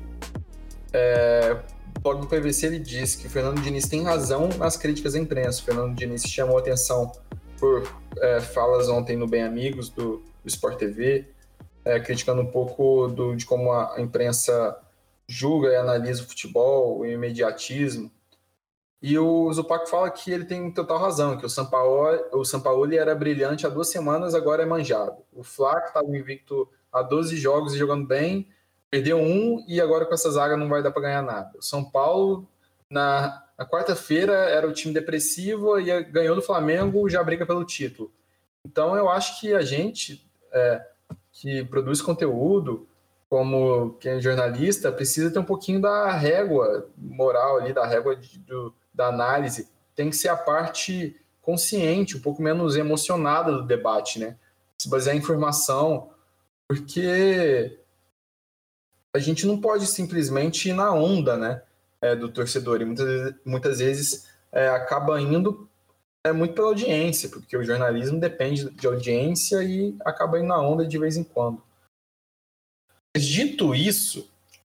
É, 0.93 1.57
o 1.97 1.99
blog 1.99 2.21
do 2.21 2.27
PVC 2.27 2.67
ele 2.67 2.79
diz 2.79 3.15
que 3.15 3.27
o 3.27 3.29
Fernando 3.29 3.61
Diniz 3.61 3.87
tem 3.87 4.03
razão 4.03 4.49
nas 4.57 4.77
críticas 4.77 5.15
à 5.15 5.19
imprensa. 5.19 5.61
O 5.61 5.65
Fernando 5.65 5.95
Diniz 5.95 6.23
chamou 6.23 6.57
atenção 6.57 7.11
por 7.59 7.91
é, 8.19 8.39
falas 8.39 8.87
ontem 8.87 9.17
no 9.17 9.27
Bem 9.27 9.43
Amigos 9.43 9.89
do, 9.89 10.17
do 10.17 10.47
Sport 10.47 10.77
TV, 10.77 11.27
é, 11.83 11.99
criticando 11.99 12.41
um 12.41 12.51
pouco 12.51 13.07
do, 13.07 13.35
de 13.35 13.45
como 13.45 13.71
a, 13.71 13.95
imprensa 13.99 14.77
julga 15.27 15.69
e 15.69 15.75
analisa 15.75 16.23
o 16.23 16.27
futebol, 16.27 16.99
o 16.99 17.05
imediatismo. 17.05 18.11
E 19.01 19.17
o 19.17 19.51
Zupac 19.53 19.89
fala 19.89 20.09
que 20.09 20.31
ele 20.31 20.45
tem 20.45 20.71
total 20.71 20.97
razão, 20.97 21.37
que 21.37 21.45
o 21.45 21.49
Sampaoli, 21.49 22.19
o 22.33 22.43
Sampaoli 22.43 22.97
era 22.97 23.13
brilhante 23.13 23.65
há 23.65 23.69
duas 23.69 23.89
semanas, 23.89 24.33
agora 24.33 24.63
é 24.63 24.65
manjado. 24.65 25.17
O 25.31 25.43
Flaco 25.43 25.87
estava 25.87 26.07
invicto 26.17 26.67
há 26.91 27.03
12 27.03 27.37
jogos 27.37 27.75
e 27.75 27.77
jogando 27.77 28.07
bem, 28.07 28.47
perdeu 28.89 29.17
um 29.17 29.63
e 29.67 29.79
agora 29.81 30.05
com 30.05 30.13
essa 30.13 30.31
zaga 30.31 30.57
não 30.57 30.69
vai 30.69 30.81
dar 30.81 30.91
para 30.91 31.01
ganhar 31.01 31.21
nada. 31.21 31.57
O 31.57 31.61
São 31.61 31.83
Paulo, 31.83 32.47
na 32.89 33.43
na 33.57 33.65
quarta-feira 33.65 34.33
era 34.33 34.67
o 34.67 34.71
time 34.71 34.93
depressivo 34.93 35.79
e 35.79 36.03
ganhou 36.03 36.35
do 36.35 36.41
Flamengo, 36.43 37.09
já 37.09 37.23
briga 37.23 37.45
pelo 37.45 37.65
título. 37.65 38.11
Então 38.63 38.95
eu 38.95 39.09
acho 39.09 39.39
que 39.39 39.53
a 39.53 39.61
gente 39.61 40.29
é, 40.53 40.85
que 41.31 41.65
produz 41.65 41.99
conteúdo, 41.99 42.87
como 43.27 43.97
quem 43.99 44.13
é 44.13 44.21
jornalista, 44.21 44.91
precisa 44.91 45.31
ter 45.31 45.39
um 45.39 45.43
pouquinho 45.43 45.81
da 45.81 46.11
régua 46.11 46.87
moral 46.95 47.57
ali, 47.57 47.73
da 47.73 47.85
régua 47.85 48.15
de, 48.15 48.37
do, 48.39 48.73
da 48.93 49.07
análise. 49.07 49.67
Tem 49.95 50.09
que 50.09 50.15
ser 50.15 50.29
a 50.29 50.37
parte 50.37 51.19
consciente, 51.41 52.15
um 52.15 52.21
pouco 52.21 52.41
menos 52.41 52.75
emocionada 52.75 53.51
do 53.51 53.65
debate, 53.65 54.19
né? 54.19 54.37
Se 54.77 54.87
basear 54.87 55.15
em 55.15 55.19
informação, 55.19 56.11
porque 56.67 57.79
a 59.17 59.19
gente 59.19 59.45
não 59.45 59.59
pode 59.59 59.87
simplesmente 59.87 60.69
ir 60.69 60.73
na 60.73 60.93
onda, 60.93 61.35
né? 61.35 61.61
é, 62.01 62.15
do 62.15 62.29
torcedor. 62.29 62.81
E 62.81 62.85
muitas, 62.85 63.35
muitas 63.45 63.79
vezes 63.79 64.27
é, 64.51 64.67
acaba 64.69 65.19
indo 65.19 65.69
é, 66.25 66.31
muito 66.31 66.53
pela 66.53 66.67
audiência, 66.67 67.29
porque 67.29 67.55
o 67.57 67.63
jornalismo 67.63 68.19
depende 68.19 68.69
de 68.69 68.87
audiência 68.87 69.63
e 69.63 69.95
acaba 70.05 70.39
indo 70.39 70.47
na 70.47 70.61
onda 70.61 70.85
de 70.85 70.97
vez 70.97 71.17
em 71.17 71.23
quando. 71.23 71.61
Dito 73.15 73.73
isso, 73.73 74.29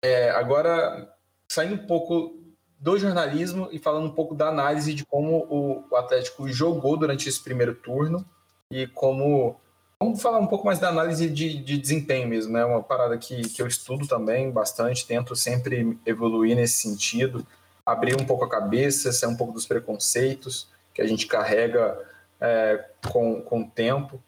é, 0.02 0.30
agora 0.30 1.14
saindo 1.50 1.74
um 1.74 1.86
pouco 1.86 2.38
do 2.78 2.98
jornalismo 2.98 3.68
e 3.70 3.78
falando 3.78 4.06
um 4.06 4.14
pouco 4.14 4.34
da 4.34 4.48
análise 4.48 4.94
de 4.94 5.04
como 5.04 5.46
o 5.90 5.96
Atlético 5.96 6.48
jogou 6.48 6.96
durante 6.96 7.28
esse 7.28 7.42
primeiro 7.42 7.74
turno 7.74 8.24
e 8.72 8.86
como 8.86 9.60
Vamos 10.02 10.22
falar 10.22 10.38
um 10.38 10.46
pouco 10.46 10.64
mais 10.64 10.78
da 10.78 10.88
análise 10.88 11.28
de, 11.28 11.62
de 11.62 11.76
desempenho 11.76 12.26
mesmo, 12.26 12.54
né? 12.54 12.64
Uma 12.64 12.82
parada 12.82 13.18
que, 13.18 13.42
que 13.42 13.60
eu 13.60 13.66
estudo 13.66 14.08
também 14.08 14.50
bastante, 14.50 15.06
tento 15.06 15.36
sempre 15.36 15.98
evoluir 16.06 16.56
nesse 16.56 16.80
sentido, 16.80 17.46
abrir 17.84 18.18
um 18.18 18.24
pouco 18.24 18.42
a 18.44 18.48
cabeça, 18.48 19.12
sair 19.12 19.28
um 19.28 19.36
pouco 19.36 19.52
dos 19.52 19.66
preconceitos 19.66 20.68
que 20.94 21.02
a 21.02 21.06
gente 21.06 21.26
carrega 21.26 21.98
é, 22.40 22.82
com, 23.12 23.42
com 23.42 23.60
o 23.60 23.70
tempo, 23.70 24.22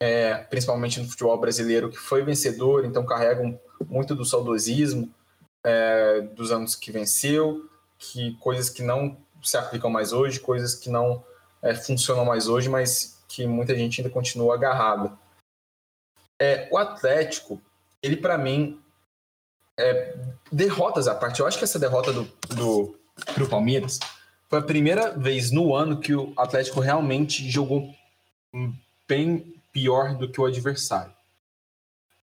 é, 0.00 0.34
principalmente 0.34 0.98
no 0.98 1.08
futebol 1.08 1.38
brasileiro, 1.38 1.90
que 1.90 1.98
foi 1.98 2.22
vencedor, 2.22 2.86
então 2.86 3.04
carrega 3.04 3.60
muito 3.86 4.14
do 4.14 4.24
saudosismo 4.24 5.12
é, 5.62 6.22
dos 6.22 6.50
anos 6.50 6.74
que 6.74 6.90
venceu, 6.90 7.68
que 7.98 8.34
coisas 8.38 8.70
que 8.70 8.82
não 8.82 9.18
se 9.42 9.58
aplicam 9.58 9.90
mais 9.90 10.14
hoje, 10.14 10.40
coisas 10.40 10.74
que 10.74 10.88
não 10.88 11.22
é, 11.60 11.74
funcionam 11.74 12.24
mais 12.24 12.48
hoje, 12.48 12.70
mas 12.70 13.17
que 13.28 13.46
muita 13.46 13.76
gente 13.76 14.00
ainda 14.00 14.12
continua 14.12 14.54
agarrado. 14.54 15.16
É, 16.40 16.68
o 16.72 16.78
Atlético, 16.78 17.60
ele 18.02 18.16
para 18.16 18.38
mim, 18.38 18.80
é, 19.78 20.16
derrotas 20.50 21.06
à 21.06 21.14
parte. 21.14 21.40
Eu 21.40 21.46
acho 21.46 21.58
que 21.58 21.64
essa 21.64 21.78
derrota 21.78 22.12
do, 22.12 22.24
do 22.54 22.98
pro 23.34 23.48
Palmeiras 23.48 23.98
foi 24.48 24.58
a 24.58 24.62
primeira 24.62 25.10
vez 25.10 25.50
no 25.50 25.74
ano 25.74 26.00
que 26.00 26.14
o 26.14 26.32
Atlético 26.36 26.80
realmente 26.80 27.48
jogou 27.50 27.94
bem 29.06 29.54
pior 29.72 30.16
do 30.16 30.28
que 30.28 30.40
o 30.40 30.46
adversário. 30.46 31.12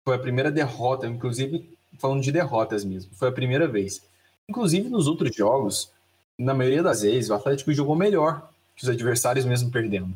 Foi 0.04 0.14
a 0.14 0.18
primeira 0.18 0.50
derrota, 0.50 1.06
inclusive 1.06 1.76
falando 1.98 2.22
de 2.22 2.30
derrotas 2.30 2.84
mesmo. 2.84 3.14
Foi 3.14 3.28
a 3.28 3.32
primeira 3.32 3.66
vez. 3.66 4.02
Inclusive 4.48 4.88
nos 4.88 5.06
outros 5.06 5.34
jogos, 5.34 5.90
na 6.38 6.54
maioria 6.54 6.82
das 6.82 7.02
vezes, 7.02 7.30
o 7.30 7.34
Atlético 7.34 7.72
jogou 7.72 7.96
melhor 7.96 8.50
que 8.76 8.84
os 8.84 8.88
adversários 8.88 9.44
mesmo 9.44 9.70
perdendo. 9.70 10.14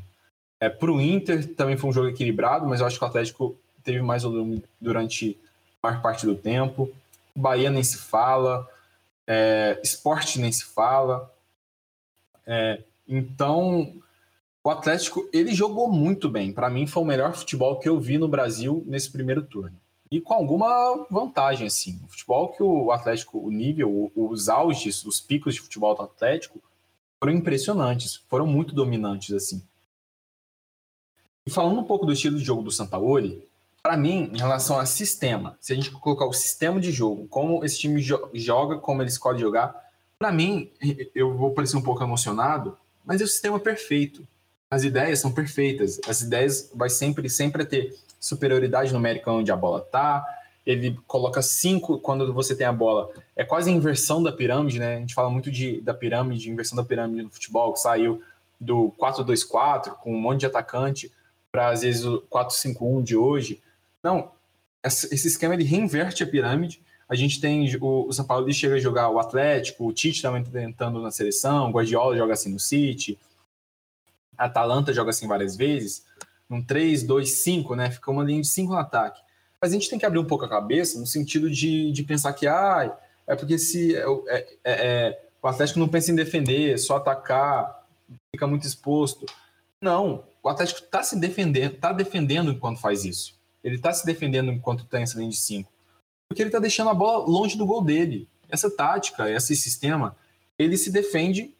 É, 0.61 0.69
para 0.69 0.91
o 0.91 1.01
Inter 1.01 1.55
também 1.55 1.77
foi 1.77 1.91
um 1.91 1.93
jogo 1.93 2.09
equilibrado, 2.09 2.67
mas 2.67 2.81
eu 2.81 2.87
acho 2.87 2.99
que 2.99 3.05
o 3.05 3.09
Atlético 3.09 3.57
teve 3.83 4.03
mais 4.03 4.25
volume 4.25 4.63
durante 4.81 5.39
a 5.83 5.89
maior 5.89 6.03
parte 6.03 6.27
do 6.27 6.35
tempo. 6.35 6.91
Bahia 7.35 7.71
nem 7.71 7.83
se 7.83 7.99
fala, 7.99 8.69
é, 9.27 9.79
esporte 9.83 10.41
nem 10.41 10.51
se 10.51 10.65
fala. 10.65 11.33
É, 12.47 12.83
então, 13.07 13.95
o 14.65 14.71
Atlético 14.71 15.29
ele 15.33 15.55
jogou 15.55 15.91
muito 15.91 16.29
bem. 16.29 16.53
Para 16.53 16.69
mim, 16.69 16.87
foi 16.87 17.03
o 17.03 17.07
melhor 17.07 17.35
futebol 17.35 17.79
que 17.79 17.89
eu 17.89 18.01
vi 18.01 18.19
no 18.19 18.27
Brasil 18.27 18.83
nesse 18.87 19.11
primeiro 19.11 19.43
turno. 19.43 19.79
E 20.11 20.21
com 20.21 20.35
alguma 20.35 21.07
vantagem, 21.11 21.67
assim. 21.67 22.01
O 22.05 22.09
futebol 22.09 22.49
que 22.49 22.63
o 22.63 22.91
Atlético, 22.91 23.39
o 23.39 23.51
nível, 23.51 24.11
os 24.17 24.49
auges, 24.49 25.05
os 25.05 25.21
picos 25.21 25.55
de 25.55 25.61
futebol 25.61 25.95
do 25.95 26.03
Atlético 26.03 26.61
foram 27.21 27.35
impressionantes, 27.35 28.17
foram 28.29 28.47
muito 28.47 28.75
dominantes, 28.75 29.35
assim. 29.35 29.63
E 31.49 31.51
falando 31.51 31.81
um 31.81 31.85
pouco 31.85 32.05
do 32.05 32.13
estilo 32.13 32.37
de 32.37 32.45
jogo 32.45 32.61
do 32.61 32.71
Sampaoli, 32.71 33.43
para 33.83 33.97
mim, 33.97 34.31
em 34.35 34.37
relação 34.37 34.79
a 34.79 34.85
sistema, 34.85 35.57
se 35.59 35.73
a 35.73 35.77
gente 35.77 35.91
colocar 35.91 36.27
o 36.27 36.33
sistema 36.35 36.79
de 36.79 36.93
jogo, 36.93 37.27
como 37.27 37.65
esse 37.65 37.79
time 37.79 38.03
jo 38.03 38.29
joga, 38.35 38.77
como 38.77 39.01
ele 39.01 39.09
escolhe 39.09 39.41
jogar, 39.41 39.75
para 40.19 40.31
mim, 40.31 40.71
eu 41.15 41.35
vou 41.35 41.53
parecer 41.53 41.79
um 41.79 41.81
pouco 41.81 42.05
emocionado, 42.05 42.77
mas 43.03 43.23
é 43.23 43.25
o 43.25 43.27
sistema 43.27 43.59
perfeito. 43.59 44.29
As 44.71 44.85
ideias 44.85 45.21
são 45.21 45.33
perfeitas. 45.33 45.99
As 46.07 46.21
ideias 46.21 46.71
vai 46.75 46.91
sempre 46.91 47.31
sempre 47.31 47.65
ter 47.65 47.97
superioridade 48.21 48.93
numérica 48.93 49.33
onde 49.33 49.51
a 49.51 49.57
bola 49.57 49.81
tá. 49.81 50.23
Ele 50.67 51.01
coloca 51.07 51.41
cinco 51.41 51.99
quando 51.99 52.31
você 52.31 52.55
tem 52.55 52.67
a 52.67 52.73
bola. 52.75 53.09
É 53.35 53.43
quase 53.43 53.71
a 53.71 53.73
inversão 53.73 54.23
da 54.23 54.31
pirâmide, 54.31 54.79
né? 54.79 54.97
A 54.97 55.01
gente 55.01 55.15
fala 55.15 55.31
muito 55.31 55.51
de, 55.51 55.81
da 55.81 55.95
pirâmide, 55.95 56.51
inversão 56.51 56.77
da 56.77 56.85
pirâmide 56.85 57.23
no 57.23 57.31
futebol, 57.31 57.73
que 57.73 57.81
saiu 57.81 58.21
do 58.61 58.93
4-2-4 59.01 59.93
com 59.93 60.15
um 60.15 60.21
monte 60.21 60.41
de 60.41 60.47
atacante 60.47 61.11
para 61.53 61.71
às 61.71 61.83
vezes 61.83 62.05
o 62.05 62.21
451 62.23 63.03
de 63.03 63.17
hoje. 63.17 63.61
Não, 64.03 64.33
esse 64.85 65.27
esquema 65.27 65.55
ele 65.55 65.65
reinverte 65.65 66.23
a 66.23 66.27
pirâmide. 66.27 66.83
A 67.09 67.15
gente 67.15 67.41
tem 67.41 67.69
o, 67.81 68.13
São 68.13 68.25
Paulo 68.25 68.53
chega 68.53 68.75
a 68.75 68.81
jogar 68.81 69.09
o 69.09 69.19
Atlético, 69.19 69.87
o 69.87 69.93
Tite 69.93 70.21
também 70.21 70.43
está 70.43 70.53
tentando 70.53 71.01
na 71.01 71.11
seleção, 71.11 71.69
o 71.69 71.73
Guardiola 71.73 72.17
joga 72.17 72.35
assim 72.35 72.53
no 72.53 72.61
City, 72.61 73.19
a 74.37 74.45
Atalanta 74.45 74.93
joga 74.93 75.11
assim 75.11 75.27
várias 75.27 75.57
vezes, 75.57 76.05
um 76.51 76.63
3, 76.63 77.03
2, 77.03 77.31
5, 77.31 77.75
né? 77.75 77.91
Fica 77.91 78.11
uma 78.11 78.23
linha 78.23 78.43
de 78.43 78.49
5 78.49 78.73
no 78.73 78.79
ataque. 78.79 79.21
Mas 79.61 79.71
a 79.71 79.75
gente 79.75 79.89
tem 79.89 79.99
que 79.99 80.07
abrir 80.07 80.19
um 80.19 80.25
pouco 80.25 80.45
a 80.45 80.49
cabeça 80.49 80.99
no 81.01 81.07
sentido 81.07 81.51
de, 81.51 81.91
de 81.91 82.03
pensar 82.05 82.33
que 82.35 82.47
ah, 82.47 82.97
é 83.27 83.35
porque 83.35 83.59
se 83.59 83.97
é, 83.97 84.05
é, 84.29 84.37
é, 84.37 84.47
é 84.65 85.29
o 85.41 85.49
Atlético 85.49 85.79
não 85.79 85.89
pensa 85.89 86.11
em 86.11 86.15
defender, 86.15 86.79
só 86.79 86.97
atacar, 86.97 87.87
fica 88.35 88.47
muito 88.47 88.67
exposto. 88.67 89.25
Não, 89.81 90.25
o 90.49 90.51
Atlético 90.51 90.81
está 90.81 91.03
se 91.03 91.15
defendendo, 91.19 91.75
está 91.75 91.93
defendendo 91.93 92.51
enquanto 92.51 92.81
faz 92.81 93.05
isso. 93.05 93.39
Ele 93.63 93.77
está 93.77 93.93
se 93.93 94.07
defendendo 94.07 94.51
enquanto 94.51 94.87
tem 94.87 95.03
essa 95.03 95.19
linha 95.19 95.29
de 95.29 95.37
5. 95.37 95.71
Porque 96.27 96.41
ele 96.41 96.49
está 96.49 96.59
deixando 96.59 96.89
a 96.89 96.95
bola 96.95 97.27
longe 97.27 97.57
do 97.57 97.67
gol 97.67 97.83
dele. 97.83 98.27
Essa 98.49 98.71
tática, 98.71 99.31
esse 99.31 99.55
sistema, 99.55 100.17
ele 100.59 100.79
se 100.79 100.91
defende 100.91 101.55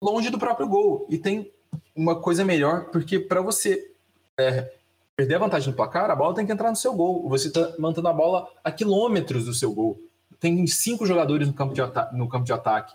longe 0.00 0.28
do 0.28 0.38
próprio 0.38 0.68
gol. 0.68 1.06
E 1.08 1.16
tem 1.16 1.50
uma 1.96 2.20
coisa 2.20 2.44
melhor, 2.44 2.90
porque 2.90 3.18
para 3.18 3.40
você 3.40 3.92
é, 4.36 4.70
perder 5.16 5.36
a 5.36 5.38
vantagem 5.38 5.70
no 5.70 5.74
placar, 5.76 6.10
a 6.10 6.16
bola 6.16 6.34
tem 6.34 6.44
que 6.44 6.52
entrar 6.52 6.68
no 6.68 6.76
seu 6.76 6.92
gol. 6.92 7.26
Você 7.30 7.48
está 7.48 7.74
mantendo 7.78 8.08
a 8.08 8.12
bola 8.12 8.46
a 8.62 8.70
quilômetros 8.70 9.46
do 9.46 9.54
seu 9.54 9.72
gol. 9.72 9.98
tem 10.38 10.66
cinco 10.66 11.06
jogadores 11.06 11.48
no 11.48 11.54
campo 11.54 11.72
de, 11.72 11.80
no 12.12 12.28
campo 12.28 12.44
de 12.44 12.52
ataque. 12.52 12.94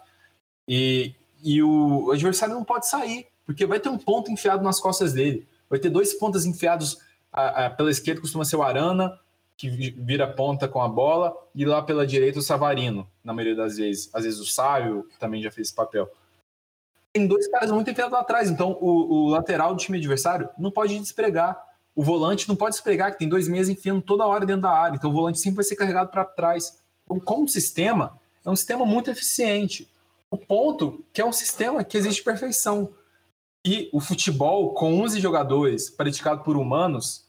E, 0.67 1.15
e 1.43 1.63
o 1.63 2.11
adversário 2.11 2.53
não 2.53 2.63
pode 2.63 2.87
sair, 2.87 3.25
porque 3.49 3.65
vai 3.65 3.79
ter 3.79 3.89
um 3.89 3.97
ponto 3.97 4.31
enfiado 4.31 4.63
nas 4.63 4.79
costas 4.79 5.11
dele. 5.11 5.47
Vai 5.67 5.79
ter 5.79 5.89
dois 5.89 6.13
pontas 6.13 6.45
enfiados 6.45 6.99
a, 7.33 7.65
a, 7.65 7.69
pela 7.71 7.89
esquerda, 7.89 8.21
costuma 8.21 8.45
ser 8.45 8.57
o 8.57 8.61
Arana, 8.61 9.19
que 9.57 9.67
vira 9.71 10.27
ponta 10.27 10.67
com 10.67 10.79
a 10.79 10.87
bola, 10.87 11.35
e 11.55 11.65
lá 11.65 11.81
pela 11.81 12.05
direita 12.05 12.37
o 12.37 12.43
Savarino, 12.43 13.09
na 13.23 13.33
maioria 13.33 13.55
das 13.55 13.77
vezes. 13.77 14.07
Às 14.13 14.23
vezes 14.23 14.39
o 14.39 14.45
Sábio, 14.45 15.07
que 15.09 15.17
também 15.17 15.41
já 15.41 15.49
fez 15.49 15.69
esse 15.69 15.75
papel. 15.75 16.07
Tem 17.11 17.25
dois 17.25 17.47
caras 17.47 17.71
muito 17.71 17.89
enfiados 17.89 18.13
lá 18.13 18.19
atrás, 18.19 18.51
então 18.51 18.77
o, 18.79 19.25
o 19.25 19.29
lateral 19.29 19.73
do 19.73 19.81
time 19.81 19.97
adversário 19.97 20.47
não 20.55 20.69
pode 20.69 20.99
despregar. 20.99 21.59
O 21.95 22.03
volante 22.03 22.47
não 22.47 22.55
pode 22.55 22.75
despregar, 22.75 23.13
que 23.13 23.17
tem 23.17 23.27
dois 23.27 23.47
meias 23.47 23.67
enfiando 23.67 24.03
toda 24.03 24.27
hora 24.27 24.45
dentro 24.45 24.61
da 24.61 24.71
área, 24.71 24.95
então 24.95 25.09
o 25.09 25.13
volante 25.13 25.39
sempre 25.39 25.55
vai 25.55 25.65
ser 25.65 25.75
carregado 25.75 26.11
para 26.11 26.23
trás. 26.23 26.79
Então, 27.03 27.19
como 27.19 27.47
sistema, 27.47 28.15
é 28.45 28.49
um 28.51 28.55
sistema 28.55 28.85
muito 28.85 29.09
eficiente. 29.09 29.89
O 30.29 30.37
ponto 30.37 31.03
que 31.11 31.19
é 31.19 31.25
um 31.25 31.33
sistema 31.33 31.83
que 31.83 31.97
existe 31.97 32.23
perfeição. 32.23 32.93
E 33.65 33.89
o 33.91 33.99
futebol, 33.99 34.73
com 34.73 35.01
11 35.01 35.19
jogadores, 35.19 35.89
praticado 35.89 36.43
por 36.43 36.55
humanos, 36.55 37.27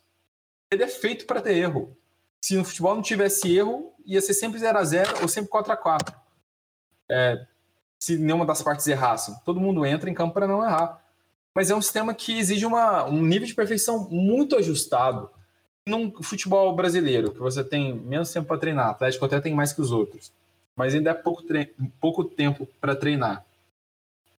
ele 0.71 0.85
é 0.85 0.89
feito 0.89 1.27
para 1.27 1.41
ter 1.41 1.57
erro. 1.57 1.97
Se 2.41 2.57
no 2.57 2.65
futebol 2.65 2.95
não 2.95 3.03
tivesse 3.03 3.55
erro, 3.57 3.93
ia 4.07 4.21
ser 4.21 4.35
sempre 4.35 4.59
0 4.59 4.79
a 4.79 4.85
0 4.85 5.23
ou 5.23 5.29
sempre 5.29 5.51
4 5.51 5.73
a 5.73 5.77
4 5.77 6.15
é, 7.11 7.47
Se 7.99 8.17
nenhuma 8.17 8.47
das 8.47 8.63
partes 8.63 8.87
errassem. 8.87 9.35
Todo 9.45 9.61
mundo 9.61 9.85
entra 9.85 10.09
em 10.09 10.15
campo 10.15 10.35
para 10.35 10.47
não 10.47 10.65
errar. 10.65 11.03
Mas 11.55 11.71
é 11.71 11.75
um 11.75 11.83
sistema 11.83 12.15
que 12.15 12.39
exige 12.39 12.65
uma, 12.65 13.05
um 13.05 13.23
nível 13.23 13.47
de 13.47 13.55
perfeição 13.55 14.09
muito 14.09 14.57
ajustado. 14.57 15.31
Num 15.87 16.23
futebol 16.23 16.75
brasileiro, 16.77 17.33
que 17.33 17.41
você 17.41 17.65
tem 17.65 17.93
menos 17.93 18.33
tempo 18.33 18.47
para 18.47 18.59
treinar, 18.59 18.89
o 18.89 18.91
Atlético 18.91 19.25
até 19.25 19.41
tem 19.41 19.55
mais 19.55 19.73
que 19.73 19.81
os 19.81 19.91
outros, 19.91 20.31
mas 20.77 20.95
ainda 20.95 21.11
é 21.11 21.15
pouco, 21.15 21.43
pouco 21.99 22.23
tempo 22.23 22.69
para 22.81 22.95
treinar. 22.95 23.45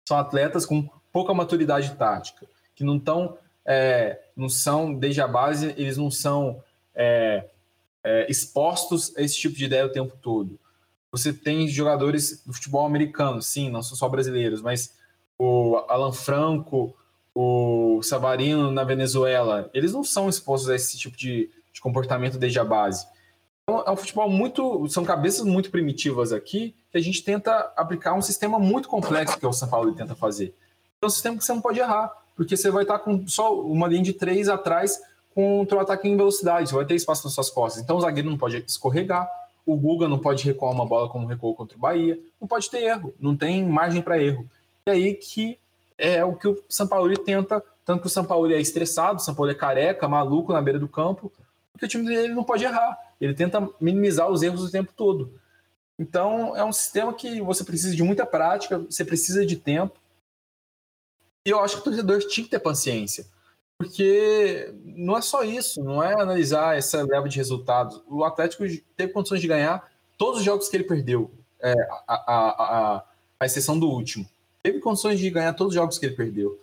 São 0.08 0.18
atletas 0.18 0.66
com 0.66 0.88
pouca 1.12 1.34
maturidade 1.34 1.96
tática, 1.96 2.46
que 2.76 2.84
não 2.84 2.98
estão, 2.98 3.38
é, 3.66 4.20
não 4.36 4.50
são, 4.50 4.94
desde 4.94 5.22
a 5.22 5.28
base, 5.28 5.74
eles 5.78 5.98
não 5.98 6.10
são 6.10 6.64
é, 6.96 7.46
é, 8.04 8.26
expostos 8.30 9.16
a 9.18 9.22
esse 9.22 9.36
tipo 9.36 9.56
de 9.56 9.66
ideia 9.66 9.86
o 9.86 9.92
tempo 9.92 10.18
todo. 10.22 10.60
Você 11.12 11.34
tem 11.34 11.68
jogadores 11.68 12.42
do 12.46 12.54
futebol 12.54 12.86
americano, 12.86 13.42
sim, 13.42 13.70
não 13.70 13.84
são 13.84 13.98
só 13.98 14.08
brasileiros, 14.08 14.62
mas 14.62 14.96
o 15.38 15.78
Alan 15.90 16.14
Franco, 16.14 16.96
o 17.36 18.02
Savarino 18.02 18.72
na 18.72 18.84
Venezuela, 18.84 19.70
eles 19.74 19.92
não 19.94 20.04
são 20.04 20.30
expostos 20.30 20.70
a 20.70 20.76
esse 20.76 20.98
tipo 20.98 21.18
de, 21.18 21.50
de 21.74 21.82
comportamento 21.82 22.38
desde 22.38 22.60
a 22.60 22.64
base. 22.64 23.06
Então, 23.64 23.84
é 23.86 23.92
um 23.92 23.96
futebol 23.96 24.30
muito. 24.30 24.88
São 24.90 25.04
cabeças 25.04 25.46
muito 25.46 25.70
primitivas 25.70 26.34
aqui 26.34 26.76
que 26.90 26.98
a 26.98 27.02
gente 27.02 27.24
tenta 27.24 27.72
aplicar 27.76 28.14
um 28.14 28.22
sistema 28.22 28.60
muito 28.60 28.90
complexo 28.90 29.40
que 29.40 29.46
é 29.46 29.48
o 29.48 29.54
São 29.54 29.70
Paulo 29.70 29.94
tenta 29.94 30.16
fazer. 30.16 30.54
É 31.02 31.08
um 31.08 31.10
sistema 31.10 31.36
que 31.36 31.44
você 31.44 31.52
não 31.52 31.62
pode 31.62 31.80
errar, 31.80 32.12
porque 32.36 32.56
você 32.56 32.70
vai 32.70 32.84
estar 32.84 33.00
com 33.00 33.28
só 33.28 33.60
uma 33.60 33.88
linha 33.88 34.04
de 34.04 34.14
três 34.14 34.48
atrás 34.48 35.02
contra 35.34 35.80
o 35.80 35.82
ataque 35.82 36.08
em 36.08 36.16
velocidade, 36.16 36.70
você 36.70 36.76
vai 36.76 36.86
ter 36.86 36.94
espaço 36.94 37.26
nas 37.26 37.34
suas 37.34 37.50
costas. 37.50 37.82
Então 37.82 37.98
o 37.98 38.02
zagueiro 38.02 38.30
não 38.30 38.38
pode 38.38 38.64
escorregar, 38.68 39.28
o 39.66 39.76
Guga 39.76 40.08
não 40.08 40.20
pode 40.20 40.46
recuar 40.46 40.72
uma 40.72 40.86
bola 40.86 41.10
como 41.10 41.26
recuou 41.26 41.56
contra 41.56 41.76
o 41.76 41.80
Bahia, 41.80 42.20
não 42.40 42.48
pode 42.48 42.70
ter 42.70 42.84
erro, 42.84 43.16
não 43.20 43.36
tem 43.36 43.66
margem 43.66 44.00
para 44.00 44.22
erro. 44.22 44.48
E 44.86 44.92
aí 44.92 45.14
que 45.16 45.58
é 45.98 46.24
o 46.24 46.36
que 46.36 46.48
o 46.48 46.64
São 46.70 46.88
Paulo 46.88 47.12
tenta, 47.18 47.64
tanto 47.84 48.02
que 48.02 48.08
o 48.08 48.10
São 48.10 48.24
Paulo 48.24 48.52
é 48.52 48.62
estressado, 48.62 49.18
o 49.18 49.24
São 49.24 49.34
Paulo 49.34 49.50
é 49.50 49.56
careca, 49.56 50.08
maluco 50.08 50.54
na 50.54 50.62
beira 50.62 50.78
do 50.78 50.88
campo, 50.88 51.32
porque 51.72 51.86
o 51.86 51.90
time 51.90 52.06
dele 52.06 52.36
não 52.36 52.44
pode 52.44 52.64
errar, 52.64 52.96
ele 53.20 53.34
tenta 53.34 53.68
minimizar 53.80 54.30
os 54.30 54.44
erros 54.44 54.64
o 54.64 54.72
tempo 54.72 54.94
todo. 54.96 55.34
Então 55.98 56.56
é 56.56 56.64
um 56.64 56.72
sistema 56.72 57.12
que 57.12 57.42
você 57.42 57.64
precisa 57.64 57.96
de 57.96 58.04
muita 58.04 58.24
prática, 58.24 58.78
você 58.78 59.04
precisa 59.04 59.44
de 59.44 59.56
tempo, 59.56 60.01
e 61.46 61.50
eu 61.50 61.60
acho 61.60 61.76
que 61.76 61.82
o 61.82 61.84
torcedor 61.86 62.20
tinha 62.20 62.44
que 62.44 62.52
ter 62.52 62.60
paciência. 62.60 63.26
Porque 63.78 64.72
não 64.86 65.18
é 65.18 65.22
só 65.22 65.44
isso, 65.44 65.84
não 65.84 66.04
é 66.04 66.14
analisar 66.14 66.78
essa 66.78 67.02
leva 67.04 67.28
de 67.28 67.38
resultados. 67.38 68.00
O 68.08 68.24
Atlético 68.24 68.64
teve 68.96 69.12
condições 69.12 69.42
de 69.42 69.48
ganhar 69.48 69.92
todos 70.20 70.40
os 70.40 70.46
jogos 70.46 70.70
que 70.70 70.78
ele 70.78 70.84
perdeu, 70.84 71.32
é, 71.60 71.74
a, 72.08 72.14
a, 72.14 72.36
a, 72.36 73.04
a, 73.40 73.46
exceção 73.46 73.80
do 73.80 73.90
último. 73.90 74.28
Teve 74.62 74.80
condições 74.80 75.20
de 75.20 75.28
ganhar 75.32 75.54
todos 75.54 75.72
os 75.72 75.76
jogos 75.76 75.98
que 75.98 76.06
ele 76.06 76.16
perdeu. 76.16 76.60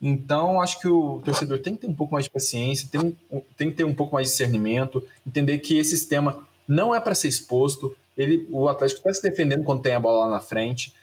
Então, 0.00 0.62
acho 0.62 0.80
que 0.80 0.88
o 0.88 1.20
torcedor 1.22 1.58
tem 1.58 1.74
que 1.74 1.82
ter 1.82 1.86
um 1.86 1.94
pouco 1.94 2.14
mais 2.14 2.24
de 2.24 2.30
paciência, 2.30 2.88
tem, 2.90 3.14
tem 3.58 3.70
que 3.70 3.76
ter 3.76 3.84
um 3.84 3.94
pouco 3.94 4.14
mais 4.14 4.28
de 4.28 4.32
discernimento, 4.32 5.06
entender 5.26 5.58
que 5.58 5.76
esse 5.76 5.90
sistema 5.90 6.46
não 6.66 6.94
é 6.94 7.00
para 7.00 7.14
ser 7.14 7.28
exposto. 7.28 7.94
Ele, 8.16 8.48
o 8.50 8.70
Atlético 8.70 9.00
está 9.00 9.12
se 9.12 9.22
defendendo 9.22 9.64
quando 9.64 9.82
tem 9.82 9.92
a 9.92 10.00
bola 10.00 10.24
lá 10.24 10.30
na 10.30 10.40
frente 10.40 10.94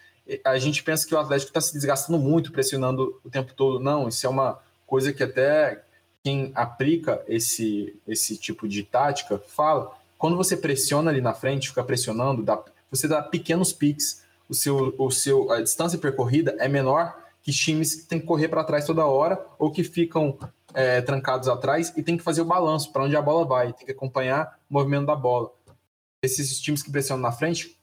a 0.44 0.58
gente 0.58 0.84
pensa 0.84 1.08
que 1.08 1.14
o 1.14 1.20
Atlético 1.20 1.50
está 1.50 1.62
se 1.62 1.74
desgastando 1.74 2.20
muito, 2.20 2.52
pressionando 2.52 3.20
o 3.24 3.30
tempo 3.30 3.54
todo. 3.54 3.80
Não, 3.80 4.08
isso 4.08 4.26
é 4.26 4.30
uma 4.30 4.60
coisa 4.86 5.12
que 5.12 5.24
até 5.24 5.84
quem 6.24 6.52
aplica 6.54 7.24
esse, 7.28 8.00
esse 8.08 8.38
tipo 8.38 8.68
de 8.68 8.84
tática 8.84 9.40
fala. 9.40 9.92
Quando 10.18 10.38
você 10.38 10.56
pressiona 10.56 11.10
ali 11.10 11.22
na 11.22 11.34
frente, 11.34 11.70
fica 11.70 11.84
pressionando, 11.84 12.44
dá, 12.44 12.64
você 12.90 13.08
dá 13.08 13.22
pequenos 13.22 13.74
piques, 13.74 14.24
o 14.48 14.54
seu, 14.54 14.94
o 14.98 15.10
seu, 15.10 15.52
a 15.52 15.62
distância 15.62 15.98
percorrida 15.98 16.56
é 16.60 16.68
menor 16.68 17.18
que 17.42 17.52
times 17.52 17.96
que 17.96 18.04
tem 18.04 18.20
que 18.20 18.26
correr 18.26 18.48
para 18.48 18.64
trás 18.64 18.86
toda 18.86 19.06
hora 19.06 19.44
ou 19.58 19.72
que 19.72 19.84
ficam 19.84 20.38
é, 20.74 21.02
trancados 21.02 21.48
atrás 21.48 21.92
e 21.98 22.04
tem 22.04 22.18
que 22.18 22.24
fazer 22.24 22.42
o 22.42 22.46
balanço 22.46 22.92
para 22.92 23.04
onde 23.04 23.16
a 23.16 23.22
bola 23.22 23.46
vai, 23.46 23.74
tem 23.74 23.86
que 23.86 23.92
acompanhar 23.92 24.60
o 24.70 24.74
movimento 24.74 25.08
da 25.08 25.16
bola. 25.16 25.52
Esses 26.22 26.60
times 26.60 26.84
que 26.84 26.92
pressionam 26.92 27.24
na 27.24 27.32
frente 27.32 27.76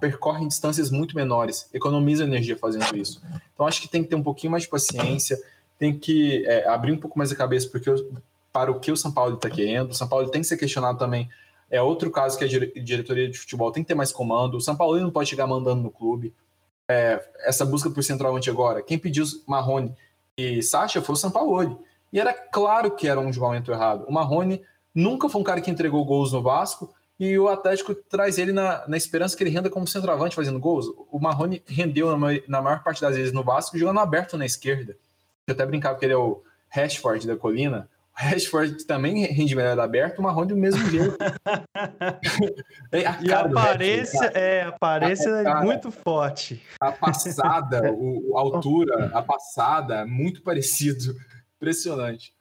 percorrem 0.00 0.48
distâncias 0.48 0.90
muito 0.90 1.14
menores, 1.14 1.68
economizam 1.72 2.26
energia 2.26 2.56
fazendo 2.56 2.96
isso. 2.96 3.22
Então 3.54 3.66
acho 3.66 3.80
que 3.80 3.88
tem 3.88 4.02
que 4.02 4.08
ter 4.08 4.16
um 4.16 4.22
pouquinho 4.22 4.50
mais 4.50 4.64
de 4.64 4.68
paciência, 4.68 5.40
tem 5.78 5.96
que 5.96 6.44
é, 6.46 6.68
abrir 6.68 6.92
um 6.92 6.98
pouco 6.98 7.18
mais 7.18 7.30
a 7.30 7.36
cabeça 7.36 7.68
porque 7.68 7.90
para 8.52 8.70
o 8.70 8.78
que 8.78 8.92
o 8.92 8.96
São 8.96 9.10
Paulo 9.10 9.36
está 9.36 9.48
querendo. 9.48 9.90
O 9.90 9.94
São 9.94 10.08
Paulo 10.08 10.28
tem 10.28 10.42
que 10.42 10.46
ser 10.46 10.56
questionado 10.56 10.98
também. 10.98 11.28
É 11.70 11.80
outro 11.80 12.10
caso 12.10 12.36
que 12.36 12.44
a 12.44 12.48
diretoria 12.82 13.28
de 13.28 13.38
futebol 13.38 13.72
tem 13.72 13.82
que 13.82 13.88
ter 13.88 13.94
mais 13.94 14.12
comando. 14.12 14.56
O 14.56 14.60
São 14.60 14.76
Paulo 14.76 15.00
não 15.00 15.10
pode 15.10 15.30
chegar 15.30 15.46
mandando 15.46 15.82
no 15.82 15.90
clube. 15.90 16.34
É, 16.86 17.24
essa 17.40 17.64
busca 17.64 17.88
por 17.88 18.04
centroavante 18.04 18.50
agora, 18.50 18.82
quem 18.82 18.98
pediu 18.98 19.24
Marrone 19.46 19.94
e 20.36 20.62
Sacha 20.62 21.00
foi 21.00 21.14
o 21.14 21.16
São 21.16 21.30
Paulo. 21.30 21.82
E 22.12 22.20
era 22.20 22.34
claro 22.34 22.90
que 22.90 23.08
era 23.08 23.18
um 23.18 23.32
julgamento 23.32 23.72
errado. 23.72 24.04
O 24.06 24.12
Marrone 24.12 24.62
nunca 24.94 25.28
foi 25.28 25.40
um 25.40 25.44
cara 25.44 25.62
que 25.62 25.70
entregou 25.70 26.04
gols 26.04 26.32
no 26.32 26.42
Vasco, 26.42 26.92
e 27.18 27.38
o 27.38 27.48
Atlético 27.48 27.94
traz 27.94 28.38
ele 28.38 28.52
na, 28.52 28.86
na 28.88 28.96
esperança 28.96 29.36
que 29.36 29.42
ele 29.42 29.50
renda 29.50 29.70
como 29.70 29.86
centroavante 29.86 30.34
fazendo 30.34 30.58
gols. 30.58 30.86
O 31.10 31.20
Marrone 31.20 31.62
rendeu 31.66 32.16
na, 32.16 32.28
na 32.48 32.62
maior 32.62 32.82
parte 32.82 33.00
das 33.00 33.16
vezes 33.16 33.32
no 33.32 33.44
Vasco, 33.44 33.78
jogando 33.78 34.00
aberto 34.00 34.36
na 34.36 34.46
esquerda. 34.46 34.96
Eu 35.46 35.54
até 35.54 35.64
brincava 35.64 35.98
que 35.98 36.04
ele 36.04 36.14
é 36.14 36.16
o 36.16 36.42
Rashford 36.68 37.26
da 37.26 37.36
colina. 37.36 37.88
O 38.14 38.22
Rashford 38.22 38.84
também 38.84 39.24
rende 39.26 39.54
melhor 39.54 39.78
aberto, 39.78 40.18
o 40.18 40.22
Marrone 40.22 40.48
do 40.48 40.56
mesmo 40.56 40.84
jeito. 40.90 41.16
a 42.92 43.22
e 43.22 43.32
a 43.32 43.40
aparência, 43.40 44.26
é, 44.34 44.62
a 44.62 44.68
aparência 44.68 45.28
é 45.28 45.62
muito 45.62 45.90
forte. 45.90 46.62
A 46.80 46.92
passada, 46.92 47.92
o, 47.92 48.36
a 48.36 48.40
altura, 48.42 49.10
a 49.14 49.22
passada, 49.22 50.04
muito 50.06 50.42
parecido. 50.42 51.16
Impressionante. 51.56 52.34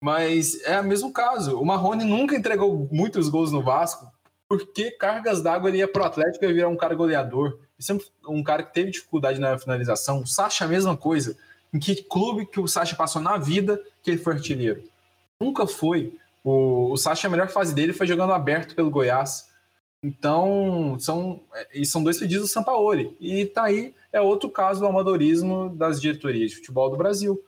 Mas 0.00 0.60
é 0.64 0.80
o 0.80 0.84
mesmo 0.84 1.12
caso. 1.12 1.58
O 1.58 1.64
Marrone 1.64 2.04
nunca 2.04 2.36
entregou 2.36 2.88
muitos 2.92 3.28
gols 3.28 3.50
no 3.50 3.62
Vasco, 3.62 4.12
porque 4.58 4.90
cargas 4.90 5.42
d'água 5.42 5.68
ele 5.68 5.78
ia 5.78 5.88
pro 5.88 6.04
Atlético 6.04 6.44
e 6.44 6.52
virar 6.52 6.68
um 6.68 6.76
cara 6.76 6.94
goleador. 6.94 7.58
Sempre 7.78 8.06
um 8.28 8.42
cara 8.42 8.62
que 8.62 8.72
teve 8.72 8.90
dificuldade 8.90 9.40
na 9.40 9.58
finalização. 9.58 10.20
O 10.22 10.26
Sacha, 10.26 10.64
a 10.64 10.68
mesma 10.68 10.96
coisa. 10.96 11.36
Em 11.72 11.78
que 11.78 12.02
clube 12.02 12.46
que 12.46 12.60
o 12.60 12.68
Sacha 12.68 12.94
passou 12.94 13.20
na 13.20 13.36
vida 13.36 13.82
que 14.02 14.10
ele 14.10 14.18
foi 14.18 14.34
artilheiro? 14.34 14.84
Nunca 15.40 15.66
foi. 15.66 16.16
O, 16.42 16.92
o 16.92 16.96
Sacha, 16.96 17.26
a 17.26 17.30
melhor 17.30 17.48
fase 17.48 17.74
dele 17.74 17.92
foi 17.92 18.06
jogando 18.06 18.32
aberto 18.32 18.74
pelo 18.74 18.90
Goiás. 18.90 19.48
Então, 20.02 20.96
são, 21.00 21.40
e 21.72 21.86
são 21.86 22.04
dois 22.04 22.18
pedidos 22.18 22.48
do 22.48 22.52
Sampaoli. 22.52 23.16
E 23.18 23.46
tá 23.46 23.64
aí, 23.64 23.94
é 24.12 24.20
outro 24.20 24.50
caso 24.50 24.80
do 24.80 24.86
amadorismo 24.86 25.70
das 25.70 26.00
diretorias 26.00 26.50
de 26.50 26.56
futebol 26.56 26.90
do 26.90 26.96
Brasil. 26.96 27.42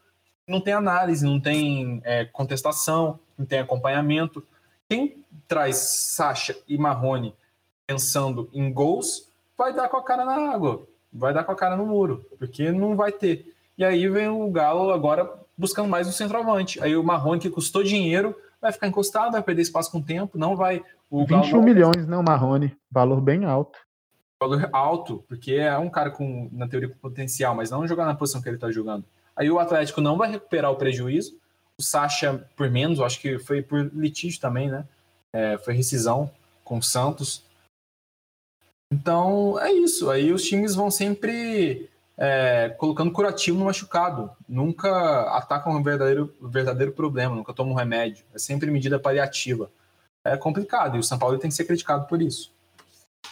Não 0.48 0.60
tem 0.60 0.72
análise, 0.72 1.24
não 1.24 1.38
tem 1.38 2.00
é, 2.02 2.24
contestação, 2.24 3.20
não 3.36 3.44
tem 3.44 3.58
acompanhamento. 3.58 4.42
Quem 4.88 5.24
traz 5.48 5.76
Sacha 5.76 6.56
e 6.68 6.78
Marrone 6.78 7.34
pensando 7.86 8.48
em 8.52 8.72
gols, 8.72 9.28
vai 9.56 9.72
dar 9.72 9.88
com 9.88 9.96
a 9.96 10.02
cara 10.02 10.24
na 10.24 10.52
água, 10.52 10.86
vai 11.12 11.32
dar 11.32 11.44
com 11.44 11.52
a 11.52 11.56
cara 11.56 11.76
no 11.76 11.86
muro, 11.86 12.24
porque 12.38 12.70
não 12.70 12.96
vai 12.96 13.12
ter. 13.12 13.54
E 13.76 13.84
aí 13.84 14.08
vem 14.08 14.28
o 14.28 14.50
Galo 14.50 14.90
agora 14.90 15.30
buscando 15.56 15.88
mais 15.88 16.06
um 16.06 16.12
centroavante. 16.12 16.82
Aí 16.82 16.96
o 16.96 17.02
Marrone, 17.02 17.40
que 17.40 17.50
custou 17.50 17.82
dinheiro, 17.82 18.34
vai 18.60 18.72
ficar 18.72 18.86
encostado, 18.86 19.32
vai 19.32 19.42
perder 19.42 19.62
espaço 19.62 19.90
com 19.90 19.98
o 19.98 20.04
tempo, 20.04 20.38
não 20.38 20.56
vai. 20.56 20.82
O 21.10 21.24
21 21.26 21.50
Galo... 21.50 21.62
milhões, 21.62 22.06
né, 22.06 22.16
o 22.16 22.22
Marrone? 22.22 22.76
Valor 22.90 23.20
bem 23.20 23.44
alto. 23.44 23.78
Valor 24.40 24.68
alto, 24.72 25.24
porque 25.28 25.54
é 25.54 25.76
um 25.78 25.88
cara 25.90 26.10
com, 26.10 26.48
na 26.52 26.68
teoria, 26.68 26.88
com 26.88 26.96
potencial, 26.96 27.54
mas 27.54 27.70
não 27.70 27.86
jogar 27.86 28.04
na 28.04 28.14
posição 28.14 28.42
que 28.42 28.48
ele 28.48 28.56
está 28.56 28.70
jogando. 28.70 29.04
Aí 29.34 29.50
o 29.50 29.58
Atlético 29.58 30.00
não 30.00 30.16
vai 30.16 30.30
recuperar 30.30 30.70
o 30.70 30.76
prejuízo. 30.76 31.38
O 31.78 31.82
Sacha 31.82 32.48
por 32.56 32.70
menos, 32.70 33.00
acho 33.00 33.20
que 33.20 33.38
foi 33.38 33.62
por 33.62 33.90
litígio 33.94 34.40
também, 34.40 34.70
né? 34.70 34.86
é, 35.36 35.58
foi 35.58 35.74
rescisão 35.74 36.30
com 36.64 36.78
o 36.78 36.82
Santos. 36.82 37.44
Então 38.90 39.60
é 39.60 39.70
isso. 39.70 40.10
Aí 40.10 40.32
os 40.32 40.42
times 40.42 40.74
vão 40.74 40.90
sempre 40.90 41.90
é, 42.16 42.70
colocando 42.78 43.12
curativo 43.12 43.58
no 43.58 43.66
machucado. 43.66 44.30
Nunca 44.48 44.90
atacam 45.36 45.76
um 45.76 45.82
verdadeiro, 45.82 46.34
verdadeiro 46.40 46.92
problema, 46.92 47.36
nunca 47.36 47.52
tomam 47.52 47.74
remédio. 47.74 48.24
É 48.34 48.38
sempre 48.38 48.70
medida 48.70 48.98
paliativa. 48.98 49.70
É 50.24 50.36
complicado 50.36 50.96
e 50.96 51.00
o 51.00 51.04
São 51.04 51.18
Paulo 51.18 51.38
tem 51.38 51.50
que 51.50 51.56
ser 51.56 51.66
criticado 51.66 52.06
por 52.06 52.22
isso. 52.22 52.50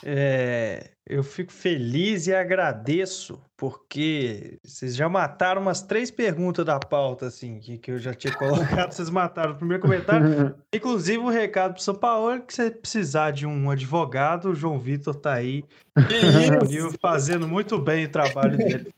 É, 0.03 0.91
eu 1.07 1.23
fico 1.23 1.53
feliz 1.53 2.27
e 2.27 2.35
agradeço, 2.35 3.41
porque 3.57 4.59
vocês 4.65 4.97
já 4.97 5.09
mataram 5.09 5.63
umas 5.63 5.83
três 5.83 6.11
perguntas 6.11 6.65
da 6.65 6.79
pauta, 6.79 7.27
assim, 7.27 7.59
que, 7.59 7.79
que 7.79 7.91
eu 7.91 7.99
já 7.99 8.13
tinha 8.13 8.33
colocado, 8.37 8.93
vocês 8.93 9.11
mataram 9.11 9.53
o 9.53 9.57
primeiro 9.57 9.83
comentário. 9.83 10.55
Inclusive, 10.75 11.19
um 11.19 11.29
recado 11.29 11.75
para 11.75 11.83
São 11.83 11.95
Paulo, 11.95 12.41
que 12.43 12.55
você 12.55 12.71
precisar 12.71 13.31
de 13.31 13.47
um 13.47 13.71
advogado, 13.71 14.51
o 14.51 14.55
João 14.55 14.79
Vitor 14.79 15.15
tá 15.15 15.35
aí, 15.35 15.65
fazendo 17.01 17.47
muito 17.47 17.79
bem 17.79 18.07
o 18.07 18.11
trabalho 18.11 18.57
dele. 18.57 18.93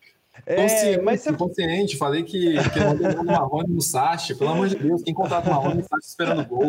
É, 0.45 0.57
consciente, 0.57 1.03
mas 1.03 1.21
você... 1.23 1.33
consciente, 1.33 1.97
falei 1.97 2.23
que, 2.23 2.55
que 2.71 2.79
não 2.79 2.97
deu 2.97 3.25
Marrone 3.25 3.75
no 3.75 3.81
Sacha, 3.81 4.35
pelo 4.35 4.51
amor 4.51 4.69
de 4.69 4.77
Deus, 4.77 5.03
quem 5.03 5.15
contrata 5.15 5.49
o 5.49 5.53
Marrone 5.53 5.77
no 5.77 5.83
Sacha 5.83 6.07
esperando 6.07 6.47
gol. 6.47 6.69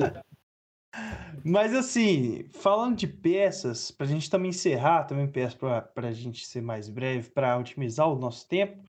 Mas 1.43 1.73
assim, 1.73 2.45
falando 2.51 2.97
de 2.97 3.07
peças, 3.07 3.91
para 3.91 4.05
a 4.05 4.09
gente 4.09 4.29
também 4.29 4.49
encerrar, 4.49 5.05
também 5.05 5.27
peço 5.27 5.57
para 5.57 5.91
a 5.95 6.11
gente 6.11 6.45
ser 6.45 6.61
mais 6.61 6.89
breve, 6.89 7.29
para 7.29 7.57
otimizar 7.57 8.11
o 8.11 8.19
nosso 8.19 8.47
tempo, 8.47 8.83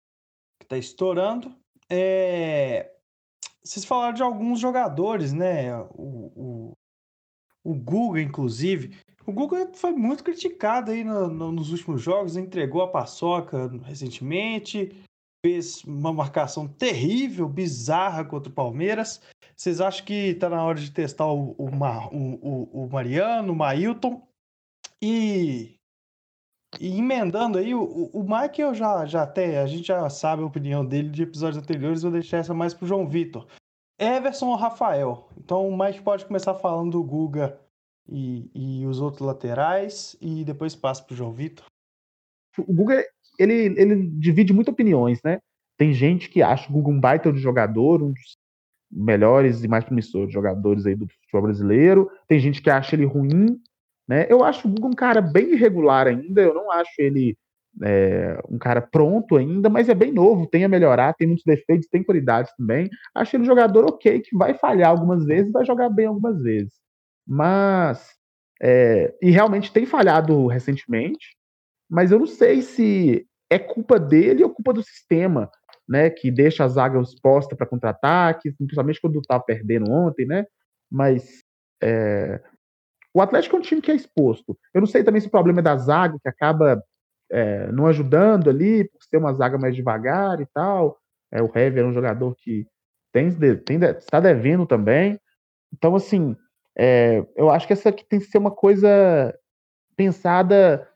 que 0.59 0.65
está 0.65 0.77
estourando. 0.77 1.55
É... 1.89 2.91
Vocês 3.63 3.85
falaram 3.85 4.15
de 4.15 4.23
alguns 4.23 4.59
jogadores, 4.59 5.33
né? 5.33 5.79
O, 5.91 6.33
o, 6.35 6.73
o 7.63 7.75
Guga, 7.75 8.21
inclusive. 8.21 8.97
O 9.27 9.33
Guga 9.33 9.71
foi 9.75 9.93
muito 9.93 10.25
criticado 10.25 10.91
aí 10.91 11.05
no, 11.05 11.29
no, 11.29 11.53
nos 11.53 11.71
últimos 11.71 12.01
jogos, 12.01 12.37
entregou 12.37 12.83
a 12.83 12.89
paçoca 12.89 13.69
recentemente, 13.85 14.91
fez 15.45 15.84
uma 15.84 16.12
marcação 16.12 16.66
terrível, 16.66 17.49
bizarra 17.49 18.24
contra 18.24 18.51
o 18.51 18.55
Palmeiras. 18.55 19.20
Vocês 19.57 19.80
acham 19.80 20.05
que 20.05 20.34
tá 20.34 20.49
na 20.49 20.62
hora 20.64 20.78
de 20.78 20.91
testar 20.91 21.26
o, 21.26 21.55
o, 21.59 21.68
o, 21.68 22.84
o 22.84 22.91
Mariano, 22.91 23.53
o 23.53 23.57
Mailton? 23.57 24.26
E, 25.03 25.76
e 26.80 26.99
emendando 26.99 27.59
aí, 27.59 27.74
o, 27.74 28.11
o 28.12 28.22
Mike 28.22 28.61
eu 28.61 28.74
já, 28.74 29.07
já 29.07 29.22
até, 29.22 29.61
a 29.61 29.66
gente 29.66 29.86
já 29.86 30.09
sabe 30.11 30.43
a 30.43 30.47
opinião 30.47 30.84
dele 30.84 31.09
de 31.09 31.22
episódios 31.22 31.62
anteriores, 31.62 32.03
vou 32.03 32.12
deixar 32.12 32.39
essa 32.39 32.55
mais 32.55 32.74
pro 32.74 32.86
João 32.86 33.09
Vitor. 33.09 33.47
Everson 33.99 34.47
ou 34.47 34.57
Rafael? 34.57 35.28
Então 35.36 35.68
o 35.68 35.76
Mike 35.76 36.03
pode 36.03 36.24
começar 36.24 36.55
falando 36.55 36.93
do 36.93 37.03
Guga 37.03 37.61
e, 38.09 38.51
e 38.55 38.86
os 38.86 39.01
outros 39.01 39.26
laterais 39.26 40.16
e 40.20 40.45
depois 40.45 40.76
passa 40.76 41.03
pro 41.03 41.16
João 41.16 41.32
Vitor. 41.32 41.66
O 42.57 42.72
Guga 42.72 43.05
ele, 43.39 43.80
ele 43.80 44.09
divide 44.18 44.53
muitas 44.53 44.72
opiniões, 44.72 45.20
né? 45.22 45.39
Tem 45.76 45.93
gente 45.93 46.28
que 46.28 46.43
acha 46.43 46.68
o 46.68 46.72
Guga 46.72 46.91
um 46.91 47.01
baita 47.01 47.32
de 47.32 47.39
jogador, 47.39 48.03
um 48.03 48.12
dos 48.12 48.36
melhores 48.91 49.62
e 49.62 49.68
mais 49.68 49.84
promissores 49.84 50.32
jogadores 50.32 50.86
aí 50.86 50.95
do 50.95 51.07
futebol 51.07 51.43
brasileiro. 51.43 52.11
Tem 52.26 52.41
gente 52.41 52.61
que 52.61 52.70
acha 52.70 52.97
ele 52.97 53.05
ruim, 53.05 53.61
né? 54.09 54.26
Eu 54.28 54.43
acho 54.43 54.66
o 54.66 54.70
Guga 54.70 54.89
um 54.89 54.93
cara 54.93 55.20
bem 55.20 55.53
irregular 55.53 56.07
ainda, 56.07 56.43
eu 56.43 56.55
não 56.55 56.70
acho 56.70 56.91
ele 56.99 57.36
é, 57.82 58.41
um 58.49 58.59
cara 58.59 58.80
pronto 58.80 59.36
ainda, 59.36 59.68
mas 59.68 59.89
é 59.89 59.95
bem 59.95 60.12
novo, 60.12 60.47
tem 60.47 60.64
a 60.64 60.68
melhorar, 60.68 61.14
tem 61.14 61.26
muitos 61.26 61.45
defeitos, 61.45 61.89
tem 61.89 62.03
qualidades 62.03 62.53
também. 62.57 62.89
Acho 63.14 63.36
ele 63.36 63.43
um 63.43 63.47
jogador 63.47 63.84
ok, 63.84 64.20
que 64.20 64.36
vai 64.36 64.55
falhar 64.55 64.91
algumas 64.91 65.24
vezes, 65.24 65.53
vai 65.53 65.64
jogar 65.64 65.89
bem 65.89 66.07
algumas 66.07 66.43
vezes. 66.43 66.72
Mas, 67.26 68.14
é, 68.61 69.14
e 69.22 69.30
realmente 69.30 69.72
tem 69.72 69.86
falhado 69.86 70.47
recentemente, 70.47 71.36
mas 71.89 72.11
eu 72.11 72.18
não 72.18 72.26
sei 72.26 72.62
se 72.62 73.28
é 73.51 73.59
culpa 73.59 73.99
dele 73.99 74.44
ou 74.44 74.51
culpa 74.51 74.72
do 74.72 74.82
sistema, 74.82 75.51
né, 75.88 76.11
que 76.11 76.30
deixa 76.30 76.64
a 76.64 76.68
zaga 76.68 77.01
exposta 77.01 77.57
para 77.57 77.66
contra-ataques, 77.66 78.55
principalmente 78.57 79.01
quando 79.01 79.18
estava 79.18 79.42
perdendo 79.42 79.90
ontem, 79.90 80.26
né? 80.26 80.46
Mas 80.90 81.42
é, 81.82 82.40
o 83.14 83.20
Atlético 83.20 83.57
é 83.57 83.59
um 83.59 83.62
time 83.62 83.80
que 83.80 83.90
é 83.90 83.94
exposto. 83.94 84.57
Eu 84.74 84.80
não 84.80 84.86
sei 84.86 85.03
também 85.03 85.20
se 85.20 85.28
o 85.28 85.30
problema 85.30 85.61
é 85.61 85.62
da 85.62 85.76
zaga, 85.76 86.18
que 86.20 86.28
acaba 86.28 86.82
é, 87.30 87.70
não 87.72 87.86
ajudando 87.86 88.51
ali, 88.51 88.84
por 88.88 89.03
ser 89.03 89.16
uma 89.16 89.32
zaga 89.32 89.59
mais 89.59 89.74
devagar 89.74 90.40
e 90.40 90.46
tal. 90.46 90.99
É, 91.32 91.42
o 91.42 91.46
Hever 91.46 91.84
é 91.84 91.86
um 91.86 91.92
jogador 91.92 92.34
que 92.36 92.66
tem, 93.12 93.30
tem, 93.61 93.80
está 93.82 94.20
devendo 94.20 94.66
também. 94.66 95.18
Então, 95.72 95.94
assim, 95.94 96.36
é, 96.76 97.24
eu 97.36 97.51
acho 97.51 97.66
que 97.66 97.72
essa 97.72 97.88
aqui 97.88 98.05
tem 98.05 98.18
que 98.18 98.26
ser 98.26 98.38
uma 98.38 98.51
coisa 98.51 99.34
pensada 99.96 100.88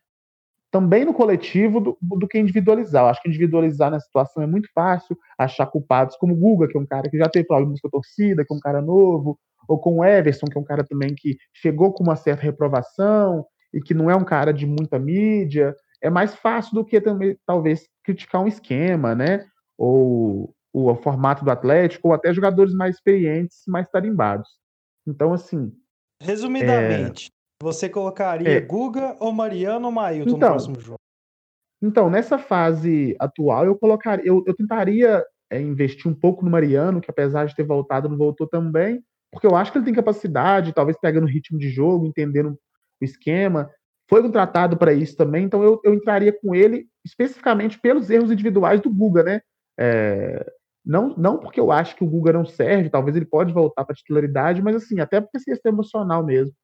também 0.73 1.05
no 1.05 1.13
coletivo 1.13 1.81
do, 1.81 1.99
do, 2.01 2.27
que 2.27 2.39
individualizar. 2.39 3.05
Eu 3.05 3.09
acho 3.09 3.21
que 3.21 3.29
individualizar 3.29 3.91
na 3.91 4.01
situação 4.01 4.43
é 4.43 4.47
muito 4.47 4.71
fácil, 4.75 5.17
achar 5.39 5.67
culpados 5.67 6.17
como 6.17 6.33
o 6.33 6.37
Guga, 6.37 6.67
que 6.67 6.79
é 6.79 6.81
um 6.81 6.87
cara 6.87 7.11
que 7.11 7.19
já 7.19 7.29
teve 7.29 7.47
problemas 7.47 7.79
com 7.79 7.89
a 7.89 7.91
torcida, 7.91 8.43
que 8.43 8.53
é 8.53 8.57
um 8.57 8.61
cara 8.61 8.81
novo, 8.81 9.39
ou 9.69 9.79
com 9.79 9.99
o 9.99 10.05
Everson, 10.05 10.47
que 10.47 10.57
é 10.57 10.61
um 10.61 10.65
cara 10.65 10.83
também 10.83 11.15
que 11.15 11.37
chegou 11.53 11.93
com 11.93 12.03
uma 12.03 12.17
certa 12.17 12.43
reprovação 12.43 13.45
e 13.73 13.83
que 13.83 13.93
não 13.93 14.11
é 14.11 14.17
um 14.17 14.25
cara 14.25 14.51
de 14.51 14.67
muita 14.67 14.99
mídia. 14.99 15.77
É 16.01 16.09
mais 16.09 16.35
fácil 16.35 16.75
do 16.75 16.85
que 16.85 17.03
também, 17.03 17.37
talvez, 17.47 17.87
criticar 18.03 18.43
um 18.43 18.49
esquema, 18.49 19.15
né? 19.15 19.45
Ou 19.77 20.55
o 20.73 20.95
formato 20.97 21.45
do 21.45 21.51
Atlético, 21.51 22.09
ou 22.09 22.15
até 22.15 22.33
jogadores 22.33 22.73
mais 22.73 22.95
experientes, 22.95 23.63
mais 23.69 23.87
tarimbados. 23.91 24.49
Então, 25.07 25.35
assim. 25.35 25.71
Resumidamente, 26.19 27.31
você 27.63 27.89
colocaria 27.89 28.49
é. 28.49 28.61
Guga 28.61 29.17
ou 29.21 29.33
Mariano 29.33 29.87
ou 29.87 29.93
Mailton 29.93 30.31
então, 30.31 30.49
no 30.49 30.55
próximo 30.55 30.81
jogo? 30.81 30.99
Então, 31.81 32.11
nessa 32.11 32.37
fase 32.39 33.17
atual, 33.21 33.65
eu 33.65 33.77
colocaria, 33.77 34.27
eu, 34.27 34.43
eu 34.47 34.55
tentaria 34.55 35.25
é, 35.51 35.61
investir 35.61 36.11
um 36.11 36.15
pouco 36.15 36.45
no 36.45 36.51
Mariano, 36.51 37.01
que 37.01 37.11
apesar 37.11 37.47
de 37.47 37.55
ter 37.55 37.63
voltado, 37.63 38.09
não 38.09 38.17
voltou 38.17 38.49
também, 38.49 39.03
porque 39.31 39.47
eu 39.47 39.55
acho 39.55 39.71
que 39.71 39.79
ele 39.79 39.85
tem 39.85 39.95
capacidade, 39.95 40.73
talvez 40.73 40.99
pegando 40.99 41.25
o 41.25 41.31
ritmo 41.31 41.59
de 41.59 41.69
jogo, 41.71 42.07
entendendo 42.07 42.59
o 43.01 43.05
esquema. 43.05 43.71
Foi 44.09 44.23
contratado 44.23 44.77
para 44.77 44.93
isso 44.93 45.17
também, 45.17 45.45
então 45.45 45.63
eu, 45.63 45.81
eu 45.85 45.95
entraria 45.95 46.33
com 46.33 46.55
ele 46.55 46.87
especificamente 47.05 47.81
pelos 47.81 48.11
erros 48.11 48.31
individuais 48.31 48.81
do 48.81 48.91
Guga, 48.91 49.23
né? 49.23 49.41
É, 49.79 50.45
não, 50.85 51.15
não 51.17 51.39
porque 51.39 51.61
eu 51.61 51.71
acho 51.71 51.95
que 51.95 52.03
o 52.03 52.09
Guga 52.09 52.33
não 52.33 52.45
serve, 52.45 52.91
talvez 52.91 53.17
ele 53.17 53.25
pode 53.25 53.53
voltar 53.53 53.85
para 53.85 53.95
titularidade, 53.95 54.61
mas 54.61 54.77
assim, 54.77 54.99
até 54.99 55.21
porque 55.21 55.39
esse 55.39 55.69
emocional 55.69 56.25
mesmo. 56.25 56.55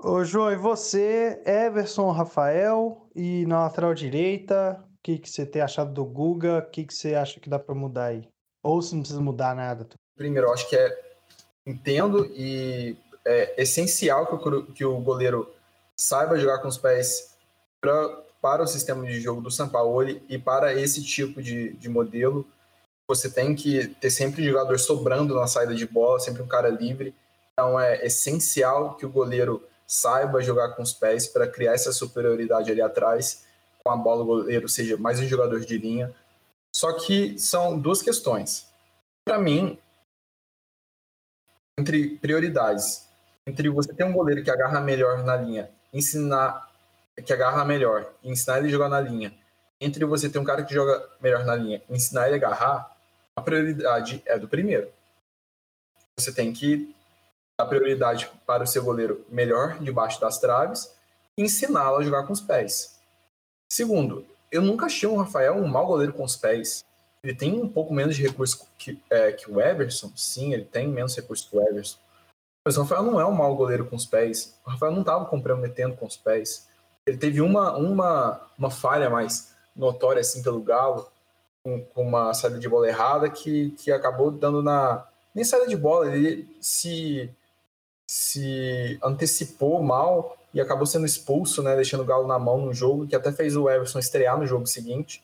Ô, 0.00 0.22
João, 0.22 0.52
e 0.52 0.56
você, 0.56 1.42
Everson, 1.44 2.12
Rafael, 2.12 3.08
e 3.16 3.44
na 3.46 3.64
lateral 3.64 3.92
direita, 3.92 4.78
o 4.80 4.98
que, 5.02 5.18
que 5.18 5.28
você 5.28 5.44
tem 5.44 5.60
achado 5.60 5.92
do 5.92 6.04
Guga? 6.04 6.58
O 6.58 6.70
que, 6.70 6.84
que 6.84 6.94
você 6.94 7.16
acha 7.16 7.40
que 7.40 7.50
dá 7.50 7.58
para 7.58 7.74
mudar 7.74 8.06
aí? 8.06 8.28
Ou 8.62 8.80
se 8.80 8.94
não 8.94 9.00
precisa 9.02 9.20
mudar 9.20 9.56
nada? 9.56 9.88
Primeiro, 10.16 10.46
eu 10.46 10.52
acho 10.54 10.68
que 10.68 10.76
é. 10.76 11.08
Entendo 11.66 12.26
e 12.26 12.96
é 13.26 13.60
essencial 13.60 14.26
que 14.26 14.34
o, 14.34 14.66
que 14.66 14.84
o 14.84 15.00
goleiro 15.00 15.52
saiba 15.96 16.38
jogar 16.38 16.60
com 16.60 16.68
os 16.68 16.78
pés 16.78 17.36
pra, 17.80 18.08
para 18.40 18.62
o 18.62 18.66
sistema 18.68 19.04
de 19.04 19.20
jogo 19.20 19.40
do 19.40 19.50
Sampaoli 19.50 20.22
e 20.28 20.38
para 20.38 20.72
esse 20.74 21.02
tipo 21.02 21.42
de, 21.42 21.72
de 21.72 21.88
modelo. 21.88 22.46
Você 23.08 23.28
tem 23.28 23.54
que 23.54 23.88
ter 23.96 24.10
sempre 24.10 24.44
jogador 24.44 24.78
sobrando 24.78 25.34
na 25.34 25.48
saída 25.48 25.74
de 25.74 25.86
bola, 25.86 26.20
sempre 26.20 26.40
um 26.40 26.46
cara 26.48 26.68
livre. 26.68 27.12
Então 27.52 27.78
é 27.78 28.06
essencial 28.06 28.94
que 28.94 29.04
o 29.04 29.10
goleiro 29.10 29.62
saiba 29.88 30.42
jogar 30.42 30.74
com 30.74 30.82
os 30.82 30.92
pés 30.92 31.26
para 31.26 31.48
criar 31.48 31.72
essa 31.72 31.92
superioridade 31.92 32.70
ali 32.70 32.82
atrás, 32.82 33.46
com 33.82 33.90
a 33.90 33.96
bola 33.96 34.22
o 34.22 34.26
goleiro 34.26 34.68
seja 34.68 34.98
mais 34.98 35.18
um 35.18 35.26
jogador 35.26 35.60
de 35.60 35.78
linha. 35.78 36.14
Só 36.70 36.92
que 36.92 37.38
são 37.38 37.78
duas 37.78 38.02
questões. 38.02 38.68
Para 39.24 39.38
mim, 39.38 39.78
entre 41.78 42.18
prioridades, 42.18 43.08
entre 43.46 43.70
você 43.70 43.94
ter 43.94 44.04
um 44.04 44.12
goleiro 44.12 44.44
que 44.44 44.50
agarra 44.50 44.78
melhor 44.80 45.24
na 45.24 45.36
linha, 45.36 45.70
ensinar 45.92 46.68
que 47.24 47.32
agarra 47.32 47.64
melhor, 47.64 48.12
ensinar 48.22 48.58
ele 48.58 48.68
a 48.68 48.70
jogar 48.70 48.88
na 48.88 49.00
linha, 49.00 49.34
entre 49.80 50.04
você 50.04 50.28
ter 50.28 50.38
um 50.38 50.44
cara 50.44 50.62
que 50.62 50.74
joga 50.74 51.08
melhor 51.20 51.44
na 51.44 51.56
linha, 51.56 51.82
ensinar 51.88 52.26
ele 52.26 52.34
a 52.34 52.36
agarrar, 52.36 52.96
a 53.34 53.40
prioridade 53.40 54.22
é 54.26 54.38
do 54.38 54.48
primeiro. 54.48 54.92
Você 56.16 56.32
tem 56.32 56.52
que 56.52 56.94
dar 57.58 57.66
prioridade 57.66 58.30
para 58.46 58.62
o 58.62 58.66
seu 58.66 58.84
goleiro 58.84 59.26
melhor 59.28 59.80
debaixo 59.80 60.20
das 60.20 60.38
traves 60.38 60.94
e 61.36 61.42
ensiná-lo 61.42 61.96
a 61.96 62.04
jogar 62.04 62.24
com 62.24 62.32
os 62.32 62.40
pés. 62.40 63.00
Segundo, 63.68 64.24
eu 64.50 64.62
nunca 64.62 64.86
achei 64.86 65.08
o 65.08 65.16
Rafael 65.16 65.56
um 65.56 65.66
mau 65.66 65.84
goleiro 65.84 66.12
com 66.12 66.22
os 66.22 66.36
pés. 66.36 66.84
Ele 67.20 67.34
tem 67.34 67.60
um 67.60 67.68
pouco 67.68 67.92
menos 67.92 68.14
de 68.14 68.22
recurso 68.22 68.64
que, 68.78 69.02
é, 69.10 69.32
que 69.32 69.50
o 69.50 69.60
Everson, 69.60 70.12
sim, 70.14 70.54
ele 70.54 70.64
tem 70.64 70.86
menos 70.86 71.16
recurso 71.16 71.50
que 71.50 71.56
o 71.56 71.60
Everson. 71.60 71.98
Mas 72.64 72.76
o 72.76 72.82
Rafael 72.82 73.02
não 73.02 73.20
é 73.20 73.26
um 73.26 73.32
mau 73.32 73.56
goleiro 73.56 73.86
com 73.86 73.96
os 73.96 74.06
pés. 74.06 74.56
O 74.64 74.70
Rafael 74.70 74.92
não 74.92 75.00
estava 75.00 75.24
comprometendo 75.24 75.96
com 75.96 76.06
os 76.06 76.16
pés. 76.16 76.68
Ele 77.04 77.16
teve 77.16 77.40
uma, 77.40 77.76
uma, 77.76 78.40
uma 78.56 78.70
falha 78.70 79.10
mais 79.10 79.52
notória 79.74 80.20
assim 80.20 80.42
pelo 80.44 80.62
Galo, 80.62 81.10
com, 81.64 81.82
com 81.86 82.02
uma 82.06 82.32
saída 82.34 82.58
de 82.58 82.68
bola 82.68 82.86
errada 82.86 83.28
que, 83.28 83.70
que 83.72 83.90
acabou 83.90 84.30
dando 84.30 84.62
na. 84.62 85.04
Nem 85.34 85.44
saída 85.44 85.66
de 85.66 85.76
bola, 85.76 86.14
ele 86.14 86.48
se 86.60 87.34
se 88.08 88.98
antecipou 89.04 89.82
mal 89.82 90.38
e 90.54 90.60
acabou 90.60 90.86
sendo 90.86 91.04
expulso, 91.04 91.62
né, 91.62 91.76
deixando 91.76 92.00
o 92.00 92.06
Galo 92.06 92.26
na 92.26 92.38
mão 92.38 92.58
no 92.58 92.72
jogo, 92.72 93.06
que 93.06 93.14
até 93.14 93.30
fez 93.30 93.54
o 93.54 93.68
Everson 93.68 93.98
estrear 93.98 94.38
no 94.38 94.46
jogo 94.46 94.66
seguinte. 94.66 95.22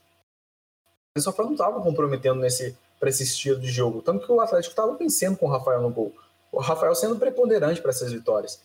O 1.17 1.21
Rafael 1.21 1.47
não 1.47 1.55
estava 1.55 1.81
comprometendo 1.81 2.41
nesse 2.41 2.77
para 3.01 3.11
esse 3.11 3.25
estilo 3.25 3.61
de 3.61 3.69
jogo, 3.69 4.01
tanto 4.01 4.25
que 4.25 4.33
o 4.33 4.41
Atlético 4.41 4.73
estava 4.73 4.97
vencendo 4.97 5.37
com 5.37 5.47
o 5.47 5.51
Rafael 5.51 5.83
no 5.83 5.91
gol. 5.91 6.13
O 6.51 6.61
Rafael 6.61 6.95
sendo 6.95 7.17
preponderante 7.17 7.81
para 7.83 7.91
essas 7.91 8.13
vitórias. 8.13 8.63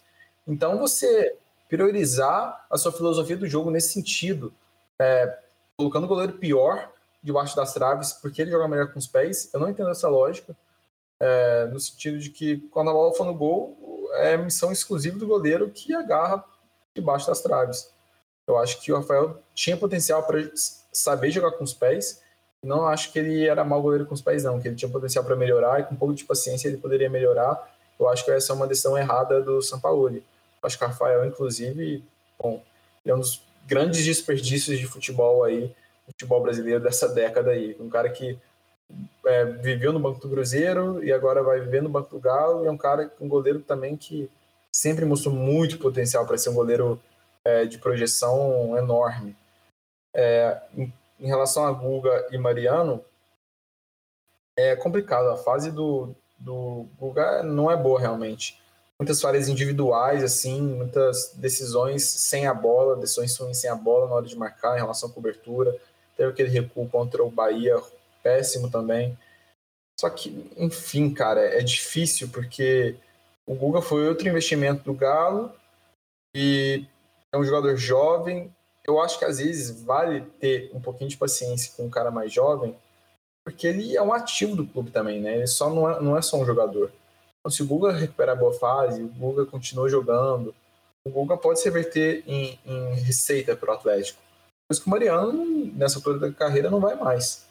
Então 0.48 0.78
você 0.78 1.36
priorizar 1.68 2.66
a 2.70 2.78
sua 2.78 2.92
filosofia 2.92 3.36
do 3.36 3.48
jogo 3.48 3.70
nesse 3.70 3.94
sentido, 3.94 4.54
é, 4.98 5.40
colocando 5.76 6.06
o 6.06 6.08
goleiro 6.08 6.34
pior 6.34 6.92
debaixo 7.22 7.56
das 7.56 7.74
traves, 7.74 8.14
porque 8.14 8.42
ele 8.42 8.52
joga 8.52 8.68
melhor 8.68 8.92
com 8.92 9.00
os 9.00 9.08
pés, 9.08 9.50
eu 9.54 9.60
não 9.60 9.70
entendo 9.70 9.90
essa 9.90 10.08
lógica, 10.08 10.56
é, 11.20 11.66
no 11.66 11.80
sentido 11.80 12.18
de 12.18 12.30
que 12.30 12.60
quando 12.72 12.90
a 12.90 12.94
bola 12.94 13.14
for 13.14 13.26
no 13.26 13.34
gol, 13.34 13.78
é 14.14 14.38
missão 14.38 14.72
exclusiva 14.72 15.18
do 15.18 15.28
goleiro 15.28 15.70
que 15.70 15.94
agarra 15.94 16.44
debaixo 16.96 17.28
das 17.28 17.42
traves. 17.42 17.92
Eu 18.48 18.58
acho 18.58 18.82
que 18.82 18.92
o 18.92 18.98
Rafael 18.98 19.42
tinha 19.54 19.78
potencial 19.78 20.24
para 20.24 20.40
saber 20.92 21.32
jogar 21.32 21.52
com 21.52 21.64
os 21.64 21.74
pés, 21.74 22.22
não 22.64 22.86
acho 22.88 23.12
que 23.12 23.20
ele 23.20 23.48
era 23.48 23.64
mau 23.64 23.82
goleiro 23.82 24.06
com 24.06 24.14
os 24.14 24.22
pés, 24.22 24.44
não, 24.44 24.60
que 24.60 24.68
ele 24.68 24.76
tinha 24.76 24.92
potencial 24.92 25.24
para 25.24 25.36
melhorar 25.36 25.80
e 25.80 25.84
com 25.84 25.94
um 25.94 25.98
pouco 25.98 26.14
de 26.14 26.26
paciência 26.26 26.68
ele 26.68 26.78
poderia 26.78 27.10
melhorar. 27.10 27.72
Eu 28.00 28.10
acho 28.10 28.26
que 28.26 28.32
essa 28.32 28.52
é 28.52 28.56
uma 28.56 28.68
decisão 28.68 28.98
errada 28.98 29.42
do 29.42 29.62
Sampaoli. 29.62 30.24
Acho 30.62 30.78
que 30.78 30.84
o 30.84 30.88
Rafael, 30.88 31.26
inclusive, 31.26 32.04
bom, 32.38 32.62
é 33.06 33.14
um 33.14 33.20
dos 33.20 33.42
grandes 33.66 34.04
desperdícios 34.04 34.78
de 34.78 34.86
futebol 34.88 35.44
aí, 35.44 35.74
futebol 36.06 36.42
brasileiro 36.42 36.82
dessa 36.82 37.08
década 37.08 37.52
aí. 37.52 37.78
Um 37.80 37.90
cara 37.90 38.10
que 38.10 38.38
é, 39.26 39.46
viveu 39.46 39.94
no 39.94 40.00
Banco 40.00 40.20
do 40.20 40.30
Cruzeiro 40.30 41.04
e 41.04 41.12
agora 41.12 41.44
vai 41.44 41.60
viver 41.60 41.82
no 41.82 41.90
Banco 41.90 42.10
do 42.10 42.20
Galo, 42.20 42.64
e 42.64 42.68
é 42.68 42.72
um 42.72 42.78
cara, 42.78 43.12
um 43.20 43.28
goleiro 43.28 43.60
também 43.60 43.96
que 43.96 44.30
sempre 44.74 45.06
mostrou 45.06 45.34
muito 45.34 45.78
potencial 45.80 46.26
para 46.26 46.38
ser 46.38 46.50
um 46.50 46.56
goleiro 46.56 47.00
é, 47.44 47.66
de 47.66 47.78
projeção 47.78 48.78
enorme. 48.78 49.36
É, 50.16 50.62
em, 50.76 50.94
em, 51.20 51.28
relação 51.28 51.66
a 51.66 51.72
Guga 51.72 52.28
e 52.32 52.38
Mariano, 52.38 53.04
é 54.58 54.76
complicado. 54.76 55.30
A 55.30 55.38
fase 55.38 55.72
do, 55.72 56.16
do 56.38 56.88
Guga 57.00 57.44
não 57.44 57.70
é 57.70 57.78
boa 57.78 58.00
realmente 58.00 58.60
muitas 59.00 59.22
falhas 59.22 59.48
individuais, 59.48 60.24
assim, 60.24 60.62
muitas 60.62 61.34
decisões 61.36 62.04
sem 62.04 62.46
a 62.46 62.54
bola, 62.54 62.98
decisões 62.98 63.58
sem 63.58 63.70
a 63.70 63.76
bola 63.76 64.08
na 64.08 64.16
hora 64.16 64.26
de 64.26 64.36
marcar 64.36 64.76
em 64.76 64.82
relação 64.82 65.10
à 65.10 65.12
cobertura. 65.12 65.76
Teve 66.18 66.32
aquele 66.32 66.50
recuo 66.50 66.88
contra 66.90 67.24
o 67.24 67.32
Bahia, 67.32 67.82
péssimo 68.24 68.70
também. 68.70 69.18
Só 70.00 70.10
que, 70.10 70.50
enfim, 70.56 71.14
cara, 71.14 71.42
é 71.42 71.62
difícil 71.62 72.30
porque 72.30 72.96
o 73.46 73.54
Guga 73.54 73.82
foi 73.82 74.08
outro 74.08 74.30
investimento 74.30 74.84
do 74.84 74.94
Galo 74.94 75.52
e 76.36 76.86
é 77.34 77.38
um 77.38 77.44
jogador 77.44 77.76
jovem. 77.76 78.54
Eu 78.88 79.02
acho 79.02 79.20
que 79.20 79.26
às 79.26 79.40
vezes 79.40 79.82
vale 79.84 80.22
ter 80.40 80.72
um 80.74 80.80
pouquinho 80.80 81.10
de 81.10 81.18
paciência 81.18 81.74
com 81.76 81.86
um 81.86 81.90
cara 81.90 82.12
mais 82.12 82.32
jovem, 82.32 82.76
porque 83.44 83.68
ele 83.68 83.98
é 83.98 84.02
um 84.02 84.14
ativo 84.14 84.56
do 84.56 84.66
clube 84.66 84.92
também, 84.92 85.20
né? 85.20 85.36
Ele 85.36 85.48
só 85.48 85.70
não 85.70 85.90
é, 85.90 86.02
não 86.02 86.18
é 86.18 86.22
só 86.22 86.38
um 86.38 86.46
jogador. 86.46 86.92
Então, 87.40 87.52
se 87.52 87.62
o 87.62 87.66
Guga 87.66 87.92
recuperar 87.92 88.38
boa 88.38 88.54
fase, 88.54 89.02
o 89.02 89.08
Guga 89.08 89.46
continua 89.46 89.90
jogando, 89.90 90.56
o 91.06 91.10
Guga 91.10 91.36
pode 91.36 91.60
se 91.60 91.66
reverter 91.66 92.24
em, 92.28 92.60
em 92.66 92.94
receita 92.96 93.56
para 93.56 93.72
o 93.72 93.74
Atlético. 93.74 94.22
Mas 94.70 94.80
que 94.80 94.88
o 94.88 94.90
Mariano, 94.90 95.44
nessa 95.74 95.98
altura 95.98 96.20
da 96.20 96.32
carreira, 96.32 96.70
não 96.70 96.80
vai 96.80 96.96
mais. 96.96 97.49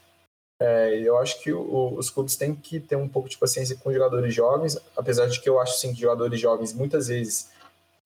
É, 0.61 0.99
eu 0.99 1.17
acho 1.19 1.41
que 1.41 1.53
o, 1.53 1.95
os 1.95 2.11
clubes 2.11 2.37
têm 2.37 2.55
que 2.55 2.81
ter 2.81 2.97
um 2.97 3.09
pouco 3.09 3.29
de 3.29 3.39
paciência 3.39 3.77
com 3.77 3.93
jogadores 3.93 4.35
jovens, 4.35 4.77
apesar 4.97 5.27
de 5.27 5.41
que 5.41 5.49
eu 5.49 5.61
acho 5.61 5.79
sim, 5.79 5.95
que 5.95 6.01
jogadores 6.01 6.41
jovens, 6.41 6.73
muitas 6.73 7.09
vezes, 7.09 7.51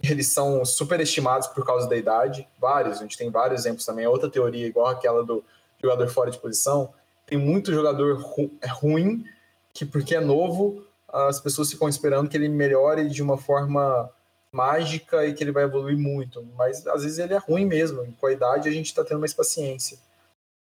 eles 0.02 0.28
são 0.28 0.64
superestimados 0.64 1.48
por 1.48 1.64
causa 1.64 1.88
da 1.88 1.96
idade. 1.96 2.46
Vários, 2.60 2.98
a 2.98 3.02
gente 3.02 3.16
tem 3.16 3.30
vários 3.30 3.60
exemplos 3.60 3.86
também. 3.86 4.06
Outra 4.06 4.28
teoria, 4.28 4.66
igual 4.66 4.88
aquela 4.88 5.24
do 5.24 5.42
jogador 5.82 6.08
fora 6.08 6.30
de 6.30 6.38
posição, 6.38 6.92
tem 7.26 7.38
muito 7.38 7.72
jogador 7.72 8.20
ru 8.20 8.50
é 8.60 8.68
ruim 8.68 9.24
que, 9.72 9.86
porque 9.86 10.14
é 10.14 10.20
novo, 10.20 10.84
as 11.08 11.40
pessoas 11.40 11.70
ficam 11.70 11.88
esperando 11.88 12.28
que 12.28 12.36
ele 12.36 12.48
melhore 12.48 13.08
de 13.08 13.22
uma 13.22 13.38
forma 13.38 14.10
mágica 14.52 15.26
e 15.26 15.32
que 15.32 15.42
ele 15.42 15.52
vai 15.52 15.64
evoluir 15.64 15.98
muito. 15.98 16.46
Mas 16.56 16.86
às 16.86 17.02
vezes 17.02 17.18
ele 17.18 17.32
é 17.32 17.38
ruim 17.38 17.64
mesmo. 17.64 18.06
com 18.20 18.26
a 18.26 18.32
idade 18.32 18.68
a 18.68 18.72
gente 18.72 18.86
está 18.86 19.02
tendo 19.02 19.20
mais 19.20 19.32
paciência. 19.32 19.98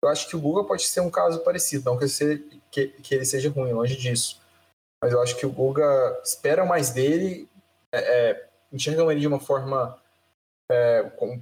Eu 0.02 0.10
acho 0.10 0.28
que 0.28 0.36
o 0.36 0.40
Guga 0.40 0.64
pode 0.64 0.84
ser 0.86 1.02
um 1.02 1.10
caso 1.10 1.40
parecido, 1.40 1.86
não 1.86 1.98
que, 1.98 2.08
seja, 2.08 2.42
que, 2.72 2.88
que 2.88 3.16
ele 3.16 3.26
seja 3.26 3.50
ruim, 3.50 3.74
longe 3.74 3.96
disso. 3.98 4.40
Mas 5.02 5.12
eu 5.12 5.22
acho 5.22 5.36
que 5.36 5.46
o 5.46 5.52
Guga 5.52 6.20
espera 6.24 6.66
mais 6.66 6.92
dele, 6.92 7.50
é, 7.92 8.00
é, 8.00 8.48
enxergam 8.72 9.12
ele 9.12 9.20
de 9.20 9.28
uma 9.28 9.40
forma 9.40 9.98
é, 10.70 11.04
com 11.18 11.42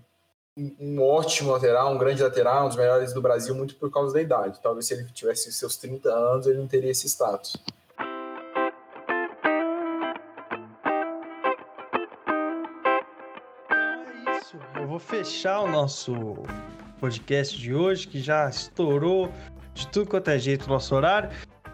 um 0.57 1.03
ótimo 1.03 1.51
lateral, 1.51 1.93
um 1.93 1.97
grande 1.99 2.23
lateral, 2.23 2.65
um 2.65 2.67
dos 2.69 2.77
melhores 2.77 3.13
do 3.13 3.21
Brasil, 3.21 3.53
muito 3.53 3.75
por 3.75 3.91
causa 3.91 4.13
da 4.13 4.21
idade. 4.21 4.59
Talvez 4.61 4.87
se 4.87 4.95
ele 4.95 5.05
tivesse 5.11 5.51
seus 5.51 5.77
30 5.77 6.09
anos, 6.09 6.47
ele 6.47 6.57
não 6.57 6.67
teria 6.67 6.89
esse 6.89 7.07
status. 7.07 7.55
vou 14.97 14.99
fechar 14.99 15.59
o 15.59 15.67
nosso 15.67 16.13
podcast 16.99 17.57
de 17.57 17.73
hoje, 17.73 18.07
que 18.07 18.19
já 18.19 18.49
estourou 18.49 19.31
de 19.73 19.87
tudo 19.87 20.09
quanto 20.09 20.29
é 20.29 20.39
jeito 20.39 20.65
o 20.65 20.69
nosso 20.69 20.95
horário, 20.95 21.29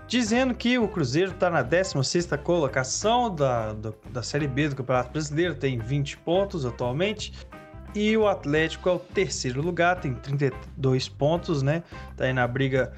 dizendo 0.08 0.54
que 0.54 0.78
o 0.78 0.88
Cruzeiro 0.88 1.32
está 1.32 1.50
na 1.50 1.62
16 1.62 2.30
colocação 2.44 3.34
da, 3.34 3.74
do, 3.74 3.96
da 4.12 4.22
Série 4.22 4.48
B 4.48 4.70
do 4.70 4.76
Campeonato 4.76 5.12
Brasileiro, 5.12 5.56
tem 5.56 5.80
20 5.80 6.18
pontos 6.18 6.66
atualmente. 6.66 7.34
E 7.96 8.18
o 8.18 8.28
Atlético 8.28 8.90
é 8.90 8.94
o 8.94 9.00
terceiro 9.00 9.62
lugar, 9.62 10.00
tem 10.00 10.16
32 10.16 11.08
pontos, 11.10 11.62
né? 11.62 11.84
Tá 12.18 12.26
aí 12.26 12.34
na 12.34 12.48
briga 12.48 12.92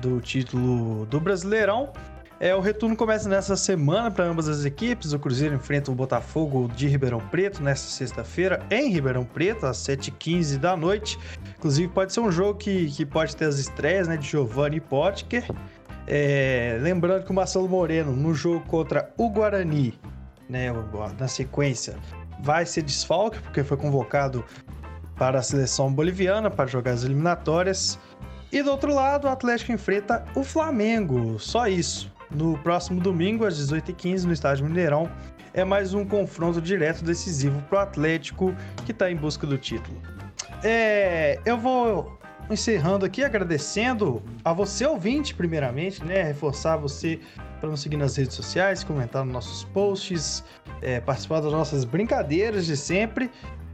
do 0.00 0.20
título 0.20 1.06
do 1.06 1.20
Brasileirão. 1.20 1.92
É, 2.40 2.54
o 2.54 2.60
retorno 2.60 2.96
começa 2.96 3.28
nessa 3.28 3.56
semana 3.56 4.10
para 4.10 4.24
ambas 4.24 4.48
as 4.48 4.64
equipes. 4.64 5.12
O 5.12 5.18
Cruzeiro 5.18 5.54
enfrenta 5.54 5.90
o 5.90 5.94
Botafogo 5.94 6.68
de 6.68 6.88
Ribeirão 6.88 7.20
Preto 7.20 7.62
nesta 7.62 7.88
sexta-feira, 7.88 8.60
em 8.70 8.90
Ribeirão 8.90 9.24
Preto, 9.24 9.66
às 9.66 9.78
7h15 9.78 10.58
da 10.58 10.76
noite. 10.76 11.18
Inclusive, 11.56 11.88
pode 11.88 12.12
ser 12.12 12.20
um 12.20 12.32
jogo 12.32 12.58
que, 12.58 12.90
que 12.90 13.06
pode 13.06 13.36
ter 13.36 13.44
as 13.44 13.58
estreias 13.58 14.08
né, 14.08 14.16
de 14.16 14.26
Giovanni 14.26 14.80
Potker. 14.80 15.44
É, 16.06 16.76
lembrando 16.82 17.24
que 17.24 17.30
o 17.30 17.34
Marcelo 17.34 17.68
Moreno, 17.68 18.12
no 18.12 18.34
jogo 18.34 18.60
contra 18.66 19.10
o 19.16 19.30
Guarani, 19.30 19.98
né, 20.48 20.70
na 21.18 21.28
sequência, 21.28 21.96
vai 22.40 22.66
ser 22.66 22.82
desfalque, 22.82 23.38
porque 23.38 23.62
foi 23.62 23.76
convocado 23.76 24.44
para 25.16 25.38
a 25.38 25.42
seleção 25.42 25.92
boliviana 25.92 26.50
para 26.50 26.66
jogar 26.66 26.90
as 26.90 27.04
eliminatórias. 27.04 27.98
E 28.50 28.62
do 28.62 28.70
outro 28.70 28.92
lado, 28.92 29.26
o 29.26 29.30
Atlético 29.30 29.72
enfrenta 29.72 30.24
o 30.34 30.42
Flamengo. 30.42 31.38
Só 31.38 31.68
isso 31.68 32.13
no 32.34 32.58
próximo 32.58 33.00
domingo, 33.00 33.44
às 33.44 33.58
18h15, 33.58 34.24
no 34.24 34.32
Estádio 34.32 34.66
Mineirão. 34.66 35.10
É 35.52 35.64
mais 35.64 35.94
um 35.94 36.04
confronto 36.04 36.60
direto 36.60 37.04
decisivo 37.04 37.62
para 37.70 37.78
o 37.78 37.82
Atlético, 37.82 38.54
que 38.84 38.92
está 38.92 39.10
em 39.10 39.16
busca 39.16 39.46
do 39.46 39.56
título. 39.56 39.96
É, 40.62 41.38
eu 41.44 41.56
vou 41.56 42.18
encerrando 42.50 43.06
aqui, 43.06 43.22
agradecendo 43.22 44.22
a 44.44 44.52
você, 44.52 44.84
ouvinte, 44.84 45.34
primeiramente, 45.34 46.04
né? 46.04 46.22
Reforçar 46.22 46.76
você 46.76 47.20
para 47.60 47.70
nos 47.70 47.80
seguir 47.80 47.96
nas 47.96 48.16
redes 48.16 48.34
sociais, 48.34 48.84
comentar 48.84 49.24
nos 49.24 49.32
nossos 49.32 49.64
posts, 49.64 50.44
é, 50.82 51.00
participar 51.00 51.40
das 51.40 51.52
nossas 51.52 51.84
brincadeiras 51.84 52.66
de 52.66 52.76
sempre. 52.76 53.30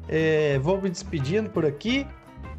É, 0.08 0.58
vou 0.58 0.80
me 0.80 0.90
despedindo 0.90 1.50
por 1.50 1.64
aqui 1.64 2.06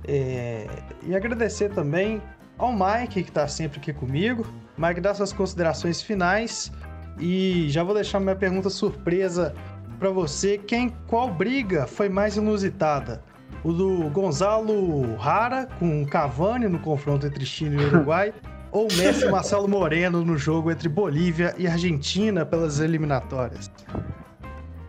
é, 0.08 0.68
e 1.04 1.16
agradecer 1.16 1.70
também 1.70 2.22
ao 2.58 2.72
Mike, 2.72 3.24
que 3.24 3.30
está 3.30 3.48
sempre 3.48 3.80
aqui 3.80 3.94
comigo. 3.94 4.46
Mike, 4.78 5.02
dá 5.02 5.14
suas 5.14 5.34
considerações 5.34 6.02
finais 6.02 6.72
e 7.20 7.68
já 7.70 7.84
vou 7.84 7.94
deixar 7.94 8.20
minha 8.20 8.36
pergunta 8.36 8.70
surpresa 8.70 9.54
para 10.00 10.10
você. 10.10 10.58
Quem, 10.58 10.90
qual 11.08 11.30
briga 11.30 11.88
foi 11.88 12.10
mais 12.10 12.38
inusitada? 12.38 13.24
O 13.64 13.72
do 13.72 14.10
Gonzalo 14.10 15.16
Rara 15.16 15.68
com 15.78 16.06
Cavani 16.06 16.68
no 16.68 16.80
confronto 16.80 17.28
entre 17.28 17.46
Chile 17.46 17.78
e 17.78 17.86
Uruguai? 17.86 18.34
ou 18.72 18.88
Messi 18.98 19.26
e 19.26 19.30
Marcelo 19.30 19.68
Moreno 19.68 20.24
no 20.24 20.38
jogo 20.38 20.72
entre 20.72 20.88
Bolívia 20.88 21.54
e 21.58 21.68
Argentina 21.68 22.46
pelas 22.46 22.80
eliminatórias? 22.80 23.70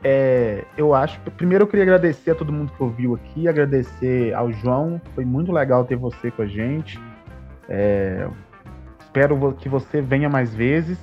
É, 0.05 0.65
eu 0.77 0.95
acho. 0.95 1.21
Primeiro 1.37 1.65
eu 1.65 1.69
queria 1.69 1.85
agradecer 1.85 2.33
a 2.33 2.35
todo 2.35 2.53
mundo 2.53 2.73
que 2.77 2.83
ouviu 2.83 3.15
aqui, 3.15 3.47
agradecer 3.47 4.33
ao 4.35 4.53
João. 4.53 5.01
Foi 5.15 5.25
muito 5.25 5.53
legal 5.53 5.85
ter 5.85 5.97
você 5.97 6.31
com 6.31 6.43
a 6.43 6.47
gente. 6.47 6.99
É, 7.75 8.29
espero 9.01 9.55
que 9.55 9.67
você 9.67 10.03
venha 10.03 10.29
mais 10.29 10.55
vezes. 10.55 10.99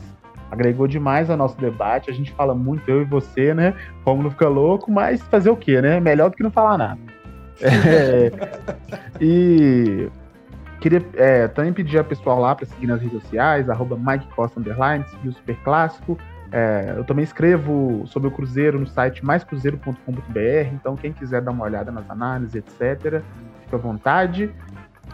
Agregou 0.51 0.87
demais 0.87 1.29
ao 1.29 1.37
nosso 1.37 1.57
debate. 1.57 2.11
A 2.11 2.13
gente 2.13 2.31
fala 2.33 2.53
muito, 2.53 2.87
eu 2.89 3.01
e 3.01 3.05
você, 3.05 3.55
né? 3.55 3.73
Como 4.03 4.21
não 4.21 4.29
fica 4.29 4.47
louco, 4.47 4.91
mas 4.91 5.19
fazer 5.23 5.49
o 5.49 5.55
quê, 5.55 5.81
né? 5.81 5.99
Melhor 5.99 6.29
do 6.29 6.35
que 6.35 6.43
não 6.43 6.51
falar 6.51 6.77
nada. 6.77 6.99
É, 7.61 8.31
e 9.19 10.09
queria 10.79 11.05
é, 11.15 11.47
também 11.47 11.73
pedir 11.73 11.97
a 11.97 12.03
pessoal 12.03 12.39
lá 12.39 12.55
para 12.55 12.65
seguir 12.65 12.87
nas 12.87 13.01
redes 13.01 13.21
sociais, 13.21 13.69
arroba 13.69 13.97
Mike 13.97 14.27
Costa 14.33 14.59
Underline, 14.59 15.03
seguir 15.09 15.29
o 15.29 15.33
Super 15.33 15.57
Clássico, 15.63 16.17
É, 16.51 16.93
eu 16.97 17.03
também 17.03 17.23
escrevo 17.23 18.03
sobre 18.07 18.27
o 18.27 18.31
Cruzeiro 18.31 18.79
no 18.79 18.87
site 18.87 19.23
maiscruzeiro.com.br, 19.23 20.73
então 20.73 20.95
quem 20.95 21.13
quiser 21.13 21.41
dar 21.41 21.51
uma 21.51 21.63
olhada 21.63 21.91
nas 21.91 22.09
análises, 22.09 22.55
etc., 22.55 23.21
fica 23.61 23.75
à 23.75 23.77
vontade. 23.77 24.49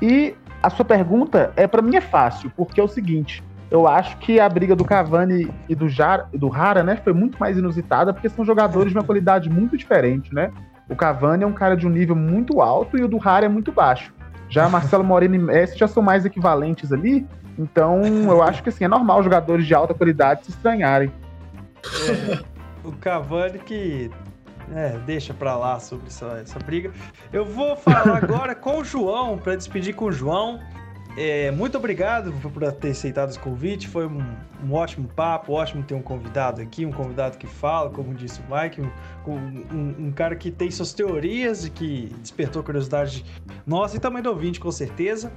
E 0.02 0.36
a 0.66 0.70
sua 0.72 0.84
pergunta 0.84 1.54
é 1.56 1.68
para 1.68 1.80
mim 1.80 1.96
é 1.96 2.02
fácil, 2.02 2.52
porque 2.58 2.82
é 2.82 2.84
o 2.84 2.88
seguinte, 2.88 3.44
eu 3.70 3.88
acho 3.88 4.18
que 4.18 4.40
a 4.40 4.50
briga 4.50 4.76
do 4.76 4.84
Cavani 4.84 5.54
e 5.70 5.76
do, 5.76 5.88
Jar, 5.88 6.28
do 6.34 6.48
Rara, 6.48 6.82
né, 6.82 6.96
foi 7.04 7.14
muito 7.14 7.38
mais 7.38 7.56
inusitada, 7.56 8.12
porque 8.12 8.30
são 8.30 8.44
jogadores 8.44 8.92
de 8.92 8.98
uma 8.98 9.04
qualidade 9.04 9.48
muito 9.48 9.78
diferente, 9.78 10.34
né? 10.34 10.52
O 10.90 10.96
Cavani 10.96 11.44
é 11.44 11.48
um 11.48 11.54
cara 11.54 11.78
de 11.78 11.86
um 11.86 11.90
nível 11.92 12.16
muito 12.16 12.62
alto 12.62 12.98
e 12.98 13.04
o 13.04 13.08
do 13.08 13.18
Rara 13.18 13.46
é 13.46 13.50
muito 13.50 13.72
baixo. 13.72 14.12
Já 14.50 14.68
Marcelo 14.68 15.04
Moreno 15.04 15.36
e 15.36 15.40
Messi 15.40 15.78
já 15.78 15.88
são 15.88 16.02
mais 16.02 16.26
equivalentes 16.26 16.92
ali, 16.92 17.28
então 17.60 18.02
eu 18.04 18.42
acho 18.42 18.64
que 18.64 18.70
assim, 18.70 18.86
é 18.86 18.88
normal 18.88 19.22
jogadores 19.22 19.68
de 19.68 19.76
alta 19.76 19.94
qualidade 19.94 20.46
se 20.46 20.50
estranharem. 20.50 21.12
É, 22.10 22.40
o 22.84 22.92
Cavani 22.92 23.60
que 23.60 24.10
é, 24.74 24.98
deixa 25.06 25.34
pra 25.34 25.56
lá 25.56 25.80
sobre 25.80 26.08
essa, 26.08 26.40
essa 26.42 26.60
briga. 26.60 26.92
Eu 27.32 27.46
vou 27.46 27.76
falar 27.76 28.18
agora 28.24 28.56
com 28.56 28.80
o 28.80 28.84
João, 28.84 29.38
para 29.38 29.56
despedir 29.56 29.94
com 29.94 30.06
o 30.06 30.12
João. 30.12 30.60
É, 31.18 31.50
muito 31.50 31.78
obrigado 31.78 32.34
por 32.42 32.72
ter 32.74 32.90
aceitado 32.90 33.30
esse 33.30 33.40
convite. 33.40 33.88
Foi 33.88 34.06
um, 34.06 34.22
um, 34.64 34.74
ótimo 34.74 35.08
papo, 35.08 35.54
ótimo 35.54 35.82
ter 35.82 35.94
um 35.94 36.02
convidado 36.02 36.62
aqui, 36.62 36.86
um 36.86 36.92
convidado 36.92 37.38
que 37.38 37.48
fala, 37.48 37.90
como 37.90 38.14
disse 38.14 38.42
o 38.42 38.44
Mike, 38.54 38.82
um, 38.82 39.32
um, 39.32 40.08
um 40.08 40.12
cara 40.12 40.36
que 40.36 40.52
tem 40.52 40.70
suas 40.70 40.94
teorias 40.94 41.66
e 41.66 41.70
que 41.70 42.14
despertou 42.20 42.62
curiosidade 42.62 43.24
nossa 43.66 43.96
e 43.96 44.00
também 44.00 44.22
do 44.22 44.30
ouvinte, 44.30 44.60
com 44.60 44.72
certeza. 44.72 45.32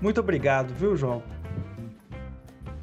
Muito 0.00 0.18
obrigado, 0.18 0.72
viu, 0.72 0.96
João? 0.96 1.22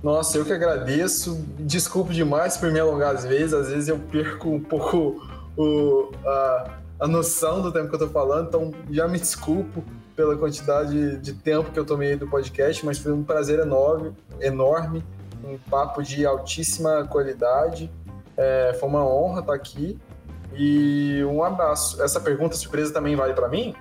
Nossa, 0.03 0.37
eu 0.37 0.45
que 0.45 0.53
agradeço. 0.53 1.43
Desculpe 1.57 2.13
demais 2.13 2.57
por 2.57 2.71
me 2.71 2.79
alongar 2.79 3.15
às 3.15 3.25
vezes. 3.25 3.55
Às 3.55 3.69
vezes 3.69 3.87
eu 3.89 3.97
perco 3.97 4.49
um 4.49 4.61
pouco 4.61 5.19
o, 5.57 6.11
a, 6.25 6.77
a 7.01 7.07
noção 7.07 7.61
do 7.61 7.71
tempo 7.71 7.89
que 7.89 7.95
eu 7.95 7.99
tô 7.99 8.09
falando, 8.09 8.47
então 8.47 8.71
já 8.89 9.07
me 9.07 9.19
desculpo 9.19 9.83
pela 10.15 10.35
quantidade 10.37 11.17
de 11.17 11.33
tempo 11.33 11.71
que 11.71 11.79
eu 11.79 11.85
tomei 11.85 12.15
do 12.15 12.27
podcast, 12.27 12.85
mas 12.85 12.97
foi 12.97 13.11
um 13.11 13.23
prazer 13.23 13.59
enorme, 13.59 14.13
enorme 14.39 15.03
um 15.43 15.57
papo 15.69 16.01
de 16.01 16.25
altíssima 16.25 17.05
qualidade. 17.05 17.91
É, 18.37 18.75
foi 18.79 18.89
uma 18.89 19.05
honra 19.05 19.41
estar 19.41 19.53
aqui 19.53 19.99
e 20.53 21.23
um 21.25 21.43
abraço. 21.43 22.01
Essa 22.01 22.19
pergunta 22.19 22.55
surpresa 22.55 22.93
também 22.93 23.15
vale 23.15 23.33
para 23.33 23.47
mim? 23.47 23.75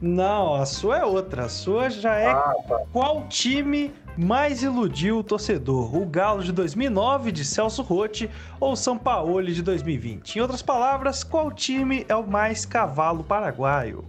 Não, 0.00 0.54
a 0.54 0.66
sua 0.66 0.98
é 0.98 1.04
outra. 1.04 1.44
A 1.44 1.48
sua 1.48 1.90
já 1.90 2.16
é 2.16 2.28
ah, 2.28 2.54
tá. 2.68 2.80
qual 2.92 3.26
time 3.28 3.92
mais 4.16 4.62
iludiu 4.62 5.18
o 5.18 5.24
torcedor? 5.24 5.94
O 5.94 6.06
Galo 6.06 6.42
de 6.42 6.52
2009 6.52 7.30
de 7.30 7.44
Celso 7.44 7.82
Rotti 7.82 8.30
ou 8.58 8.72
o 8.72 8.76
São 8.76 8.96
Paulo 8.96 9.42
de 9.42 9.62
2020? 9.62 10.36
Em 10.36 10.40
outras 10.40 10.62
palavras, 10.62 11.22
qual 11.22 11.50
time 11.52 12.06
é 12.08 12.16
o 12.16 12.26
mais 12.26 12.64
cavalo 12.64 13.22
paraguaio? 13.22 14.04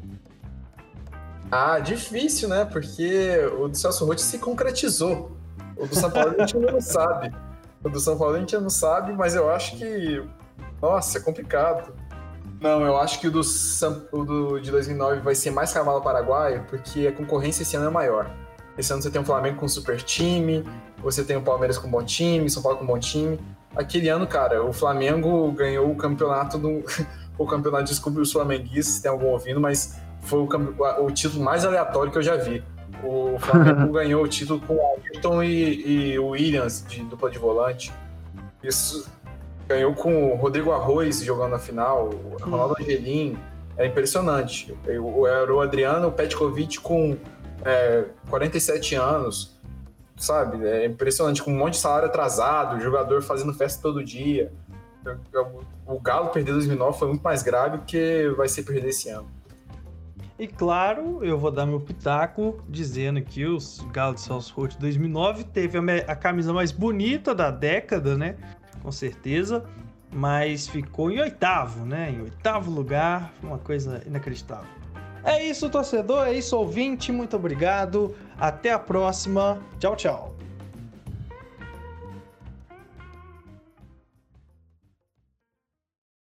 Ah, 1.51 1.79
difícil, 1.79 2.49
né? 2.49 2.65
Porque 2.65 3.37
o 3.57 3.67
do 3.67 3.77
Celso 3.77 4.05
Rotti 4.05 4.21
se 4.21 4.39
concretizou. 4.39 5.31
O 5.75 5.85
do 5.85 5.95
São 5.95 6.09
Paulo 6.09 6.35
a 6.37 6.39
gente 6.39 6.57
ainda 6.57 6.71
não 6.71 6.81
sabe. 6.81 7.33
O 7.83 7.89
do 7.89 7.99
São 7.99 8.17
Paulo 8.17 8.35
a 8.35 8.39
gente 8.39 8.55
ainda 8.55 8.63
não 8.63 8.69
sabe, 8.69 9.13
mas 9.13 9.35
eu 9.35 9.49
acho 9.49 9.77
que. 9.77 10.23
Nossa, 10.81 11.17
é 11.17 11.21
complicado. 11.21 11.93
Não, 12.59 12.81
eu 12.81 12.97
acho 12.97 13.19
que 13.19 13.27
o 13.27 13.31
do, 13.31 13.41
o 14.11 14.25
do 14.25 14.59
de 14.59 14.71
2009 14.71 15.21
vai 15.21 15.35
ser 15.35 15.51
mais 15.51 15.71
cavalo 15.71 16.01
paraguaio, 16.01 16.65
porque 16.67 17.07
a 17.07 17.11
concorrência 17.11 17.61
esse 17.61 17.75
ano 17.75 17.87
é 17.87 17.91
maior. 17.91 18.29
Esse 18.77 18.93
ano 18.93 19.01
você 19.01 19.09
tem 19.09 19.21
o 19.21 19.25
Flamengo 19.25 19.57
com 19.57 19.65
um 19.65 19.69
super 19.69 20.01
time, 20.01 20.63
você 20.99 21.23
tem 21.23 21.35
o 21.35 21.41
Palmeiras 21.41 21.77
com 21.77 21.87
um 21.87 21.91
bom 21.91 22.03
time, 22.03 22.49
São 22.49 22.61
Paulo 22.61 22.77
com 22.77 22.83
um 22.83 22.87
bom 22.87 22.99
time. 22.99 23.39
Aquele 23.75 24.09
ano, 24.09 24.27
cara, 24.27 24.63
o 24.63 24.71
Flamengo 24.71 25.51
ganhou 25.51 25.91
o 25.91 25.95
campeonato 25.95 26.57
do. 26.57 26.83
o 27.37 27.45
campeonato, 27.45 27.85
desculpe 27.85 28.19
os 28.19 28.31
flamenguistas, 28.31 28.95
se 28.95 29.01
tem 29.01 29.11
algum 29.11 29.27
ouvindo, 29.27 29.59
mas 29.59 29.99
foi 30.21 30.39
o, 30.39 30.49
o 31.05 31.11
título 31.11 31.43
mais 31.43 31.65
aleatório 31.65 32.11
que 32.11 32.17
eu 32.17 32.23
já 32.23 32.35
vi. 32.35 32.63
O 33.03 33.37
Flamengo 33.39 33.91
ganhou 33.93 34.23
o 34.23 34.27
título 34.27 34.59
com 34.61 34.75
o 34.75 34.81
Ayrton 34.81 35.43
e, 35.43 36.13
e 36.13 36.19
o 36.19 36.29
Williams, 36.29 36.85
de 36.87 37.03
dupla 37.03 37.29
de 37.29 37.37
volante. 37.37 37.93
Isso 38.63 39.07
ganhou 39.67 39.93
com 39.93 40.31
o 40.31 40.35
Rodrigo 40.35 40.71
Arroz 40.71 41.21
jogando 41.21 41.51
na 41.51 41.59
final, 41.59 42.09
o 42.09 42.37
Ronaldo 42.41 42.75
Angelim. 42.79 43.37
É 43.77 43.85
impressionante. 43.85 44.75
Era 44.87 45.53
o 45.53 45.61
Adriano 45.61 46.11
Petkovic 46.11 46.79
com 46.79 47.15
é, 47.67 48.05
47 48.29 48.95
anos, 48.95 49.59
sabe? 50.15 50.65
É 50.65 50.85
impressionante, 50.85 51.43
com 51.43 51.51
um 51.51 51.57
monte 51.57 51.73
de 51.73 51.79
salário 51.79 52.07
atrasado, 52.07 52.79
jogador 52.79 53.21
fazendo 53.21 53.53
festa 53.53 53.81
todo 53.81 54.03
dia. 54.03 54.51
O 55.85 55.99
Galo 55.99 56.29
perder 56.29 56.53
2009 56.53 56.97
foi 56.97 57.07
muito 57.09 57.21
mais 57.21 57.43
grave 57.43 57.79
que 57.85 58.29
vai 58.35 58.47
ser 58.47 58.63
perder 58.63 58.89
esse 58.89 59.09
ano. 59.09 59.29
E 60.39 60.47
claro, 60.47 61.23
eu 61.23 61.37
vou 61.37 61.49
dar 61.49 61.65
meu 61.65 61.79
pitaco 61.79 62.61
dizendo 62.69 63.21
que 63.21 63.45
o 63.45 63.57
Galo 63.91 64.13
de 64.13 64.21
Celso 64.21 64.53
Roth 64.53 64.75
2009 64.79 65.45
teve 65.45 65.77
a, 65.77 65.81
a, 66.11 66.15
camisa 66.15 66.53
mais 66.53 66.71
bonita 66.71 67.33
da 67.33 67.49
década, 67.49 68.15
né? 68.15 68.35
Com 68.83 68.91
certeza. 68.91 69.65
Mas 70.13 70.67
ficou 70.67 71.11
em 71.11 71.19
oitavo, 71.19 71.85
né? 71.85 72.11
Em 72.11 72.21
oitavo 72.21 72.71
lugar, 72.71 73.33
uma 73.41 73.57
coisa 73.57 74.01
inacreditável. 74.05 74.69
É 75.27 75.43
isso, 75.43 75.69
torcedor. 75.69 76.25
É 76.25 76.33
isso, 76.33 76.55
ouvinte. 76.55 77.11
Muito 77.11 77.35
obrigado. 77.35 78.15
Até 78.39 78.71
a 78.71 78.79
próxima. 78.79 79.61
Tchau, 79.77 79.93
tchau. 79.97 80.36